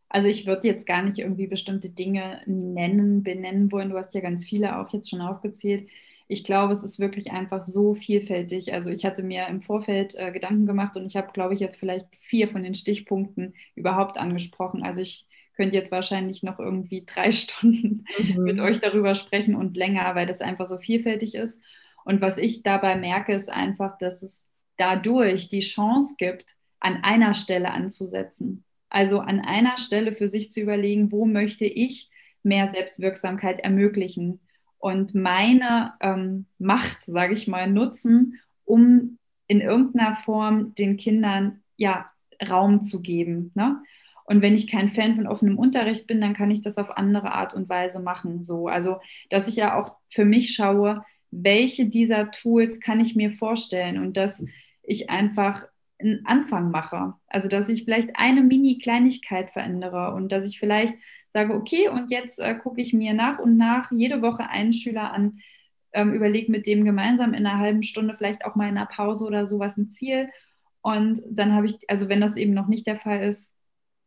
Also 0.09 0.29
ich 0.29 0.45
würde 0.45 0.67
jetzt 0.67 0.87
gar 0.87 1.03
nicht 1.03 1.19
irgendwie 1.19 1.47
bestimmte 1.47 1.89
Dinge 1.89 2.41
nennen, 2.45 3.23
benennen 3.23 3.71
wollen. 3.71 3.89
Du 3.89 3.97
hast 3.97 4.15
ja 4.15 4.21
ganz 4.21 4.45
viele 4.45 4.79
auch 4.79 4.93
jetzt 4.93 5.09
schon 5.09 5.21
aufgezählt. 5.21 5.89
Ich 6.27 6.43
glaube, 6.43 6.73
es 6.73 6.83
ist 6.83 6.99
wirklich 6.99 7.31
einfach 7.31 7.63
so 7.63 7.95
vielfältig. 7.95 8.73
Also 8.73 8.89
ich 8.89 9.05
hatte 9.05 9.23
mir 9.23 9.47
im 9.47 9.61
Vorfeld 9.61 10.15
äh, 10.15 10.31
Gedanken 10.31 10.65
gemacht 10.65 10.97
und 10.97 11.05
ich 11.05 11.15
habe, 11.15 11.31
glaube 11.31 11.53
ich, 11.53 11.59
jetzt 11.59 11.79
vielleicht 11.79 12.07
vier 12.19 12.47
von 12.47 12.63
den 12.63 12.73
Stichpunkten 12.73 13.53
überhaupt 13.75 14.17
angesprochen. 14.17 14.83
Also 14.83 15.01
ich 15.01 15.25
könnte 15.55 15.75
jetzt 15.75 15.91
wahrscheinlich 15.91 16.43
noch 16.43 16.59
irgendwie 16.59 17.05
drei 17.05 17.31
Stunden 17.33 18.05
mhm. 18.17 18.43
mit 18.43 18.59
euch 18.59 18.79
darüber 18.79 19.15
sprechen 19.15 19.55
und 19.55 19.77
länger, 19.77 20.15
weil 20.15 20.27
das 20.27 20.41
einfach 20.41 20.65
so 20.65 20.77
vielfältig 20.77 21.35
ist. 21.35 21.61
Und 22.05 22.21
was 22.21 22.37
ich 22.37 22.63
dabei 22.63 22.95
merke, 22.95 23.33
ist 23.33 23.49
einfach, 23.49 23.97
dass 23.97 24.21
es 24.21 24.47
dadurch 24.77 25.49
die 25.49 25.59
Chance 25.59 26.15
gibt, 26.17 26.55
an 26.79 27.03
einer 27.03 27.33
Stelle 27.33 27.71
anzusetzen. 27.71 28.63
Also 28.89 29.19
an 29.19 29.41
einer 29.41 29.77
Stelle 29.77 30.13
für 30.13 30.29
sich 30.29 30.51
zu 30.51 30.61
überlegen, 30.61 31.11
wo 31.11 31.25
möchte 31.25 31.65
ich 31.65 32.09
mehr 32.43 32.71
Selbstwirksamkeit 32.71 33.59
ermöglichen 33.59 34.39
und 34.79 35.15
meine 35.15 35.93
ähm, 36.01 36.45
Macht, 36.59 37.03
sage 37.03 37.33
ich 37.33 37.47
mal, 37.47 37.67
nutzen, 37.69 38.39
um 38.65 39.17
in 39.47 39.61
irgendeiner 39.61 40.15
Form 40.15 40.75
den 40.75 40.97
Kindern 40.97 41.61
ja 41.77 42.05
Raum 42.47 42.81
zu 42.81 43.01
geben. 43.01 43.51
Ne? 43.55 43.81
Und 44.25 44.41
wenn 44.41 44.53
ich 44.53 44.69
kein 44.69 44.89
Fan 44.89 45.15
von 45.15 45.25
offenem 45.25 45.57
Unterricht 45.57 46.05
bin, 46.05 46.19
dann 46.19 46.33
kann 46.33 46.51
ich 46.51 46.61
das 46.61 46.77
auf 46.77 46.97
andere 46.97 47.31
Art 47.31 47.53
und 47.53 47.69
Weise 47.69 48.01
machen. 48.01 48.43
So, 48.43 48.67
also, 48.67 48.99
dass 49.29 49.47
ich 49.47 49.55
ja 49.55 49.79
auch 49.79 49.95
für 50.09 50.25
mich 50.25 50.53
schaue, 50.53 51.03
welche 51.31 51.87
dieser 51.87 52.31
Tools 52.31 52.81
kann 52.81 52.99
ich 52.99 53.15
mir 53.15 53.31
vorstellen 53.31 53.97
und 53.97 54.17
dass 54.17 54.43
ich 54.83 55.09
einfach 55.09 55.65
einen 55.99 56.25
Anfang 56.25 56.71
mache. 56.71 57.13
Also, 57.27 57.47
dass 57.47 57.69
ich 57.69 57.85
vielleicht 57.85 58.17
eine 58.17 58.43
Mini-Kleinigkeit 58.43 59.51
verändere 59.51 60.13
und 60.13 60.31
dass 60.31 60.45
ich 60.45 60.59
vielleicht 60.59 60.95
sage, 61.37 61.53
okay, 61.53 61.87
und 61.89 62.09
jetzt 62.09 62.39
äh, 62.39 62.55
gucke 62.55 62.81
ich 62.81 62.93
mir 62.93 63.13
nach 63.13 63.37
und 63.37 63.57
nach 63.57 63.91
jede 63.91 64.23
Woche 64.23 64.49
einen 64.49 64.73
Schüler 64.73 65.13
an, 65.13 65.39
ähm, 65.93 66.13
überlege 66.13 66.51
mit 66.51 66.65
dem 66.65 66.83
gemeinsam 66.83 67.33
in 67.35 67.45
einer 67.45 67.59
halben 67.59 67.83
Stunde, 67.83 68.15
vielleicht 68.15 68.43
auch 68.43 68.55
mal 68.55 68.69
in 68.69 68.77
einer 68.77 68.87
Pause 68.87 69.25
oder 69.25 69.45
sowas 69.45 69.77
ein 69.77 69.91
Ziel. 69.91 70.29
Und 70.81 71.21
dann 71.29 71.53
habe 71.53 71.67
ich, 71.67 71.77
also 71.89 72.09
wenn 72.09 72.21
das 72.21 72.37
eben 72.37 72.53
noch 72.53 72.67
nicht 72.67 72.87
der 72.87 72.95
Fall 72.95 73.21
ist, 73.23 73.53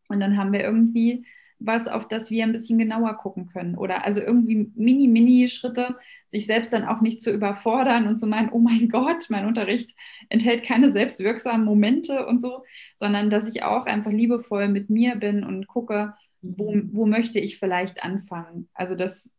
und 0.09 0.19
dann 0.19 0.37
haben 0.37 0.53
wir 0.53 0.61
irgendwie 0.61 1.25
was, 1.61 1.87
auf 1.87 2.09
das 2.09 2.31
wir 2.31 2.43
ein 2.43 2.53
bisschen 2.53 2.79
genauer 2.79 3.15
gucken 3.19 3.47
können. 3.47 3.77
Oder 3.77 4.05
also 4.05 4.21
irgendwie 4.21 4.73
mini, 4.75 5.07
mini 5.07 5.49
Schritte, 5.49 5.97
sich 6.31 6.47
selbst 6.47 6.73
dann 6.73 6.85
auch 6.85 7.01
nicht 7.01 7.21
zu 7.23 7.31
überfordern 7.31 8.09
und 8.09 8.19
zu 8.19 8.27
meinen, 8.27 8.51
oh 8.51 8.59
mein 8.59 8.89
Gott, 8.89 9.27
mein 9.29 9.47
Unterricht 9.47 9.95
enthält 10.31 10.65
keine 10.65 10.91
selbstwirksamen 10.91 11.65
Momente 11.65 12.27
und 12.27 12.41
so, 12.41 12.65
sondern 12.97 13.31
dass 13.31 13.47
ich 13.47 13.63
auch 13.63 13.87
einfach 13.87 14.11
liebevoll 14.11 14.69
mit 14.69 14.91
mir 14.91 15.17
bin 15.17 15.45
und 15.45 15.69
gucke, 15.69 16.15
wo, 16.43 16.75
wo 16.93 17.07
möchte 17.07 17.39
ich 17.39 17.59
vielleicht 17.59 18.03
anfangen. 18.03 18.69
Also 18.75 18.95
das, 18.95 19.31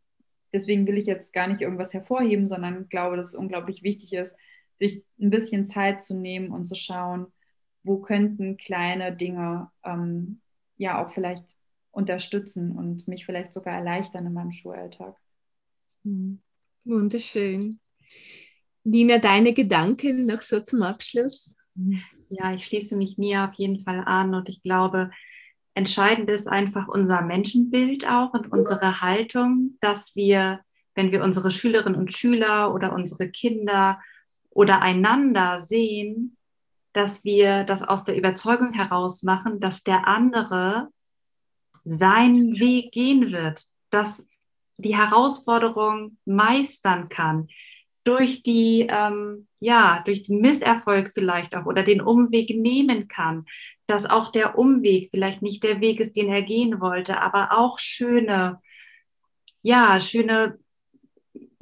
deswegen 0.52 0.86
will 0.86 0.98
ich 0.98 1.06
jetzt 1.06 1.32
gar 1.32 1.48
nicht 1.48 1.60
irgendwas 1.60 1.94
hervorheben, 1.94 2.48
sondern 2.48 2.88
glaube, 2.88 3.16
dass 3.16 3.28
es 3.28 3.34
unglaublich 3.34 3.82
wichtig 3.82 4.12
ist, 4.12 4.36
sich 4.78 5.04
ein 5.20 5.30
bisschen 5.30 5.66
Zeit 5.66 6.02
zu 6.02 6.14
nehmen 6.14 6.50
und 6.50 6.66
zu 6.66 6.74
schauen, 6.74 7.26
wo 7.84 7.98
könnten 7.98 8.56
kleine 8.56 9.14
Dinge 9.14 9.70
ähm, 9.84 10.40
ja 10.76 11.04
auch 11.04 11.12
vielleicht 11.12 11.44
unterstützen 11.90 12.72
und 12.72 13.06
mich 13.06 13.26
vielleicht 13.26 13.52
sogar 13.52 13.74
erleichtern 13.74 14.26
in 14.26 14.32
meinem 14.32 14.52
Schulalltag. 14.52 15.16
Hm. 16.04 16.40
Wunderschön. 16.84 17.78
Nina, 18.84 19.18
deine 19.18 19.52
Gedanken 19.52 20.26
noch 20.26 20.42
so 20.42 20.60
zum 20.60 20.82
Abschluss? 20.82 21.54
Ja, 22.28 22.52
ich 22.52 22.64
schließe 22.64 22.96
mich 22.96 23.18
mir 23.18 23.44
auf 23.44 23.54
jeden 23.54 23.84
Fall 23.84 24.02
an 24.04 24.34
und 24.34 24.48
ich 24.48 24.62
glaube, 24.62 25.10
entscheidend 25.74 26.30
ist 26.30 26.48
einfach 26.48 26.88
unser 26.88 27.22
Menschenbild 27.22 28.06
auch 28.06 28.32
und 28.34 28.52
unsere 28.52 29.00
Haltung, 29.00 29.78
dass 29.80 30.14
wir, 30.14 30.60
wenn 30.94 31.12
wir 31.12 31.22
unsere 31.22 31.50
Schülerinnen 31.50 31.98
und 31.98 32.12
Schüler 32.12 32.74
oder 32.74 32.92
unsere 32.92 33.30
Kinder 33.30 34.00
oder 34.50 34.82
einander 34.82 35.64
sehen, 35.66 36.36
dass 36.92 37.24
wir 37.24 37.64
das 37.64 37.82
aus 37.82 38.04
der 38.04 38.16
Überzeugung 38.16 38.72
heraus 38.74 39.22
machen, 39.22 39.60
dass 39.60 39.82
der 39.82 40.06
andere 40.06 40.88
seinen 41.84 42.58
Weg 42.60 42.92
gehen 42.92 43.32
wird, 43.32 43.64
dass 43.90 44.24
die 44.76 44.96
Herausforderung 44.96 46.18
meistern 46.24 47.08
kann 47.08 47.48
durch 48.04 48.42
die 48.42 48.86
ähm, 48.90 49.46
ja 49.60 50.02
durch 50.04 50.24
den 50.24 50.40
Misserfolg 50.40 51.12
vielleicht 51.14 51.54
auch 51.54 51.66
oder 51.66 51.82
den 51.82 52.00
Umweg 52.00 52.50
nehmen 52.50 53.08
kann, 53.08 53.46
dass 53.86 54.06
auch 54.06 54.30
der 54.32 54.58
Umweg 54.58 55.10
vielleicht 55.10 55.42
nicht 55.42 55.62
der 55.64 55.80
Weg 55.80 56.00
ist, 56.00 56.16
den 56.16 56.28
er 56.28 56.42
gehen 56.42 56.80
wollte, 56.80 57.20
aber 57.20 57.58
auch 57.58 57.78
schöne 57.78 58.60
ja 59.62 60.00
schöne 60.00 60.58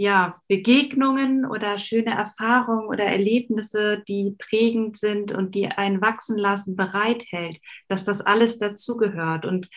ja, 0.01 0.41
Begegnungen 0.49 1.45
oder 1.45 1.79
schöne 1.79 2.12
Erfahrungen 2.12 2.87
oder 2.89 3.05
Erlebnisse, 3.05 4.03
die 4.09 4.35
prägend 4.39 4.97
sind 4.97 5.33
und 5.33 5.55
die 5.55 5.66
einen 5.66 6.01
wachsen 6.01 6.39
lassen, 6.39 6.75
bereithält, 6.75 7.61
dass 7.89 8.07
das 8.07 8.23
alles 8.23 8.59
dazugehört. 8.59 9.45
Und 9.45 9.68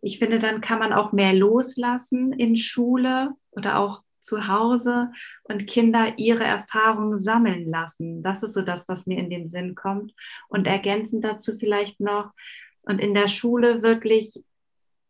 ich 0.00 0.20
finde, 0.20 0.38
dann 0.38 0.60
kann 0.60 0.78
man 0.78 0.92
auch 0.92 1.10
mehr 1.10 1.32
loslassen 1.32 2.32
in 2.32 2.54
Schule 2.56 3.30
oder 3.50 3.80
auch 3.80 4.02
zu 4.22 4.48
Hause 4.48 5.10
und 5.44 5.66
Kinder 5.66 6.14
ihre 6.16 6.44
Erfahrungen 6.44 7.18
sammeln 7.18 7.70
lassen. 7.70 8.22
Das 8.22 8.42
ist 8.42 8.54
so 8.54 8.62
das, 8.62 8.88
was 8.88 9.06
mir 9.06 9.18
in 9.18 9.30
den 9.30 9.48
Sinn 9.48 9.74
kommt. 9.74 10.14
Und 10.48 10.66
ergänzend 10.66 11.24
dazu 11.24 11.56
vielleicht 11.58 12.00
noch, 12.00 12.32
und 12.84 13.00
in 13.00 13.14
der 13.14 13.28
Schule 13.28 13.82
wirklich 13.82 14.42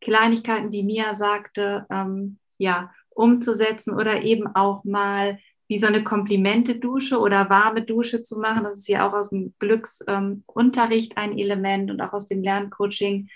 Kleinigkeiten, 0.01 0.73
wie 0.73 0.83
Mia 0.83 1.17
sagte, 1.17 1.87
ähm, 1.91 2.39
ja, 2.59 2.91
umzusetzen 3.11 3.95
oder 3.95 4.23
eben 4.23 4.47
auch 4.55 4.85
mal 4.85 5.39
wie 5.69 5.79
so 5.79 5.87
eine 5.87 6.05
Komplimente-Dusche 6.05 7.19
oder 7.19 7.49
warme 7.49 7.83
Dusche 7.83 8.23
zu 8.23 8.39
machen. 8.39 8.65
Das 8.65 8.79
ist 8.79 8.89
ja 8.89 9.09
auch 9.09 9.15
aus 9.15 9.31
dem 9.31 9.55
Glücksunterricht 9.59 11.13
ähm, 11.17 11.17
ein 11.17 11.39
Element 11.39 11.91
und 11.91 12.01
auch 12.03 12.13
aus 12.13 12.27
dem 12.27 12.43
Lerncoaching, 12.43 13.29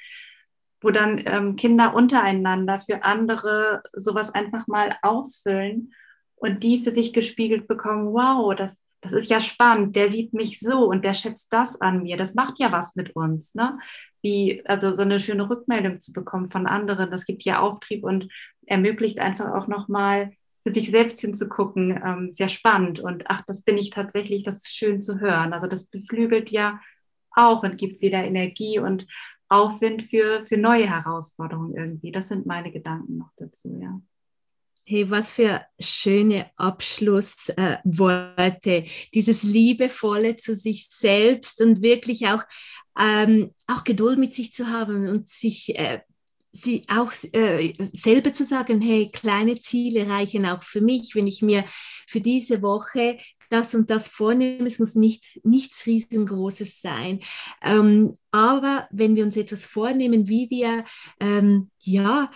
wo 0.81 0.91
dann 0.91 1.21
ähm, 1.25 1.57
Kinder 1.57 1.95
untereinander 1.95 2.81
für 2.81 3.03
andere 3.03 3.83
sowas 3.93 4.35
einfach 4.35 4.67
mal 4.67 4.97
ausfüllen 5.03 5.93
und 6.37 6.63
die 6.63 6.83
für 6.83 6.93
sich 6.93 7.13
gespiegelt 7.13 7.67
bekommen, 7.67 8.13
wow, 8.13 8.55
das, 8.55 8.77
das 9.01 9.13
ist 9.13 9.31
ja 9.31 9.41
spannend, 9.41 9.97
der 9.97 10.11
sieht 10.11 10.33
mich 10.33 10.61
so 10.61 10.85
und 10.85 11.05
der 11.05 11.15
schätzt 11.15 11.53
das 11.53 11.81
an 11.81 12.03
mir. 12.03 12.17
Das 12.17 12.35
macht 12.35 12.59
ja 12.59 12.73
was 12.73 12.95
mit 12.95 13.17
uns, 13.17 13.55
ne? 13.55 13.79
Wie, 14.23 14.63
also 14.67 14.93
so 14.93 15.03
eine 15.03 15.21
schöne 15.21 15.49
Rückmeldung 15.49 16.01
zu 16.01 16.13
bekommen 16.13 16.51
von 16.51 16.67
anderen, 16.67 17.11
das 17.11 17.27
gibt 17.27 17.45
ja 17.45 17.61
Auftrieb 17.61 18.03
und 18.03 18.29
ermöglicht 18.67 19.19
einfach 19.19 19.55
auch 19.55 19.69
nochmal 19.69 20.33
für 20.67 20.75
sich 20.75 20.91
selbst 20.91 21.21
hinzugucken, 21.21 22.03
ähm, 22.05 22.33
sehr 22.33 22.49
spannend. 22.49 22.99
Und 22.99 23.25
ach, 23.29 23.43
das 23.47 23.63
bin 23.63 23.79
ich 23.79 23.91
tatsächlich, 23.91 24.43
das 24.43 24.63
ist 24.63 24.77
schön 24.77 25.01
zu 25.01 25.21
hören. 25.21 25.53
Also 25.53 25.69
das 25.69 25.87
beflügelt 25.87 26.51
ja 26.51 26.81
auch 27.31 27.63
und 27.63 27.79
gibt 27.79 28.01
wieder 28.01 28.25
Energie 28.25 28.81
und 28.81 29.07
Aufwind 29.49 30.03
für, 30.03 30.45
für 30.45 30.57
neue 30.57 30.89
Herausforderungen 30.89 31.77
irgendwie. 31.77 32.13
Das 32.13 32.29
sind 32.29 32.47
meine 32.47 32.73
Gedanken 32.73 33.19
noch 33.19 33.31
dazu, 33.37 33.79
ja. 33.81 34.01
Hey, 34.89 35.11
was 35.11 35.33
für 35.33 35.63
schöne 35.81 36.47
Abschlussworte. 36.57 38.71
Äh, 38.71 38.85
Dieses 39.15 39.43
liebevolle 39.43 40.37
zu 40.37 40.55
sich 40.55 40.89
selbst 40.93 41.61
und 41.61 41.83
wirklich 41.83 42.29
auch, 42.29 42.45
ähm, 42.97 43.53
auch 43.67 43.83
Geduld 43.83 44.19
mit 44.19 44.33
sich 44.33 44.53
zu 44.53 44.69
haben 44.69 45.09
und 45.09 45.29
sich 45.29 45.77
äh, 45.77 46.03
sie 46.57 46.83
auch 46.89 47.13
äh, 47.33 47.73
selber 47.93 48.33
zu 48.33 48.45
sagen, 48.45 48.81
hey, 48.81 49.11
kleine 49.13 49.55
Ziele 49.57 50.09
reichen 50.09 50.47
auch 50.47 50.63
für 50.63 50.81
mich, 50.81 51.15
wenn 51.15 51.27
ich 51.27 51.43
mir 51.43 51.65
für 52.07 52.21
diese 52.21 52.63
Woche 52.63 53.19
das 53.51 53.75
und 53.75 53.91
das 53.91 54.09
vornehme. 54.09 54.67
Es 54.67 54.79
muss 54.79 54.95
nicht, 54.95 55.41
nichts 55.45 55.87
riesengroßes 55.87 56.81
sein. 56.81 57.21
Ähm, 57.63 58.15
aber 58.31 58.89
wenn 58.91 59.17
wir 59.17 59.25
uns 59.25 59.37
etwas 59.37 59.65
vornehmen, 59.65 60.29
wie 60.29 60.51
wir 60.51 60.85
ähm, 61.21 61.71
ja 61.81 62.31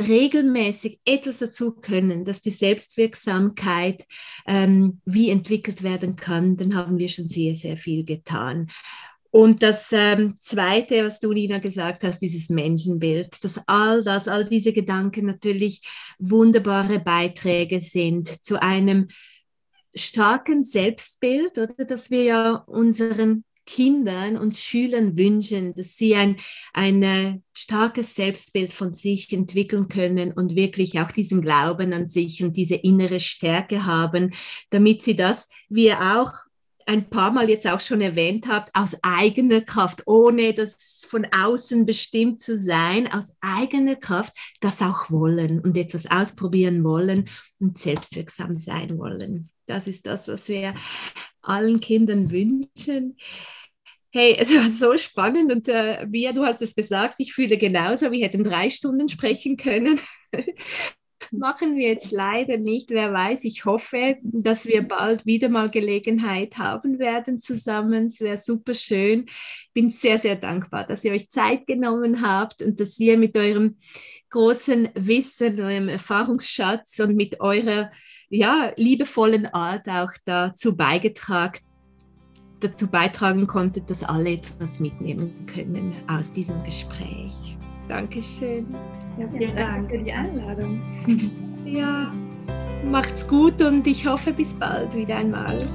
regelmäßig 0.00 0.98
etwas 1.04 1.38
dazu 1.38 1.72
können, 1.72 2.24
dass 2.24 2.40
die 2.40 2.50
Selbstwirksamkeit 2.50 4.04
ähm, 4.46 5.00
wie 5.04 5.30
entwickelt 5.30 5.82
werden 5.82 6.16
kann, 6.16 6.56
dann 6.56 6.74
haben 6.74 6.98
wir 6.98 7.08
schon 7.08 7.28
sehr, 7.28 7.54
sehr 7.54 7.76
viel 7.76 8.04
getan. 8.04 8.68
Und 9.34 9.64
das 9.64 9.88
ähm, 9.90 10.36
Zweite, 10.38 11.04
was 11.04 11.18
du, 11.18 11.32
Nina, 11.32 11.58
gesagt 11.58 12.04
hast, 12.04 12.20
dieses 12.20 12.50
Menschenbild, 12.50 13.42
dass 13.42 13.60
all 13.66 14.04
das, 14.04 14.28
all 14.28 14.44
diese 14.44 14.72
Gedanken 14.72 15.26
natürlich 15.26 15.82
wunderbare 16.20 17.00
Beiträge 17.00 17.80
sind 17.80 18.28
zu 18.44 18.62
einem 18.62 19.08
starken 19.92 20.62
Selbstbild, 20.62 21.58
oder 21.58 21.84
dass 21.84 22.12
wir 22.12 22.22
ja 22.22 22.52
unseren 22.68 23.42
Kindern 23.66 24.36
und 24.36 24.56
Schülern 24.56 25.18
wünschen, 25.18 25.74
dass 25.74 25.96
sie 25.96 26.14
ein, 26.14 26.36
ein 26.72 27.42
starkes 27.54 28.14
Selbstbild 28.14 28.72
von 28.72 28.94
sich 28.94 29.32
entwickeln 29.32 29.88
können 29.88 30.30
und 30.30 30.54
wirklich 30.54 31.00
auch 31.00 31.10
diesen 31.10 31.40
Glauben 31.40 31.92
an 31.92 32.06
sich 32.06 32.44
und 32.44 32.56
diese 32.56 32.76
innere 32.76 33.18
Stärke 33.18 33.84
haben, 33.84 34.32
damit 34.70 35.02
sie 35.02 35.16
das, 35.16 35.48
wie 35.68 35.92
auch 35.92 36.30
ein 36.86 37.08
paar 37.08 37.30
Mal 37.30 37.48
jetzt 37.48 37.66
auch 37.66 37.80
schon 37.80 38.00
erwähnt 38.00 38.46
habt, 38.48 38.70
aus 38.74 38.96
eigener 39.02 39.60
Kraft, 39.60 40.02
ohne 40.06 40.54
das 40.54 41.06
von 41.08 41.26
außen 41.26 41.86
bestimmt 41.86 42.40
zu 42.40 42.56
sein, 42.56 43.10
aus 43.10 43.36
eigener 43.40 43.96
Kraft 43.96 44.34
das 44.60 44.82
auch 44.82 45.10
wollen 45.10 45.60
und 45.60 45.76
etwas 45.76 46.10
ausprobieren 46.10 46.84
wollen 46.84 47.28
und 47.60 47.78
selbstwirksam 47.78 48.54
sein 48.54 48.98
wollen. 48.98 49.50
Das 49.66 49.86
ist 49.86 50.06
das, 50.06 50.28
was 50.28 50.48
wir 50.48 50.74
allen 51.42 51.80
Kindern 51.80 52.30
wünschen. 52.30 53.16
Hey, 54.12 54.36
es 54.38 54.48
war 54.50 54.70
so 54.70 54.96
spannend 54.98 55.50
und 55.52 55.68
äh, 55.68 56.06
Bia, 56.08 56.32
du 56.32 56.44
hast 56.44 56.62
es 56.62 56.74
gesagt, 56.74 57.16
ich 57.18 57.32
fühle 57.32 57.58
genauso, 57.58 58.12
wir 58.12 58.24
hätten 58.24 58.44
drei 58.44 58.70
Stunden 58.70 59.08
sprechen 59.08 59.56
können. 59.56 59.98
machen 61.30 61.76
wir 61.76 61.88
jetzt 61.88 62.12
leider 62.12 62.58
nicht. 62.58 62.90
Wer 62.90 63.12
weiß, 63.12 63.44
ich 63.44 63.64
hoffe, 63.64 64.16
dass 64.22 64.66
wir 64.66 64.86
bald 64.86 65.26
wieder 65.26 65.48
mal 65.48 65.70
Gelegenheit 65.70 66.58
haben 66.58 66.98
werden 66.98 67.40
zusammen. 67.40 68.06
Es 68.06 68.20
wäre 68.20 68.36
super 68.36 68.74
schön. 68.74 69.24
Ich 69.26 69.70
bin 69.72 69.90
sehr, 69.90 70.18
sehr 70.18 70.36
dankbar, 70.36 70.86
dass 70.86 71.04
ihr 71.04 71.12
euch 71.12 71.30
Zeit 71.30 71.66
genommen 71.66 72.22
habt 72.22 72.62
und 72.62 72.80
dass 72.80 72.98
ihr 72.98 73.16
mit 73.18 73.36
eurem 73.36 73.76
großen 74.30 74.88
Wissen, 74.94 75.60
eurem 75.60 75.88
Erfahrungsschatz 75.88 76.98
und 77.00 77.14
mit 77.14 77.40
eurer 77.40 77.90
ja, 78.28 78.72
liebevollen 78.76 79.46
Art 79.46 79.88
auch 79.88 80.12
dazu 80.24 80.76
beigetragen 80.76 81.60
dazu 82.64 82.88
beitragen 82.88 83.46
konntet, 83.46 83.90
dass 83.90 84.02
alle 84.02 84.32
etwas 84.32 84.80
mitnehmen 84.80 85.46
können 85.46 85.94
aus 86.08 86.32
diesem 86.32 86.62
Gespräch. 86.64 87.53
Dankeschön. 87.88 88.66
Ja, 89.18 89.26
vielen 89.28 89.56
Dank 89.56 89.90
für 89.90 89.98
die 89.98 90.12
Einladung. 90.12 90.82
Ja, 91.66 92.12
macht's 92.84 93.26
gut 93.26 93.60
und 93.62 93.86
ich 93.86 94.06
hoffe 94.06 94.34
bis 94.34 94.52
bald 94.52 94.94
wieder 94.94 95.16
einmal. 95.16 95.66